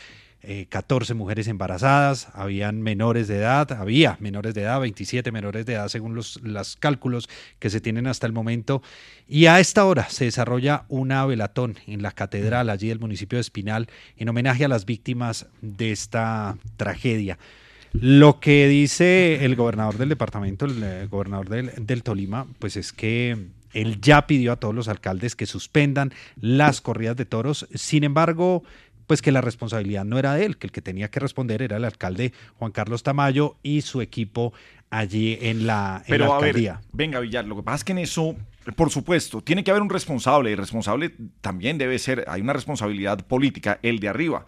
[0.70, 5.88] 14 mujeres embarazadas, habían menores de edad, había menores de edad, 27 menores de edad
[5.88, 8.82] según los, los cálculos que se tienen hasta el momento.
[9.28, 13.42] Y a esta hora se desarrolla una velatón en la catedral allí del municipio de
[13.42, 13.88] Espinal
[14.18, 17.38] en homenaje a las víctimas de esta tragedia.
[17.94, 22.94] Lo que dice el gobernador del departamento, el, eh, gobernador del, del Tolima, pues es
[22.94, 23.38] que
[23.74, 27.68] él ya pidió a todos los alcaldes que suspendan las corridas de toros.
[27.74, 28.64] Sin embargo,
[29.12, 31.76] pues que la responsabilidad no era de él, que el que tenía que responder era
[31.76, 34.54] el alcalde Juan Carlos Tamayo y su equipo
[34.90, 36.82] allí en la, en Pero la a ver, alcaldía.
[36.94, 38.38] venga Villar, lo que pasa es que en eso,
[38.78, 42.54] por supuesto, tiene que haber un responsable y el responsable también debe ser, hay una
[42.54, 44.46] responsabilidad política, el de arriba.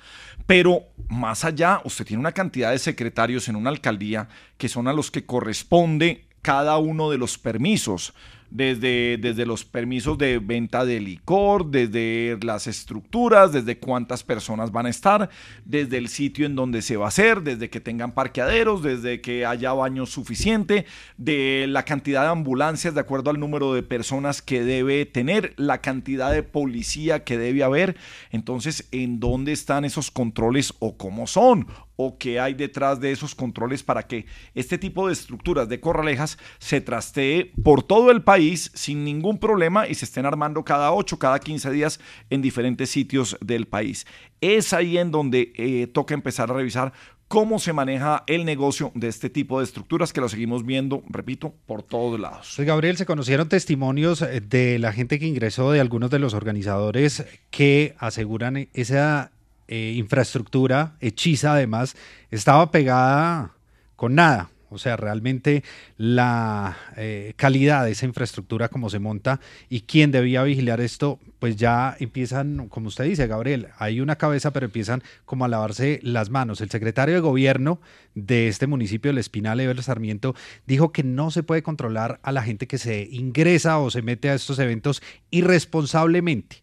[0.48, 4.94] Pero más allá, usted tiene una cantidad de secretarios en una alcaldía que son a
[4.94, 8.14] los que corresponde cada uno de los permisos
[8.54, 14.86] desde, desde los permisos de venta de licor, desde las estructuras, desde cuántas personas van
[14.86, 15.30] a estar,
[15.66, 19.48] desde el sitio en donde se va a hacer, desde que tengan parqueaderos, desde que
[19.48, 20.86] haya baño suficiente,
[21.18, 25.82] de la cantidad de ambulancias de acuerdo al número de personas que debe tener, la
[25.82, 27.98] cantidad de policía que debe haber.
[28.30, 31.66] Entonces, ¿en dónde están esos controles o cómo son?
[31.96, 34.26] O qué hay detrás de esos controles para que
[34.56, 39.88] este tipo de estructuras de corralejas se trastee por todo el país sin ningún problema
[39.88, 42.00] y se estén armando cada 8, cada 15 días
[42.30, 44.06] en diferentes sitios del país.
[44.42, 46.94] Es ahí en donde eh, toca empezar a revisar
[47.34, 51.56] cómo se maneja el negocio de este tipo de estructuras que lo seguimos viendo, repito,
[51.66, 52.56] por todos lados.
[52.60, 57.26] Gabriel, se conocieron testimonios eh, de la gente que ingresó, de algunos de los organizadores
[57.50, 59.33] que aseguran esa
[59.68, 61.96] eh, infraestructura hechiza además
[62.32, 63.54] estaba pegada
[63.96, 64.50] con nada.
[64.74, 65.64] O sea, realmente
[65.98, 71.58] la eh, calidad de esa infraestructura como se monta y quién debía vigilar esto, pues
[71.58, 76.32] ya empiezan, como usted dice, Gabriel, hay una cabeza, pero empiezan como a lavarse las
[76.32, 76.60] manos.
[76.60, 77.82] El secretario de gobierno
[78.16, 80.34] de este municipio, el Espinal, Eber Sarmiento,
[80.66, 84.32] dijo que no se puede controlar a la gente que se ingresa o se mete
[84.32, 86.63] a estos eventos irresponsablemente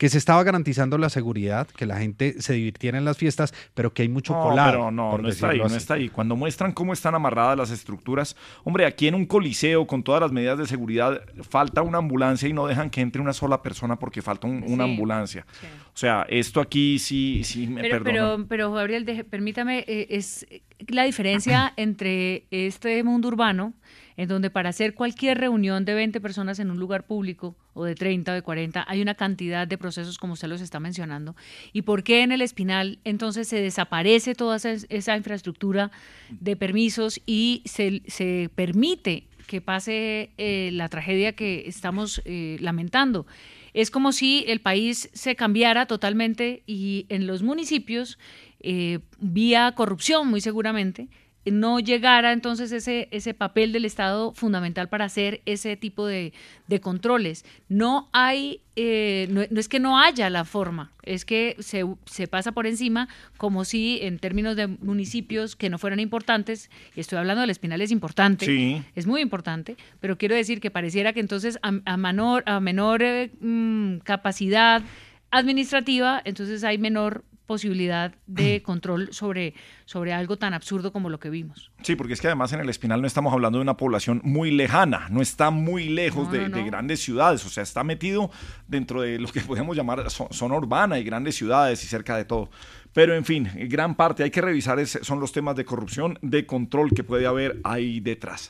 [0.00, 3.92] que se estaba garantizando la seguridad, que la gente se divirtiera en las fiestas, pero
[3.92, 4.70] que hay mucho No, colado.
[4.70, 6.08] pero no, no está ahí, no está ahí.
[6.08, 10.32] Cuando muestran cómo están amarradas las estructuras, hombre, aquí en un coliseo con todas las
[10.32, 11.20] medidas de seguridad
[11.50, 14.86] falta una ambulancia y no dejan que entre una sola persona porque falta un- una
[14.86, 15.46] Sí, ambulancia.
[15.92, 18.10] O sea, esto aquí sí, sí me Pero, perdona.
[18.10, 20.46] pero, pero Gabriel, deje- permítame, eh, es
[20.88, 23.74] la diferencia entre este mundo urbano,
[24.16, 27.94] en donde para hacer cualquier reunión de 20 personas en un lugar público, o de
[27.94, 31.36] 30 o de 40, hay una cantidad de procesos como usted los está mencionando.
[31.72, 35.90] ¿Y por qué en el Espinal entonces se desaparece toda esa, infraestructura
[36.28, 43.26] de permisos y se, se permite que pase eh, la tragedia que estamos eh, lamentando?
[43.72, 48.18] Es como si el país se cambiara totalmente y en los municipios,
[48.60, 51.08] eh, vía corrupción muy seguramente,
[51.46, 56.32] no llegara entonces ese, ese papel del Estado fundamental para hacer ese tipo de,
[56.68, 57.44] de controles.
[57.68, 62.28] No hay, eh, no, no es que no haya la forma, es que se, se
[62.28, 63.08] pasa por encima
[63.38, 67.80] como si en términos de municipios que no fueran importantes, y estoy hablando del Espinal
[67.80, 68.82] es importante, Sí.
[68.94, 73.02] es muy importante, pero quiero decir que pareciera que entonces a, a menor, a menor
[73.02, 74.82] eh, mm, capacidad
[75.30, 79.54] administrativa, entonces hay menor posibilidad de control sobre,
[79.84, 81.72] sobre algo tan absurdo como lo que vimos.
[81.82, 84.52] Sí, porque es que además en el Espinal no estamos hablando de una población muy
[84.52, 86.66] lejana, no está muy lejos No, de, no, de no.
[86.68, 88.30] grandes ciudades, o sea, está metido
[88.68, 92.24] dentro de lo que podemos llamar zo- zona urbana y grandes ciudades y cerca de
[92.24, 92.50] todo.
[92.92, 96.46] Pero en fin, gran parte hay que revisar es- son los temas de corrupción, de
[96.46, 98.48] control que puede haber ahí detrás.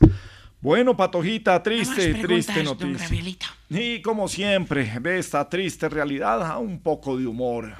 [0.60, 3.09] Bueno, Patojita, triste, triste noticia.
[3.70, 7.72] Y como siempre, de esta triste realidad, a un poco de humor.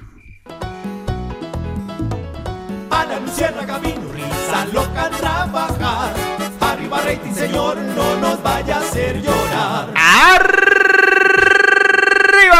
[3.11, 6.15] A la luciérnaga vino risa loca a trabajar.
[6.61, 10.90] Arriba rating, señor, no nos vaya a hacer llorar.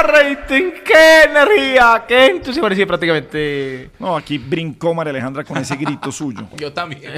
[0.01, 0.71] ¡Arriba rating!
[0.85, 2.05] ¡Qué energía!
[2.07, 2.63] ¡Qué entusiasmo!
[2.63, 3.91] Parecía prácticamente...
[3.99, 6.47] No, aquí brincó María Alejandra con ese grito suyo.
[6.57, 7.03] Yo también.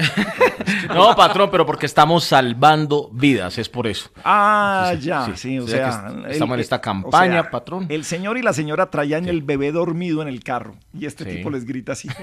[0.93, 4.09] No, patrón, pero porque estamos salvando vidas, es por eso.
[4.23, 7.51] Ah, ya, sí, o O sea, sea, que estamos en el- esta o campaña, sea,
[7.51, 7.85] patrón.
[7.89, 11.37] El señor y la señora traían el bebé dormido en el carro y este Sí.
[11.37, 12.07] tipo les grita así.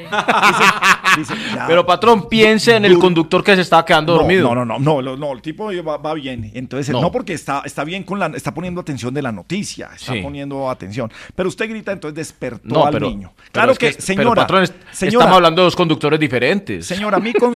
[1.16, 1.66] Dice- dice, ya.
[1.66, 4.54] Pero, patrón, piense en el conductor que se estaba quedando No, dormido.
[4.54, 6.50] No, no, no, no, no, el tipo va, va bien.
[6.54, 7.00] Entonces, No.
[7.00, 10.20] no, porque está, está bien con la, está poniendo atención de la noticia, está Sí.
[10.50, 11.10] Poniendo atención.
[11.34, 13.32] Pero usted grita, entonces despertó No, al pero, niño.
[13.36, 16.86] pero Claro es que, pero, señora, patrón, es- señora, estamos hablando de dos conductores diferentes.
[16.86, 17.54] Señora, a mí con...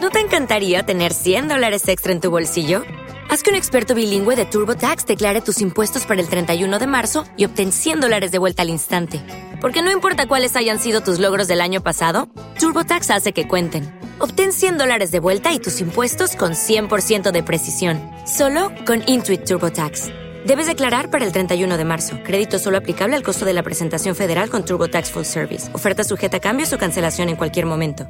[0.00, 2.84] ¿No te encantaría tener 100 dólares extra en tu bolsillo?
[3.30, 7.24] Haz que un experto bilingüe de TurboTax declare tus impuestos para el 31 de marzo
[7.36, 9.20] y obtén 100 dólares de vuelta al instante.
[9.60, 13.92] Porque no importa cuáles hayan sido tus logros del año pasado, TurboTax hace que cuenten.
[14.20, 18.00] Obtén 100 dólares de vuelta y tus impuestos con 100% de precisión.
[18.24, 20.08] Solo con Intuit TurboTax.
[20.46, 22.18] Debes declarar para el 31 de marzo.
[22.24, 25.74] Crédito solo aplicable al costo de la presentación federal con TurboTax Full Service.
[25.74, 28.06] Oferta sujeta a cambios o cancelación en cualquier momento.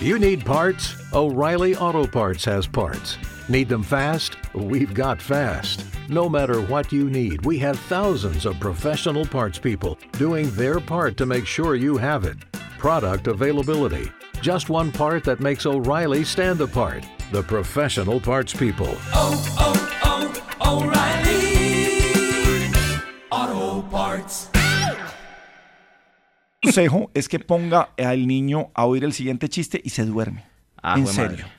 [0.00, 0.94] You need parts?
[1.12, 3.18] O'Reilly Auto Parts has parts.
[3.48, 4.36] Need them fast?
[4.54, 5.84] We've got fast.
[6.08, 11.16] No matter what you need, we have thousands of professional parts people doing their part
[11.18, 12.38] to make sure you have it.
[12.78, 14.10] Product availability.
[14.40, 17.04] Just one part that makes O'Reilly stand apart.
[17.30, 18.96] The professional parts people.
[23.30, 24.50] Auto Parts.
[26.62, 30.44] consejo es que ponga al niño a oír el siguiente chiste y se duerme.
[30.82, 31.46] Ah, en serio.
[31.46, 31.58] madre.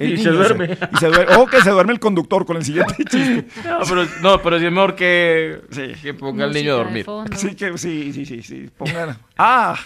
[0.00, 0.76] El Y se duerme.
[0.92, 1.36] Y se duerme.
[1.36, 3.46] O que se duerme el conductor con el siguiente chiste.
[3.64, 5.60] No, pero, no, pero sí es mejor que,
[6.02, 7.06] que ponga al niño a dormir.
[7.36, 8.70] Sí, que, sí, sí, sí, sí.
[8.76, 9.16] Pongan.
[9.36, 9.76] Ah,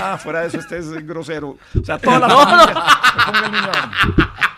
[0.00, 1.56] ah, fuera de eso, este es grosero.
[1.80, 3.90] O sea, toda la familia.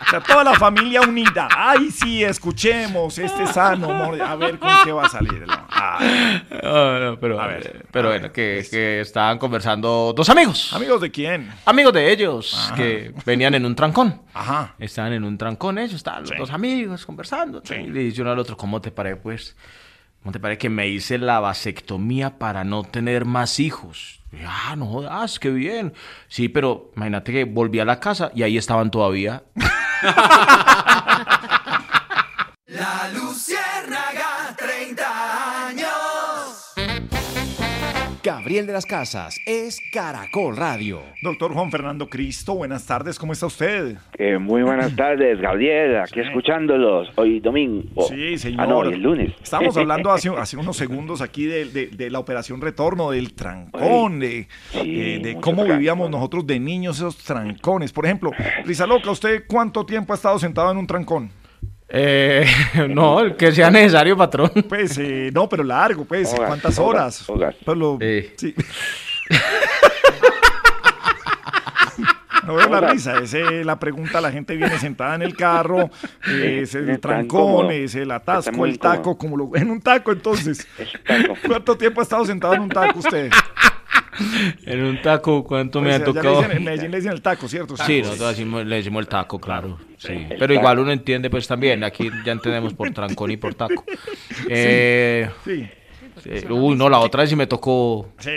[0.01, 1.47] O sea, toda la familia unida.
[1.55, 3.89] Ay, sí, escuchemos este sano.
[4.23, 5.45] A ver con qué va a salir.
[5.47, 5.67] ¿no?
[6.63, 10.73] No, no, pero, A ver, pero bueno, que, que estaban conversando dos amigos.
[10.73, 11.51] ¿Amigos de quién?
[11.65, 12.75] Amigos de ellos, Ajá.
[12.75, 14.21] que venían en un trancón.
[14.33, 14.75] Ajá.
[14.79, 17.61] Estaban en un trancón ellos, estaban los dos amigos conversando.
[17.69, 19.55] Y le dice uno al otro, ¿cómo te parece, pues?
[20.21, 24.21] ¿Cómo te parece que me hice la vasectomía para no tener más hijos?
[24.45, 25.93] Ah, no jodas, qué bien.
[26.27, 29.43] Sí, pero imagínate que volví a la casa y ahí estaban todavía.
[32.67, 33.20] La Luciérnaga,
[38.51, 41.01] Gabriel de las Casas es Caracol Radio.
[41.21, 43.95] Doctor Juan Fernando Cristo, buenas tardes, ¿cómo está usted?
[44.17, 47.07] Eh, muy buenas tardes, Gabriel, aquí escuchándolos.
[47.15, 47.85] Hoy domingo.
[48.09, 48.59] Sí, señor.
[48.59, 49.31] Ah, no, lunes.
[49.41, 54.19] Estábamos hablando hace, hace unos segundos aquí de, de- de la operación retorno, del trancón,
[54.19, 55.77] de, de- de mucho cómo trancón.
[55.77, 57.93] vivíamos nosotros de niños esos trancones.
[57.93, 58.31] Por ejemplo,
[58.65, 61.31] Rizaloca, ¿usted cuánto tiempo ha estado sentado en un trancón?
[61.93, 62.45] Eh,
[62.89, 64.49] no, el que sea necesario, patrón.
[64.69, 67.23] Pues, eh, no, pero largo, pues, ¿cuántas horas?
[67.65, 67.97] Pero lo-
[68.37, 68.55] sí.
[72.45, 75.91] No veo la risa, esa es la pregunta, la gente viene sentada en el carro,
[76.27, 80.67] eh, es el trancón, es el atasco, el taco, como lo, en un taco entonces.
[81.47, 83.29] ¿Cuánto tiempo ha estado sentado en un taco usted?
[84.65, 86.41] En un taco, ¿cuánto me Pues, ha le tocado?
[86.41, 87.77] dicen- en Medellín le dicen el taco, ¿cierto?
[87.77, 89.77] Sí, nosotros decimos- le decimos el taco, claro.
[89.97, 90.11] Sí.
[90.13, 90.53] El Pero taco.
[90.53, 91.83] igual uno entiende, pues también.
[91.83, 93.83] Aquí ya entendemos por trancón y por taco.
[94.49, 95.67] Eh, sí.
[96.23, 96.45] sí.
[96.49, 98.31] Uy, no, la otra vez sí me tocó Sí.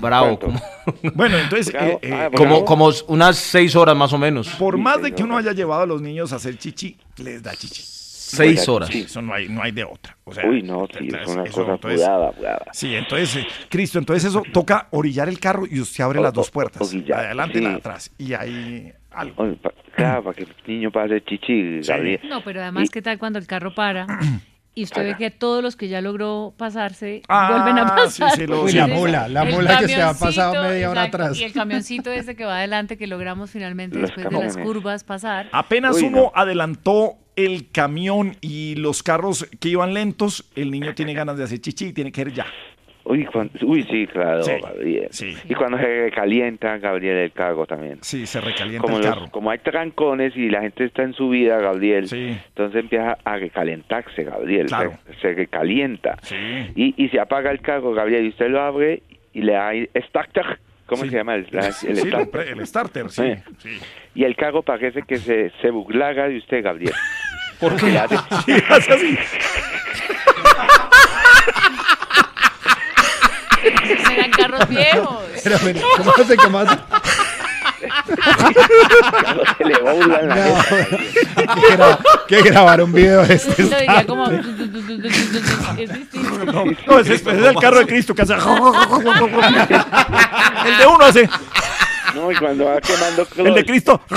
[0.00, 0.38] bravo.
[1.14, 4.48] Bueno, entonces, eh, eh, como, como unas seis horas más o menos.
[4.58, 7.54] por más de que uno haya llevado a los niños a hacer chichi, les da
[7.54, 7.82] chichi.
[8.36, 8.88] Seis horas.
[8.88, 10.16] Sí, eso no hay, no hay de otra.
[10.24, 12.66] O sea, Uy, no, sí, es una cosa apurada, apurada.
[12.72, 16.32] Sí, entonces, eh, Cristo, entonces eso toca orillar el carro y usted abre O- las
[16.32, 17.78] dos o- puertas, la de adelante y la de sí.
[17.80, 18.10] atrás.
[18.18, 19.42] Y ahí algo.
[19.42, 22.20] Oye, pa- claro, para que el niño pase chichi, Gabriel.
[22.28, 24.06] No, pero además, Y- ¿qué tal cuando el carro para?
[24.72, 28.38] Y usted ve que todos los que ya logró pasarse Ah, vuelven a sí, pasar.
[28.38, 31.24] sí, lo- Uy, la mola, la El mola que se ha pasado media hora exacto,
[31.24, 31.40] atrás.
[31.40, 35.02] Y el camioncito ese que va adelante que logramos finalmente Los después de las curvas
[35.02, 35.48] pasar.
[35.50, 36.32] Apenas Uy, uno no.
[36.36, 41.58] adelantó el camión y los carros que iban lentos, el niño tiene ganas de hacer
[41.60, 42.46] chichi y tiene que ir ya.
[43.02, 43.26] Uy,
[43.62, 45.08] uy, sí, claro, Sí, Gabriel.
[45.10, 45.34] sí.
[45.48, 47.98] Y cuando se calienta, Gabriel, el cargo también.
[48.02, 49.30] Sí, se recalienta Como, el los- carro.
[49.32, 54.66] como hay trancones y la gente está en subida, Gabriel, entonces empieza a recalentarse, Gabriel.
[54.66, 54.92] Claro.
[55.06, 56.18] Se, se recalienta.
[56.76, 59.02] Y, y se apaga el cargo, Gabriel, y usted lo abre
[59.32, 59.72] y le da
[60.08, 60.58] starter.
[60.86, 61.36] ¿Cómo se llama?
[61.36, 62.30] El, la- el starter.
[62.30, 63.22] pre- el starter, sí.
[63.22, 63.42] Eh.
[63.58, 63.70] sí.
[64.14, 66.92] Y el cargo parece que se, se burlaga de usted, Gabriel.
[67.60, 67.98] ¿Por qué?
[67.98, 68.16] hace,
[68.46, 69.18] Sí, hace así.
[74.06, 75.18] Serán carros viejos.
[75.44, 76.36] Pero, pero, ¿cómo hace?
[76.36, 76.76] ¿Cómo hace?
[79.58, 80.42] Se le va a burlar la No.
[81.54, 84.30] que, gra- que grabar un video de este Lo diría como...
[84.30, 84.42] es
[85.92, 86.44] distinto.
[86.44, 88.34] No, no, ese, es- ese es el carro de Cristo que hace.
[88.34, 88.40] el
[90.78, 91.28] de uno hace.
[92.14, 94.00] No, y cuando va quemando El de Cristo.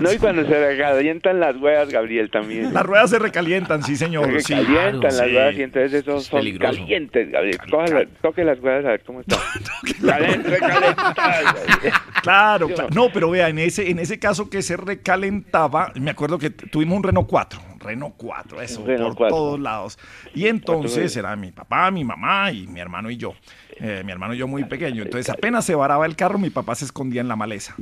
[0.00, 2.72] No, y cuando se recalientan las huevas, Gabriel, también.
[2.72, 4.30] Las ruedas se recalientan, sí, señor.
[4.32, 4.54] Se sí.
[4.54, 5.34] recalientan las Sí.
[5.34, 6.72] huevas y entonces esos son peligroso.
[6.78, 7.58] calientes, Gabriel.
[7.70, 9.38] Cójala- toque las huevas a ver cómo están.
[12.22, 12.90] Claro, ¿Sí o claro.
[12.94, 13.08] no?
[13.12, 17.02] Pero vea, en ese, en ese caso que se recalentaba, me acuerdo que tuvimos un
[17.02, 19.36] Renault 4, un Renault 4, eso, Renault por 4.
[19.36, 19.98] todos lados.
[20.34, 23.34] Y entonces era mi papá, mi mamá y mi hermano y yo.
[23.80, 25.02] Eh, mi hermano y yo muy pequeño.
[25.02, 27.74] Entonces apenas se varaba el carro, mi papá se escondía en la maleza.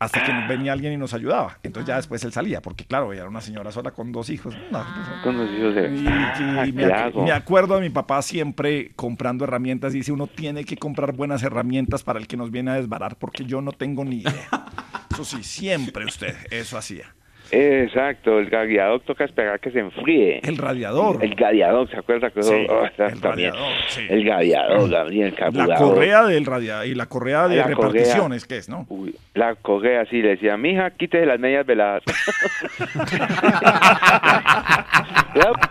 [0.00, 1.58] Hasta que venía alguien y nos ayudaba.
[1.62, 4.54] Entonces ya después él salía, porque claro, ella era una señora sola con dos hijos.
[4.72, 4.82] No,
[5.22, 5.94] Con los hijos de...
[5.94, 7.22] y, Ah, y me, ¿qué ac- hago?
[7.24, 9.92] me acuerdo de mi papá siempre comprando herramientas.
[9.92, 13.44] Dice, uno tiene que comprar buenas herramientas para el que nos viene a desbarar, porque
[13.44, 14.48] yo no tengo ni idea.
[15.12, 17.14] Eso sí, siempre usted, eso hacía.
[17.52, 20.40] Exacto, el radiador toca esperar que se enfríe.
[20.42, 21.22] El radiador.
[21.24, 22.50] El radiador, ¿se acuerda que eso?
[22.52, 23.50] Sí, Oh, está el también.
[23.52, 24.06] radiador, sí.
[24.08, 28.48] El radiador, Gabriel, el La correa del radiador y la correa de La reparticiones, correa.
[28.48, 28.86] ¿qué es, no?
[28.88, 32.02] Uy, la correa, sí, le decía, mija, quítese las medias veladas.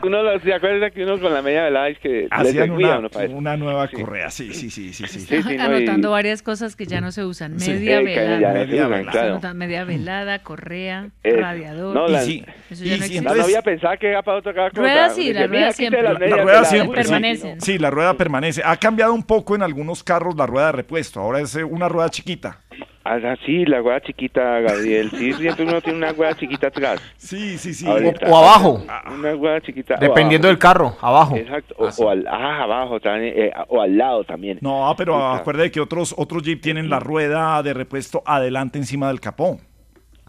[0.02, 2.98] Uno lo- se acuerda que uno con la media velada es que le Hacían servía
[2.98, 5.06] una, uno una nueva correa, sí, sí, sí, sí.
[5.08, 5.20] sí.
[5.20, 7.58] Sí, sí, no, Anotando y- varias cosas que ya no se usan.
[7.58, 8.40] Media velada.
[8.40, 9.12] no se Media usan, velada.
[9.40, 9.54] claro.
[9.56, 11.69] Media velada, correa, Eh, radiador.
[11.74, 14.38] No, la- Y sí, Eso y ya no sí, entonces- novia pensaba que era para
[14.38, 14.70] otra cosa.
[14.74, 16.02] Ruedas sí, la rueda "Mija, quítese siempre.
[16.04, 16.70] La, rueda veladas".
[16.70, 17.10] siempre sí.
[17.10, 17.62] Permanecen.
[17.62, 18.62] Sí, la rueda permanece.
[18.66, 21.20] Ha cambiado un poco en algunos carros la rueda de repuesto.
[21.20, 22.62] Ahora es eh, una rueda chiquita.
[23.06, 25.10] Ah, sí, la rueda chiquita, Gabriel.
[25.10, 27.02] Sí, siempre uno tiene una rueda chiquita atrás.
[27.18, 27.88] Sí, sí, sí.
[27.88, 28.28] Ahorita.
[28.30, 28.84] O abajo.
[29.12, 29.96] Una rueda chiquita.
[29.96, 30.54] o Dependiendo abajo.
[30.54, 31.36] del carro, abajo.
[31.36, 31.76] Exacto.
[31.80, 33.34] O, o al, ah, abajo también.
[33.36, 34.60] eh, o al lado también.
[34.62, 39.20] No, pero acuerde que otros, otros Jeep tienen la rueda de repuesto adelante encima del
[39.20, 39.60] capó.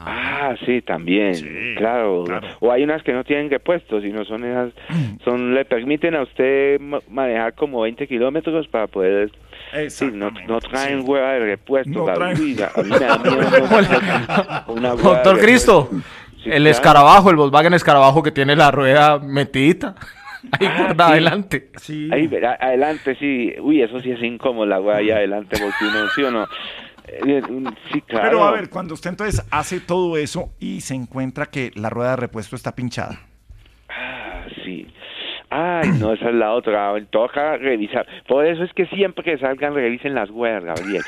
[0.02, 1.34] Ah, sí, también.
[1.76, 2.24] claro.
[2.60, 4.72] O hay unas que no tienen repuestos, sino son esas,
[5.24, 9.30] son le permiten a usted ma- manejar como 20 kilómetros para poder.
[9.88, 11.90] Sí, no, no traen hueva de repuesto.
[11.90, 12.56] No Gabriel.
[12.56, 13.50] traen- Uy, a mí me da miedo.
[14.66, 15.88] no- una hueva Doctor de Cristo.
[15.90, 15.98] Sí,
[16.48, 16.68] el claro.
[16.70, 19.94] escarabajo, el Volkswagen escarabajo que tiene la rueda metidita.
[20.58, 21.02] Ahí Ah, sí.
[21.02, 21.70] adelante.
[22.10, 23.52] Ahí, verá, adelante, sí.
[23.60, 26.46] Uy, eso sí es incómodo, la hueva ahí adelante, porque uno, ¿sí o no?
[27.12, 27.42] Eh,
[27.92, 28.28] Sí, claro.
[28.28, 32.10] Pero a ver, cuando usted entonces hace todo eso y se encuentra que la rueda
[32.10, 33.20] de repuesto está pinchada.
[33.88, 34.86] Ah, sí.
[35.50, 36.92] Ay, no, esa es la otra.
[37.10, 38.06] Toca revisar.
[38.28, 41.02] Por eso es que siempre que salgan, revisen las huevas, Gabriel.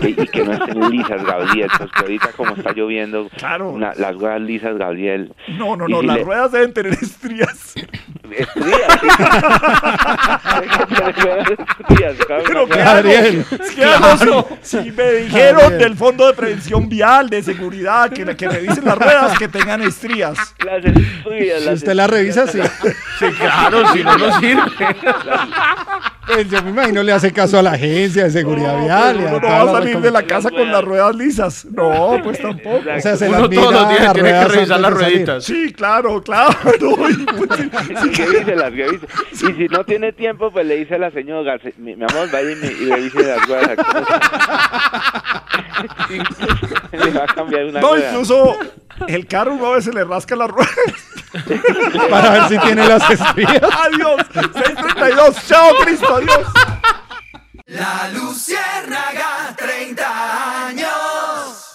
[0.00, 1.68] Que- y que no estén lisas, Gabriel.
[1.76, 3.28] Porque ahorita, como está lloviendo,
[3.60, 5.32] una- las huevas lisas, Gabriel.
[5.48, 7.74] No, no, Y no, si las le- ruedas deben tener estrías.
[8.30, 9.02] Estrías.
[11.80, 13.42] Estrías, claro, Pero ¿qué?
[13.74, 15.78] ¿Qué hago si, si me dijeron Gabriel.
[15.78, 20.54] del Fondo de Prevención Vial, de Seguridad, que, que revisen las ruedas que tengan estrías?
[20.64, 22.60] Las estrías, Si las usted la revisa, sí.
[23.18, 24.96] Sí, claro, si no, no sirve.
[26.32, 29.16] Pues yo me imagino le hace caso a la agencia de seguridad vial.
[29.20, 31.64] y Uno no va a salir de la casa con las ruedas lisas.
[31.64, 32.78] No, pues tampoco.
[32.96, 34.92] O sea, se Uno las mira todos los días las tiene que ruedas revisar las
[34.92, 35.44] rueditas.
[35.44, 36.50] Sí, claro, claro.
[36.74, 39.06] y pues, Revíselas, revise.
[39.32, 42.30] Y si no tiene tiempo, pues le dice a la señora, "Se- mi, mi amor,
[42.30, 43.76] vaya y, me- y revise las ruedas.
[46.92, 48.10] le va a cambiar una No, rueda.
[48.10, 48.56] incluso
[49.06, 50.74] el carro uno a veces le rasca las ruedas.
[52.10, 53.60] Para ver si tiene las estrías.
[53.62, 54.20] Adiós.
[54.32, 55.46] 632.
[55.46, 56.17] Chao, Cristo.
[56.18, 56.52] Adiós.
[57.66, 61.74] La Luciérnaga, 30 años.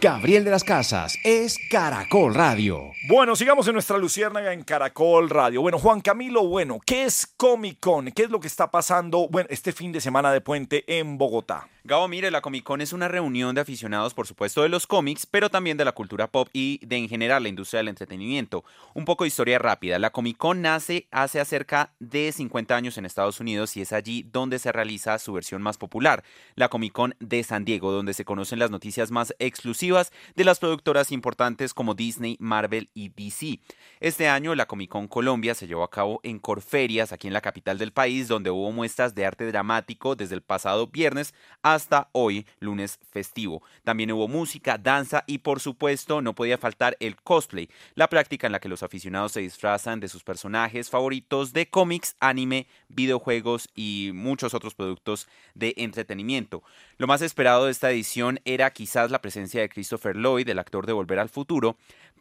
[0.00, 2.92] Gabriel de las Casas es Caracol Radio.
[3.08, 5.60] Bueno, sigamos en nuestra luciérnaga en Caracol Radio.
[5.60, 8.10] Bueno, Juan Camilo, bueno, ¿qué es Comic Con?
[8.12, 11.68] ¿Qué es lo que está pasando bueno, este fin de semana de puente en Bogotá?
[11.86, 15.24] Gabo, mire, la Comic Con es una reunión de aficionados, por supuesto, de los cómics,
[15.24, 18.64] pero también de la cultura pop y de en general la industria del entretenimiento.
[18.92, 20.00] Un poco de historia rápida.
[20.00, 24.24] La Comic Con nace hace cerca de 50 años en Estados Unidos y es allí
[24.32, 26.24] donde se realiza su versión más popular,
[26.56, 30.58] la Comic Con de San Diego, donde se conocen las noticias más exclusivas de las
[30.58, 33.60] productoras importantes como Disney, Marvel y DC.
[34.00, 37.40] Este año la Comic Con Colombia se llevó a cabo en Corferias, aquí en la
[37.40, 41.32] capital del país, donde hubo muestras de arte dramático desde el pasado viernes
[41.76, 43.62] hasta hoy, lunes festivo.
[43.84, 48.52] También hubo música, danza y por supuesto no podía faltar el cosplay, la práctica en
[48.52, 54.10] la que los aficionados se disfrazan de sus personajes favoritos de cómics, anime, videojuegos y
[54.12, 56.62] muchos otros productos de entretenimiento.
[56.98, 60.86] Lo más esperado de esta edición era quizás la presencia de Christopher Lloyd, el actor
[60.86, 61.76] de Volver al Futuro,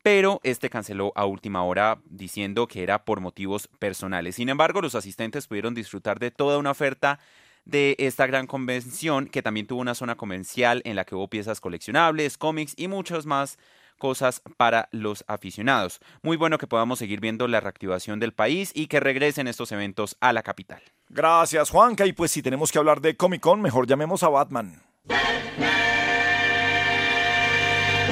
[0.06, 4.36] pero este canceló a última hora diciendo que era por motivos personales.
[4.36, 7.20] Sin embargo, los asistentes pudieron disfrutar de toda una oferta
[7.66, 11.60] de esta gran convención que también tuvo una zona comercial en la que hubo piezas
[11.60, 13.58] coleccionables, cómics y muchas más
[13.98, 16.00] cosas para los aficionados.
[16.22, 20.18] Muy bueno que podamos seguir viendo la reactivación del país y que regresen estos eventos
[20.20, 20.82] a la capital.
[21.10, 22.06] Gracias, Juanca.
[22.06, 24.84] Y pues si tenemos que hablar de Comic Con, mejor llamemos a Batman.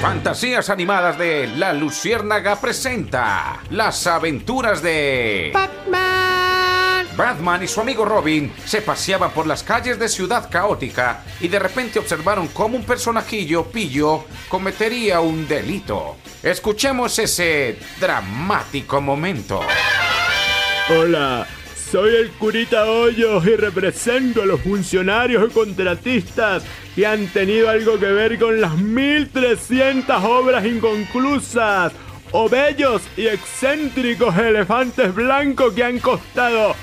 [0.01, 6.52] Fantasías animadas de La Luciérnaga presenta las aventuras de Batman.
[7.15, 11.59] Batman y su amigo Robin se paseaban por las calles de Ciudad Caótica y de
[11.59, 16.17] repente observaron cómo un personajillo pillo cometería un delito.
[16.41, 19.61] Escuchemos ese dramático momento.
[20.89, 21.47] Hola,
[21.91, 26.63] soy el curita Hoyos y represento a los funcionarios y contratistas
[26.95, 31.93] que han tenido algo que ver con las 1300 obras inconclusas
[32.31, 36.75] o bellos y excéntricos elefantes blancos que han costado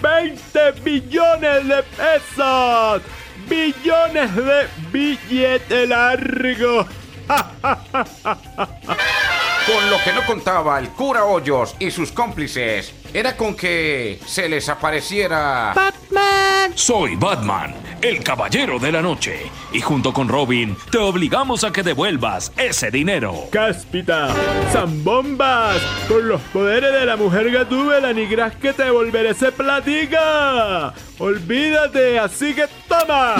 [0.00, 3.02] 20 billones de pesos.
[3.48, 6.86] Billones de billete largo.
[9.72, 14.48] Con lo que no contaba el cura Hoyos y sus cómplices era con que se
[14.48, 16.72] les apareciera Batman.
[16.74, 21.84] Soy Batman, el caballero de la noche, y junto con Robin te obligamos a que
[21.84, 23.44] devuelvas ese dinero.
[23.52, 24.34] Cáspita,
[24.72, 30.92] zambombas, con los poderes de la mujer gatúbela, ni creas que te devolveré ese platica.
[31.18, 33.36] Olvídate, así que toma.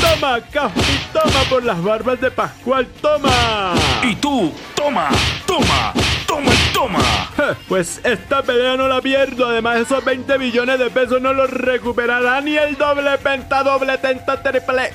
[0.00, 3.74] Toma, Caspi, toma por las barbas de Pascual, toma.
[4.02, 5.08] Y tú, toma,
[5.46, 5.92] toma,
[6.26, 6.98] toma y toma.
[7.68, 9.46] Pues esta pelea no la pierdo.
[9.46, 14.42] Además, esos 20 billones de pesos no los recuperará ni el doble penta, doble tenta,
[14.42, 14.92] triple.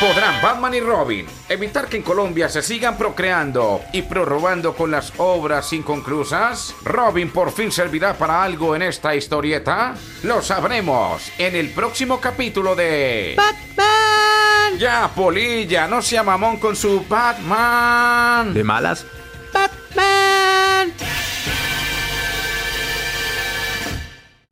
[0.00, 5.10] ¿Podrán Batman y Robin evitar que en Colombia se sigan procreando y prorrobando con las
[5.16, 6.74] obras inconclusas?
[6.84, 9.94] ¿Robin por fin servirá para algo en esta historieta?
[10.22, 13.36] Lo sabremos en el próximo capítulo de...
[13.38, 14.78] Batman.
[14.78, 18.52] Ya, Polilla, no sea mamón con su Batman.
[18.52, 19.06] ¿De malas?
[19.50, 20.92] Batman.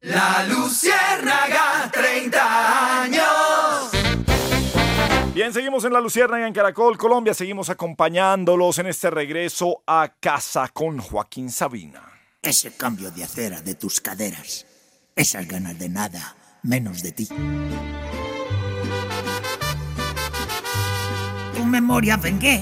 [0.01, 3.54] La Luciérnaga, 30 años.
[5.35, 7.35] Bien, seguimos en La Luciérnaga en Caracol, Colombia.
[7.35, 12.03] Seguimos acompañándolos en este regreso a casa con Joaquín Sabina.
[12.41, 14.65] Ese cambio de acera de tus caderas.
[15.17, 17.27] Esas ganas de nada, menos de ti.
[21.57, 22.61] Tu memoria vengué,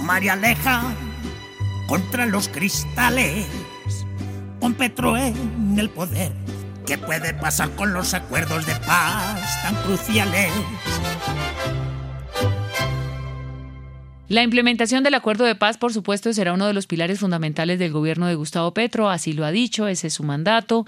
[0.00, 0.82] María Aleja,
[1.88, 3.46] contra los cristales.
[4.60, 6.30] Con Petro en el poder.
[6.86, 10.52] ¿Qué puede pasar con los acuerdos de paz tan cruciales?
[14.28, 17.92] La implementación del acuerdo de paz, por supuesto, será uno de los pilares fundamentales del
[17.92, 20.86] gobierno de Gustavo Petro, así lo ha dicho, ese es su mandato.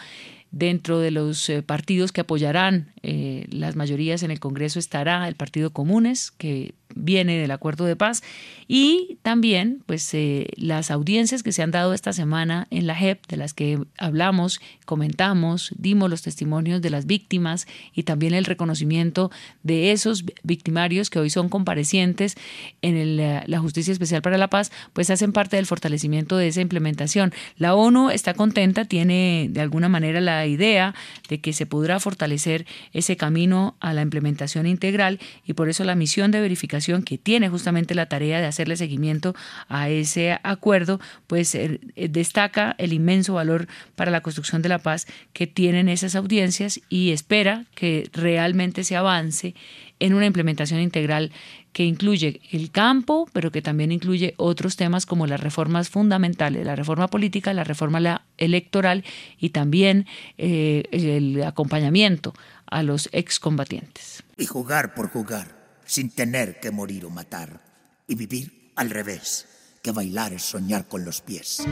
[0.53, 5.37] Dentro de los eh, partidos que apoyarán eh, las mayorías en el Congreso estará el
[5.37, 8.25] Partido Comunes, que viene del acuerdo de paz,
[8.67, 13.25] y también pues eh, las audiencias que se han dado esta semana en la JEP,
[13.29, 19.31] de las que hablamos, comentamos, dimos los testimonios de las víctimas y también el reconocimiento
[19.63, 22.35] de esos victimarios que hoy son comparecientes
[22.83, 26.61] en eh, la Justicia Especial para la Paz, pues hacen parte del fortalecimiento de esa
[26.61, 27.33] implementación.
[27.57, 30.95] La ONU está contenta, tiene de alguna manera la idea
[31.29, 32.67] de que se podrá fortalecer
[32.97, 37.51] ese camino a la implementación integral y por eso la misión de verificación que tiene
[37.51, 39.35] justamente la tarea de hacerle seguimiento
[39.69, 44.79] a ese acuerdo, pues eh, eh, destaca el inmenso valor para la construcción de la
[44.79, 49.55] paz que tienen esas audiencias y espera que realmente se avance
[49.99, 51.33] en una implementación integral
[51.73, 56.75] que incluye el campo, pero que también incluye otros temas como las reformas fundamentales, la
[56.75, 59.05] reforma política, la reforma electoral
[59.39, 60.07] y también
[60.39, 62.33] eh, el acompañamiento
[62.71, 64.23] a los excombatientes.
[64.37, 65.57] Y jugar por jugar
[65.87, 67.61] sin tener que morir o matar,
[68.09, 69.47] y vivir al revés,
[69.83, 71.65] que bailar es soñar con los pies.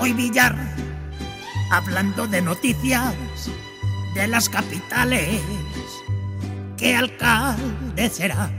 [0.00, 0.56] Hoy Villar,
[1.70, 3.14] hablando de noticias
[4.14, 5.40] de las capitales,
[6.76, 8.50] ¿qué alcalde será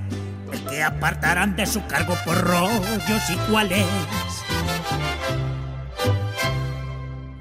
[0.52, 3.86] el que apartarán de su cargo por rollos y cuáles?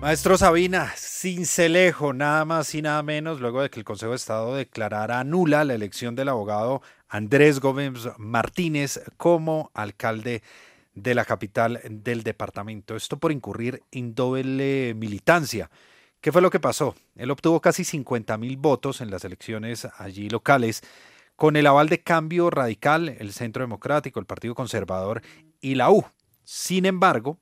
[0.01, 4.55] Maestro Sabina, cincelejo, nada más y nada menos, luego de que el Consejo de Estado
[4.55, 10.43] declarara nula la elección del abogado Andrés Gómez Martínez como alcalde
[10.95, 12.97] de la capital del departamento.
[12.97, 15.71] Esto por incurrir en doble militancia.
[16.23, 16.95] ¿Qué fue lo que pasó?
[17.15, 20.81] Él obtuvo casi 50 mil votos en las elecciones allí locales,
[21.37, 25.21] con el aval de Cambio Radical, el Centro Democrático, el Partido Conservador
[25.61, 26.07] y la U.
[26.43, 27.37] Sin embargo,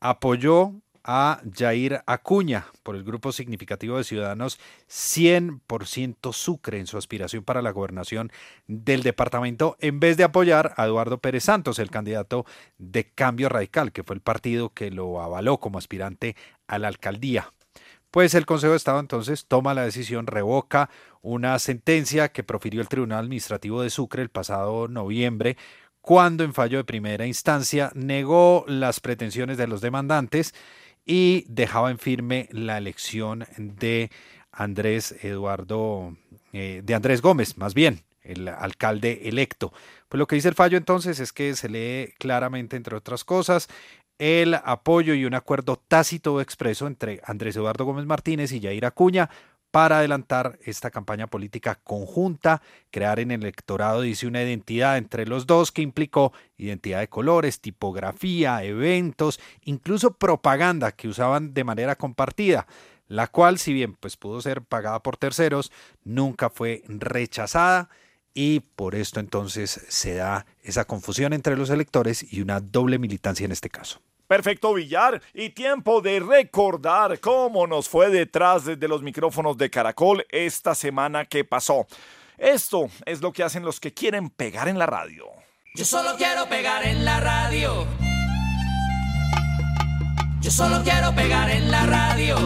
[0.00, 0.72] apoyó
[1.04, 4.58] a Jair Acuña por el grupo significativo de ciudadanos
[4.88, 8.30] 100% Sucre en su aspiración para la gobernación
[8.66, 12.46] del departamento, en vez de apoyar a Eduardo Pérez Santos, el candidato
[12.78, 17.52] de Cambio Radical, que fue el partido que lo avaló como aspirante a la alcaldía.
[18.10, 20.90] Pues el Consejo de Estado entonces toma la decisión, revoca
[21.22, 25.56] una sentencia que profirió el Tribunal Administrativo de Sucre el pasado noviembre,
[26.02, 30.52] cuando en fallo de primera instancia negó las pretensiones de los demandantes
[31.04, 34.10] y dejaba en firme la elección de
[34.52, 36.16] Andrés Eduardo,
[36.52, 39.72] eh, de Andrés Gómez, más bien, el alcalde electo.
[40.08, 43.68] Pues lo que dice el fallo entonces es que se lee claramente, entre otras cosas,
[44.18, 49.30] el apoyo y un acuerdo tácito expreso entre Andrés Eduardo Gómez Martínez y Yair Acuña
[49.72, 55.46] para adelantar esta campaña política conjunta, crear en el electorado, dice, una identidad entre los
[55.46, 62.66] dos que implicó identidad de colores, tipografía, eventos, incluso propaganda que usaban de manera compartida,
[63.08, 65.72] la cual, si bien pues pudo ser pagada por terceros,
[66.04, 67.88] nunca fue rechazada
[68.34, 73.46] y por esto entonces se da esa confusión entre los electores y una doble militancia
[73.46, 74.00] en este caso.
[74.32, 75.20] Perfecto, Villar.
[75.34, 81.26] Y tiempo de recordar cómo nos fue detrás de los micrófonos de Caracol esta semana
[81.26, 81.86] que pasó.
[82.38, 85.26] Esto es lo que hacen los que quieren pegar en la radio.
[85.74, 87.86] Yo solo quiero pegar en la radio.
[90.40, 92.36] Yo solo quiero pegar en la radio.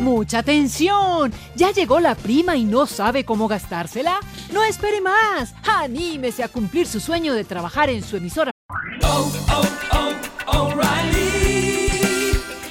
[0.00, 1.32] Mucha atención.
[1.54, 4.18] ¿Ya llegó la prima y no sabe cómo gastársela?
[4.52, 5.54] No espere más.
[5.64, 8.55] Anímese a cumplir su sueño de trabajar en su emisora.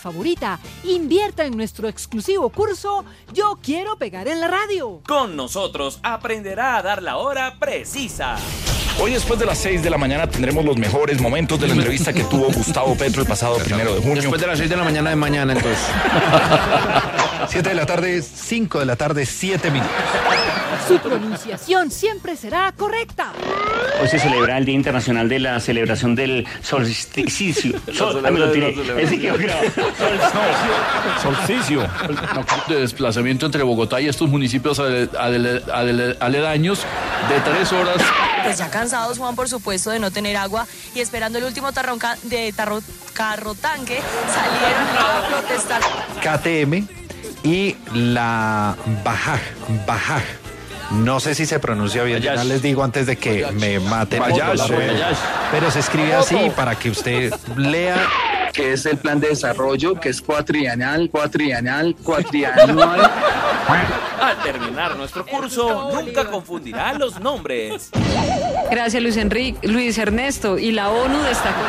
[0.00, 0.58] favorita.
[0.84, 5.00] Invierta en nuestro exclusivo curso Yo quiero pegar en la radio.
[5.06, 8.36] Con nosotros aprenderá a dar la hora precisa.
[9.00, 12.12] Hoy después de las 6 de la mañana tendremos los mejores momentos de la entrevista
[12.12, 14.20] que tuvo Gustavo Petro el pasado primero de junio.
[14.20, 15.80] Después de las 6 de la mañana de mañana, entonces.
[17.48, 19.92] 7 de la tarde, 5 de la tarde, 7 minutos.
[20.86, 23.32] Su pronunciación siempre será correcta.
[24.00, 27.78] Hoy se celebra el Día Internacional de la Celebración del Solsticio.
[27.94, 28.70] Sol, ah, me lo tiré.
[29.02, 29.32] Ese que
[31.22, 31.86] Solsticio.
[32.68, 36.80] De desplazamiento entre Bogotá y estos municipios ale- ale- ale- aledaños
[37.28, 37.96] de tres horas.
[38.44, 42.16] Pues ya cansados, Juan, por supuesto, de no tener agua y esperando el último tarronca
[42.24, 42.80] de tarro,
[43.12, 44.00] carro tanque,
[44.32, 45.80] salieron a protestar.
[46.20, 46.99] KTM
[47.42, 49.40] y la Bajaj.
[49.86, 50.22] Bajaj.
[50.90, 54.18] No sé si se pronuncia bien, ya les digo antes de que me maten.
[54.18, 54.68] Bayash.
[54.68, 55.18] Bayash.
[55.52, 57.96] Pero se escribe así para que usted lea.
[58.52, 63.00] que es el plan de desarrollo, que es cuatrienal, cuatrienal, cuatrianual.
[64.20, 67.90] Al terminar nuestro curso, nunca confundirá los nombres.
[68.68, 70.58] Gracias, Luis Enrique, Luis Ernesto.
[70.58, 71.62] Y la ONU destacó.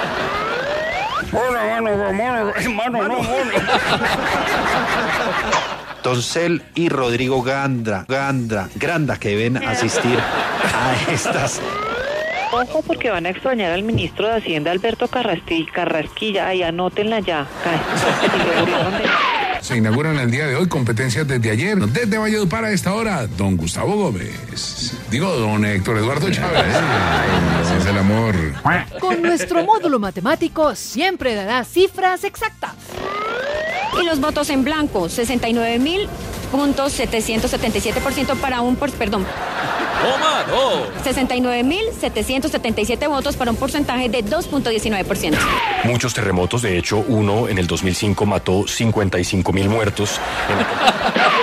[1.34, 3.22] Hola, mano, mano, mano, no,
[6.02, 11.62] Toncel y Rodrigo Gandra, Gandra, Granda, que deben asistir a estas.
[12.52, 16.48] Ojo porque van a extrañar al ministro de Hacienda Alberto Carrasqui- Carrasquilla.
[16.48, 17.46] Ahí anótenla ya.
[19.72, 21.78] Se inauguran el día de hoy competencias desde ayer.
[21.78, 24.94] Desde Valledupar a esta hora, don Gustavo Gómez.
[25.10, 26.66] Digo, don Héctor Eduardo Chávez.
[27.66, 28.36] Ese es el amor.
[29.00, 32.74] Con nuestro módulo matemático siempre dará cifras exactas.
[34.00, 36.08] Y los votos en blanco, 69 mil
[36.52, 39.26] puntos 777% para un por, perdón,
[40.02, 40.90] Toma dos.
[41.06, 45.38] 69.777 votos para un porcentaje de 2.19%.
[45.84, 50.20] Muchos terremotos, de hecho, uno en el 2005 mató 55 mil muertos.
[50.50, 50.58] En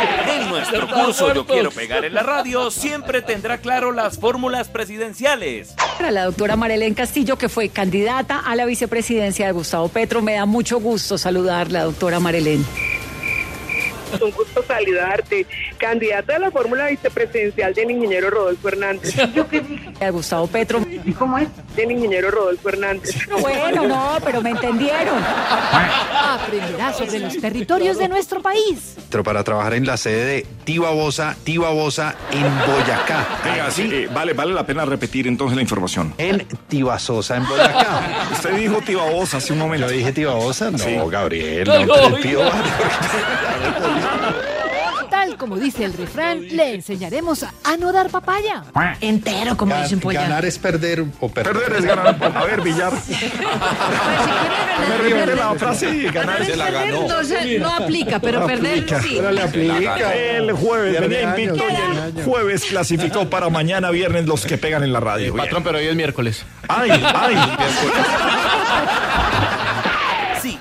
[0.58, 5.74] nuestro curso Yo quiero pegar en la radio siempre tendrá claro las fórmulas presidenciales.
[5.96, 10.22] Para la doctora Marilén Castillo, que fue candidata a la vicepresidencia de Gustavo Petro.
[10.22, 12.64] Me da mucho gusto saludarla, doctora Marilén.
[14.14, 15.46] Es un gusto saludarte.
[15.78, 19.14] Candidata a la fórmula vicepresidencial del ingeniero Rodolfo Hernández.
[19.34, 19.92] ¿Yo qué dije?
[20.04, 20.80] A Gustavo Petro.
[21.04, 21.48] ¿Y cómo es?
[21.76, 23.14] Del ingeniero Rodolfo Hernández.
[23.40, 25.22] Bueno, no, pero me entendieron.
[25.22, 28.96] Aprenderá sobre los territorios de nuestro país.
[29.10, 33.26] Pero para trabajar en la sede de Tibabosa, Tibabosa en Boyacá.
[33.44, 36.12] Venga, sí, eh, vale, vale la pena repetir entonces la información.
[36.18, 38.00] En Tibasosa, en Boyacá.
[38.32, 39.86] Usted dijo Tibabosa hace un momento.
[39.86, 40.70] ¿Yo dije Tibabosa?
[40.70, 40.96] No, Sí.
[41.10, 42.50] Gabriel, No, no, no, te pido no.
[45.10, 48.62] tal como dice el refrán, le enseñaremos a, no dar papaya.
[49.00, 50.20] Entero, como Ga- dicen pollo.
[50.20, 51.52] Ganar es perder o perder.
[51.54, 52.16] Perder es ganar.
[52.36, 52.92] A ver, Villar.
[54.88, 59.14] Me repite la frase y ganar Ganar es perder, no, aplica, pero perder sí.
[59.16, 60.14] Pero le aplica.
[60.14, 64.92] El jueves venía invicto y el jueves clasificó para mañana viernes los que pegan en
[64.92, 65.32] la radio.
[65.32, 65.44] Bien.
[65.46, 66.44] Patrón, pero hoy es miércoles.
[66.68, 67.34] Ay, ay.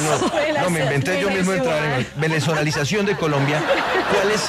[0.04, 0.18] No,
[0.62, 3.62] no, me inventé yo mismo entrar en venezolanización de Colombia.
[4.12, 4.48] ¿Cuál es?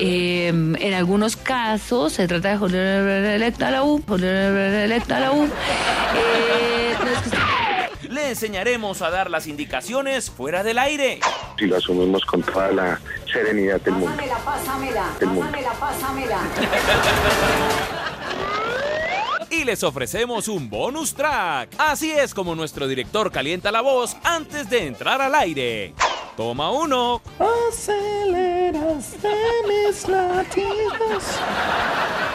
[0.00, 5.44] Eh, en algunos casos se trata de joder electa la U, joder electa la U.
[5.44, 6.77] Eh,
[8.28, 11.20] Enseñaremos a dar las indicaciones fuera del aire.
[11.58, 13.00] Si lo asumimos con toda la
[13.32, 14.22] serenidad del mundo.
[14.44, 15.58] pásamela, Del mundo.
[15.80, 16.38] pásamela.
[19.50, 21.70] Y les ofrecemos un bonus track.
[21.78, 25.94] Así es como nuestro director calienta la voz antes de entrar al aire.
[26.36, 27.22] Toma uno.
[27.70, 29.34] Aceleras de
[29.66, 31.24] mis latidos.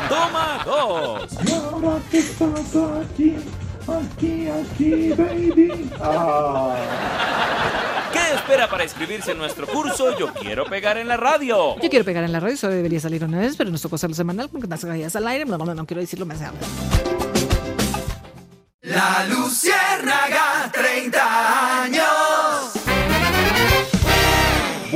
[0.10, 1.34] Toma dos.
[1.48, 3.36] Y ahora que estás aquí,
[3.88, 5.90] aquí, aquí, baby.
[6.02, 6.76] Ah.
[8.12, 11.76] ¿Qué espera para inscribirse en nuestro curso Yo quiero pegar en la radio?
[11.82, 14.16] Yo quiero pegar en la radio, solo debería salir una vez, pero nos tocó hacerlo
[14.16, 15.46] semanal porque no se caías al aire.
[15.46, 16.40] No, no, no quiero decirlo más.
[18.82, 21.33] La Luciérnaga, 30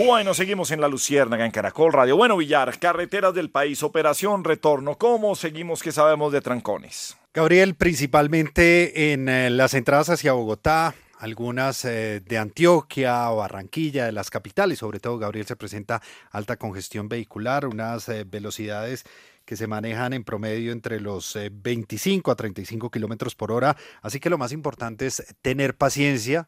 [0.07, 2.15] Bueno, seguimos en La Luciérnaga, en Caracol Radio.
[2.15, 4.97] Bueno, Villar, carreteras del país, operación retorno.
[4.97, 7.17] ¿Cómo seguimos que sabemos de trancones?
[7.33, 14.29] Gabriel, principalmente en eh, las entradas hacia Bogotá, algunas eh, de Antioquia Barranquilla, de las
[14.29, 16.01] capitales, sobre todo, Gabriel, se presenta
[16.31, 19.03] alta congestión vehicular, unas eh, velocidades
[19.43, 23.75] que se manejan en promedio entre los eh, 25 a 35 kilómetros por hora.
[24.01, 26.47] Así que lo más importante es tener paciencia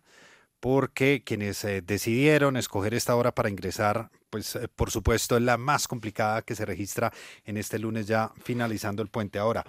[0.59, 5.57] porque quienes eh, decidieron escoger esta hora para ingresar, pues eh, por supuesto es la
[5.57, 7.11] más complicada que se registra
[7.45, 9.39] en este lunes ya finalizando el puente.
[9.39, 9.65] Ahora,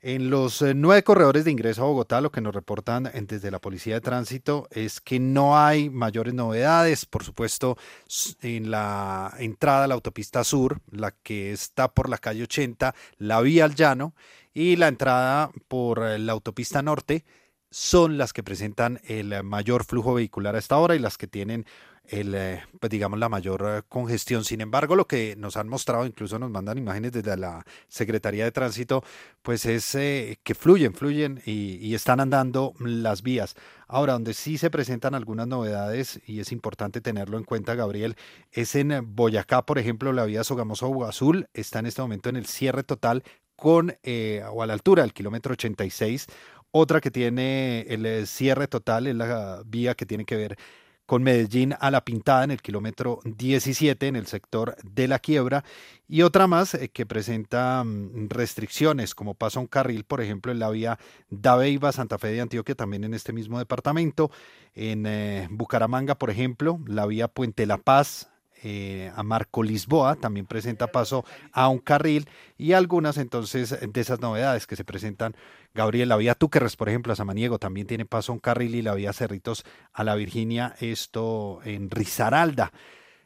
[0.00, 3.60] en los eh, nueve corredores de ingreso a Bogotá, lo que nos reportan desde la
[3.60, 7.06] Policía de Tránsito es que no hay mayores novedades.
[7.06, 7.76] Por supuesto,
[8.40, 13.40] en la entrada a la autopista sur, la que está por la calle 80, la
[13.42, 14.14] vía al llano,
[14.54, 17.24] y la entrada por la autopista norte,
[17.72, 21.26] son las que presentan el eh, mayor flujo vehicular a esta hora y las que
[21.26, 21.64] tienen
[22.04, 24.44] el, eh, pues digamos, la mayor eh, congestión.
[24.44, 28.52] Sin embargo, lo que nos han mostrado, incluso nos mandan imágenes desde la Secretaría de
[28.52, 29.02] Tránsito,
[29.40, 29.92] pues es
[30.42, 33.54] que fluyen, fluyen y, y están andando las vías.
[33.88, 38.16] Ahora, donde sí se presentan algunas novedades, y es importante tenerlo en cuenta, Gabriel,
[38.50, 42.46] es en Boyacá, por ejemplo, la vía Sogamoso Azul está en este momento en el
[42.46, 43.22] cierre total
[43.62, 46.26] con eh, o a la altura del kilómetro 86.
[46.72, 50.56] Otra que tiene el eh, cierre total es la vía que tiene que ver
[51.04, 55.64] con Medellín a La Pintada en el kilómetro 17 en el sector de la quiebra
[56.08, 60.60] y otra más eh, que presenta mm, restricciones como pasa un carril por ejemplo en
[60.60, 64.30] la vía Dabeiba Santa Fe de Antioquia también en este mismo departamento.
[64.74, 68.31] En eh, Bucaramanga por ejemplo la vía Puente La Paz
[68.62, 72.28] eh, a Marco Lisboa, también presenta paso a un carril
[72.58, 75.34] y algunas entonces de esas novedades que se presentan,
[75.74, 78.82] Gabriel, la vía Túquerres, por ejemplo, a Samaniego también tiene paso a un carril y
[78.82, 82.72] la vía Cerritos a la Virginia, esto en Risaralda.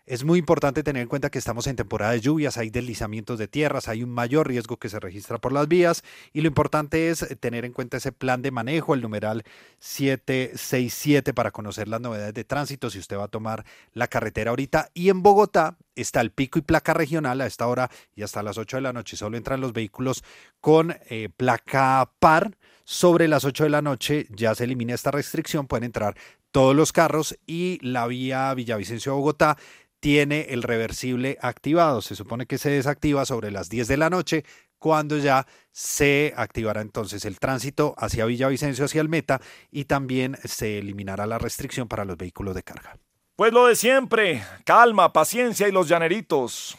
[0.06, 3.48] Es muy importante tener en cuenta que estamos en temporada de lluvias, hay deslizamientos de
[3.48, 7.26] tierras, hay un mayor riesgo que se registra por las vías y lo importante es
[7.40, 9.42] tener en cuenta ese plan de manejo, el numeral
[9.80, 13.64] 767 para conocer las novedades de tránsito si usted va a tomar
[13.94, 14.90] la carretera ahorita.
[14.94, 18.58] Y en Bogotá está el pico y placa regional a esta hora y hasta las
[18.58, 20.22] 8 de la noche solo entran los vehículos
[20.60, 22.56] con eh, placa par.
[22.88, 26.14] Sobre las 8 de la noche ya se elimina esta restricción, pueden entrar
[26.52, 29.58] todos los carros y la vía Villavicencio a Bogotá
[30.00, 32.02] tiene el reversible activado.
[32.02, 34.44] Se supone que se desactiva sobre las 10 de la noche,
[34.78, 39.40] cuando ya se activará entonces el tránsito hacia Villavicencio, hacia el Meta,
[39.70, 42.96] y también se eliminará la restricción para los vehículos de carga.
[43.36, 46.78] Pues lo de siempre, calma, paciencia y los llaneritos.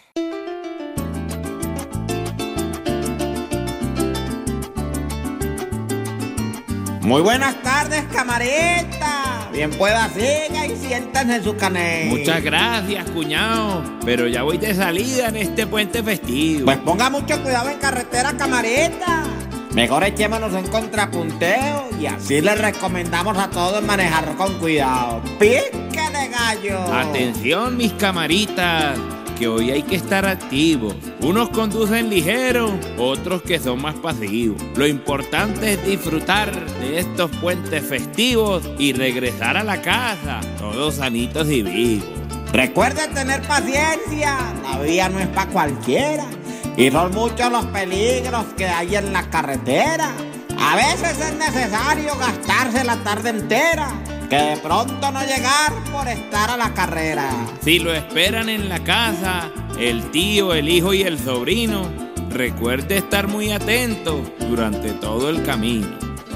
[7.02, 9.37] Muy buenas tardes, camareta.
[9.58, 12.10] Bien pueda, siga y siéntanse en su caney.
[12.10, 13.84] Muchas gracias, cuñado.
[14.06, 16.66] Pero ya voy de salida en este puente festivo.
[16.66, 19.24] Pues ponga mucho cuidado en carretera, camarita.
[19.72, 25.24] Mejor echémonos un contrapunteo y así les recomendamos a todos manejar con cuidado.
[25.40, 26.94] ¡Pique de gallo!
[26.94, 28.96] Atención, mis camaritas,
[29.38, 30.96] que hoy hay que estar activos.
[31.22, 34.62] Unos conducen ligero, otros que son más pasivos.
[34.76, 41.50] Lo importante es disfrutar de estos puentes festivos y regresar a la casa, todos sanitos
[41.50, 42.08] y vivos.
[42.52, 46.26] Recuerde tener paciencia, la vida no es para cualquiera.
[46.76, 50.12] Y son muchos los peligros que hay en la carretera.
[50.60, 53.90] A veces es necesario gastarse la tarde entera,
[54.30, 57.30] que de pronto no llegar por estar a la carrera.
[57.64, 59.50] Si lo esperan en la casa,
[59.80, 61.88] el tío, el hijo y el sobrino,
[62.30, 65.88] recuerde estar muy atento durante todo el camino.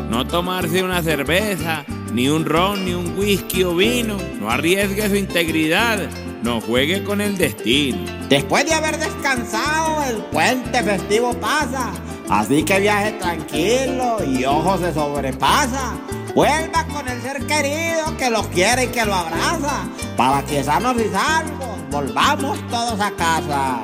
[0.09, 4.17] No tomarse una cerveza, ni un ron, ni un whisky o vino.
[4.39, 5.99] No arriesgue su integridad.
[6.43, 7.99] No juegue con el destino.
[8.27, 11.91] Después de haber descansado, el puente festivo pasa.
[12.29, 15.93] Así que viaje tranquilo y ojo se sobrepasa.
[16.33, 19.83] Vuelva con el ser querido que lo quiere y que lo abraza.
[20.15, 23.81] Para que sanos y salvos volvamos todos a casa.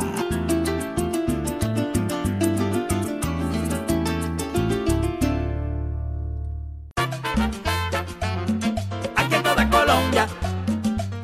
[9.15, 10.27] Aquí en toda Colombia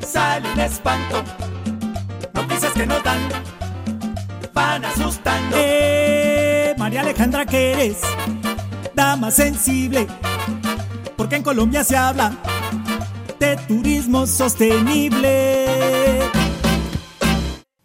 [0.06, 1.24] sale un espanto.
[2.34, 3.20] Noticias que nos dan,
[4.52, 5.56] van asustando.
[5.58, 8.00] Eh, María Alejandra, que eres
[8.94, 10.06] dama sensible,
[11.16, 12.36] porque en Colombia se habla
[13.38, 15.66] de turismo sostenible.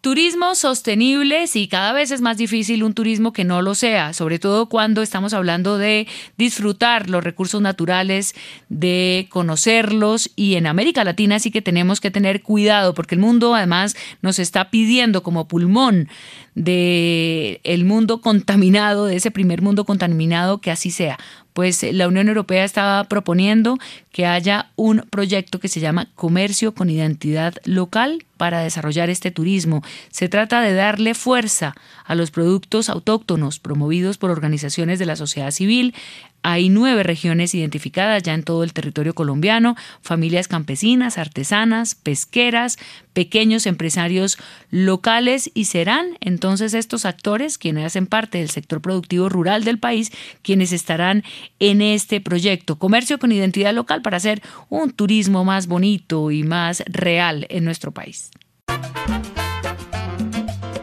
[0.00, 4.38] Turismo sostenible, sí, cada vez es más difícil un turismo que no lo sea, sobre
[4.38, 6.08] todo cuando estamos hablando de
[6.38, 8.34] disfrutar los recursos naturales,
[8.70, 13.54] de conocerlos y en América Latina sí que tenemos que tener cuidado porque el mundo
[13.54, 16.08] además nos está pidiendo como pulmón
[16.54, 21.18] de el mundo contaminado, de ese primer mundo contaminado que así sea
[21.60, 23.76] pues la Unión Europea estaba proponiendo
[24.12, 29.82] que haya un proyecto que se llama Comercio con Identidad Local para desarrollar este turismo.
[30.10, 31.74] Se trata de darle fuerza
[32.06, 35.94] a los productos autóctonos promovidos por organizaciones de la sociedad civil.
[36.42, 42.78] Hay nueve regiones identificadas ya en todo el territorio colombiano, familias campesinas, artesanas, pesqueras,
[43.12, 44.38] pequeños empresarios
[44.70, 50.10] locales y serán entonces estos actores, quienes hacen parte del sector productivo rural del país,
[50.42, 51.24] quienes estarán
[51.58, 52.78] en este proyecto.
[52.78, 57.92] Comercio con identidad local para hacer un turismo más bonito y más real en nuestro
[57.92, 58.30] país.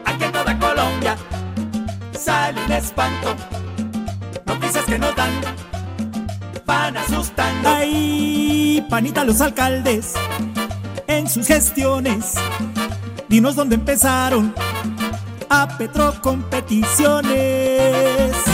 [0.04, 1.16] Aquí en toda Colombia
[2.12, 3.36] sale un espanto.
[4.88, 5.30] Que nos dan,
[6.64, 7.68] van asustando.
[7.68, 10.14] Ay, panita los alcaldes
[11.06, 12.32] en sus gestiones.
[13.28, 14.54] Dinos dónde empezaron
[15.50, 18.47] a Petro competiciones.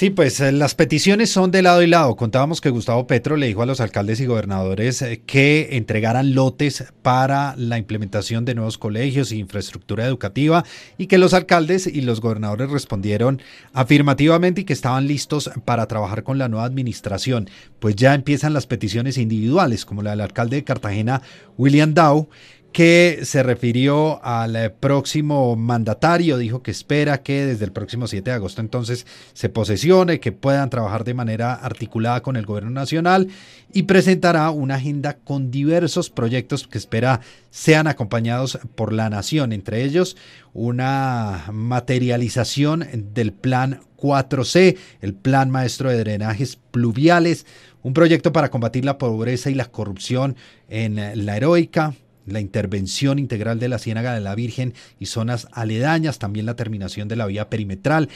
[0.00, 2.16] Sí, pues eh, las peticiones son de lado y lado.
[2.16, 6.84] Contábamos que Gustavo Petro le dijo a los alcaldes y gobernadores eh, que entregaran lotes
[7.02, 10.64] para la implementación de nuevos colegios e infraestructura educativa
[10.96, 13.42] y que los alcaldes y los gobernadores respondieron
[13.74, 17.50] afirmativamente y que estaban listos para trabajar con la nueva administración.
[17.78, 21.20] Pues ya empiezan las peticiones individuales, como la del alcalde de Cartagena,
[21.58, 22.30] William Dow,
[22.72, 28.30] que se refirió al eh, próximo mandatario, dijo que espera que desde el próximo 7
[28.30, 33.28] de agosto entonces se posesione, que puedan trabajar de manera articulada con el gobierno nacional
[33.72, 37.20] y presentará una agenda con diversos proyectos que espera
[37.50, 40.16] sean acompañados por la nación, entre ellos
[40.52, 47.46] una materialización del plan 4C, el plan maestro de drenajes pluviales,
[47.82, 50.36] un proyecto para combatir la pobreza y la corrupción
[50.68, 51.94] en la heroica,
[52.26, 57.08] la intervención integral de la Ciénaga de la Virgen y zonas aledañas, también la terminación
[57.08, 58.08] de la vía perimetral,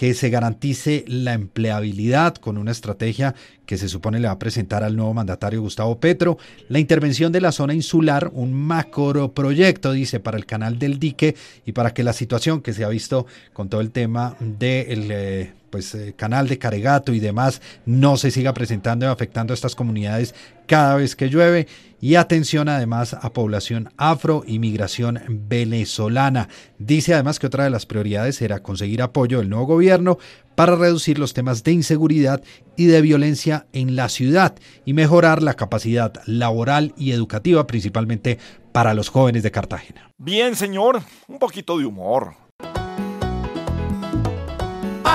[0.00, 3.34] que se garantice la empleabilidad con una estrategia
[3.66, 6.38] que se supone le va a presentar al nuevo mandatario Gustavo Petro,
[6.70, 11.36] la intervención de la zona insular, un macro proyecto, dice, para el canal del dique
[11.66, 15.52] y para que la situación que se ha visto con todo el tema del eh,
[15.70, 19.74] pues, eh, canal de Caregato y demás no se siga presentando y afectando a estas
[19.74, 20.34] comunidades
[20.66, 21.66] cada vez que llueve.
[22.02, 26.48] Y atención además a población afro y migración venezolana.
[26.78, 30.18] Dice además que otra de las prioridades será conseguir apoyo del nuevo gobierno
[30.54, 32.42] para reducir los temas de inseguridad
[32.76, 38.38] y de violencia en la ciudad y mejorar la capacidad laboral y educativa, principalmente
[38.72, 40.10] para los jóvenes de Cartagena.
[40.18, 42.34] Bien, señor, un poquito de humor.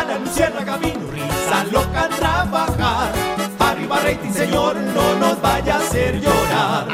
[0.06, 3.12] Ana Luciérnaga vino risa loca a trabajar.
[3.60, 6.88] Arriba rating, señor, no nos vaya a hacer llorar.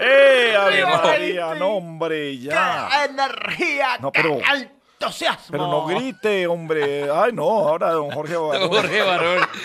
[0.00, 1.54] ¡Eh, Ave ¡Viva María!
[1.56, 2.88] No, hombre, ya.
[2.90, 3.98] ¡Qué energía!
[4.00, 4.70] No, pero- ¡Qué
[5.00, 5.46] entusiasmo!
[5.50, 7.10] Pero no grite, hombre.
[7.10, 8.68] Ay, no, ahora don Jorge Barón.
[8.70, 9.48] Jorge Barón.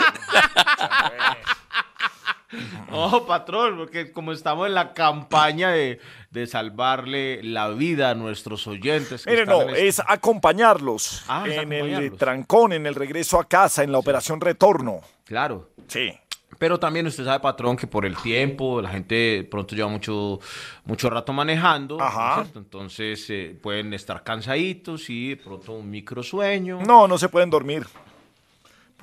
[2.92, 6.00] No, patrón, porque como estamos en la campaña de,
[6.34, 9.24] de salvarle la vida a nuestros oyentes.
[9.24, 12.96] que Mire, están no, en este- es acompañarlos Ah, es en el trancón, en el
[12.96, 15.02] regreso a casa, en la operación retorno.
[15.26, 15.70] Claro.
[15.88, 16.12] Sí.
[16.60, 20.40] Pero también usted sabe, patrón, que por el tiempo, la gente pronto lleva mucho,
[20.86, 21.98] mucho rato manejando.
[21.98, 22.46] ¿no es Ajá.
[22.56, 26.82] Entonces eh, pueden estar cansaditos y pronto un microsueño.
[26.86, 27.86] No, no se pueden dormir.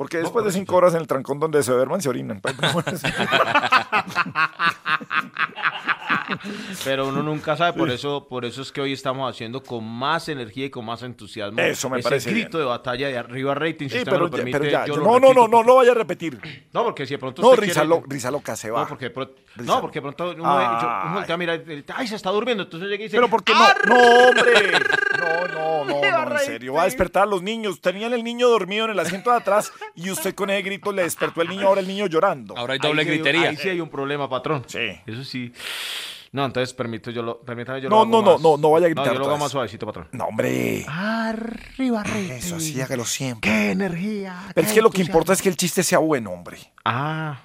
[0.01, 2.41] Porque después de cinco horas en el trancón donde se duerman, se orinan.
[6.85, 10.29] Pero uno nunca sabe, por eso, por eso es que hoy estamos haciendo con más
[10.31, 11.61] energía y con más entusiasmo.
[11.61, 13.89] Eso me ese parece grito de batalla de arriba rating.
[13.89, 15.29] Si Sí, usted me pero, lo ya- permite, pero ya, yo yo- lo no, no,
[15.29, 16.41] repito, no, no, no vaya a repetir.
[16.73, 18.81] No, porque si de pronto No, usted risa, quiere- lo- risa loca se va.
[18.83, 19.73] No, porque de pronto, Risa.
[19.75, 21.15] no, porque de pronto uno, yo- uno Ay.
[21.15, 21.63] voltea a mirar
[21.97, 22.63] ay, se está durmiendo.
[22.65, 24.53] Entonces llega y dice, Pero porque no, no, hombre.
[25.21, 26.73] No, no, no, Arriba, no, en serio.
[26.75, 27.81] Va a despertar a los niños.
[27.81, 31.03] Tenían el niño dormido en el asiento de atrás y usted con ese grito le
[31.03, 32.55] despertó el niño, ahora el niño llorando.
[32.57, 34.63] Ahí sí hay- Ahí sí hay un problema, patrón.
[34.67, 34.79] Sí.
[35.07, 35.53] Eso sí.
[36.33, 38.71] No, entonces permito yo lo, permítame yo No, lo hago no, no, más- no, no
[38.71, 40.09] vaya a gritar No, yo lo hago más suavecito, patrón.
[40.13, 40.87] No, hombre.
[40.89, 42.31] Arriba, rating.
[42.31, 43.51] Eso sí, hágalo siempre.
[43.51, 44.45] ¡Qué energía!
[44.55, 46.59] Pero es que lo que importa es que el chiste sea bueno, hombre.
[46.85, 47.41] Ah.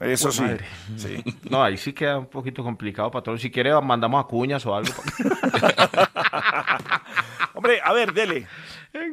[0.00, 0.44] Eso sí.
[0.96, 1.22] sí.
[1.48, 3.38] No, ahí sí queda un poquito complicado, patrón.
[3.38, 4.92] Si quiere, mandamos a cuñas o algo.
[7.54, 8.46] Hombre, a ver, dele.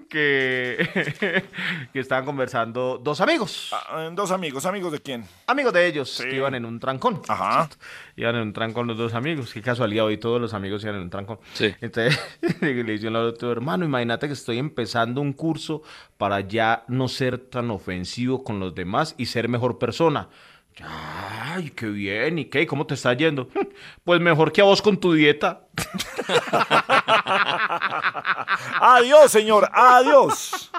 [0.10, 1.44] Que,
[1.94, 3.72] que estaban conversando dos amigos.
[3.72, 5.26] Ah, dos amigos, ¿amigos de quién?
[5.48, 7.22] Amigos de ellos, que iban en un trancón.
[7.28, 7.70] Ajá.
[8.16, 9.52] Iban en un trancón los dos amigos.
[9.54, 11.40] Qué casualidad, hoy todos los amigos iban en un trancón.
[11.54, 11.74] Sí.
[11.82, 12.20] Entonces
[12.62, 15.82] le dice al otro, hermano, imagínate que estoy empezando un curso
[16.18, 20.30] para ya no ser tan ofensivo con los demás y ser mejor persona.
[20.84, 22.66] Ay, qué bien, ¿y qué?
[22.66, 23.50] ¿Cómo te está yendo?
[24.04, 25.68] Pues mejor que a vos con tu dieta.
[28.84, 29.70] Adiós, señor.
[29.72, 30.72] Adiós.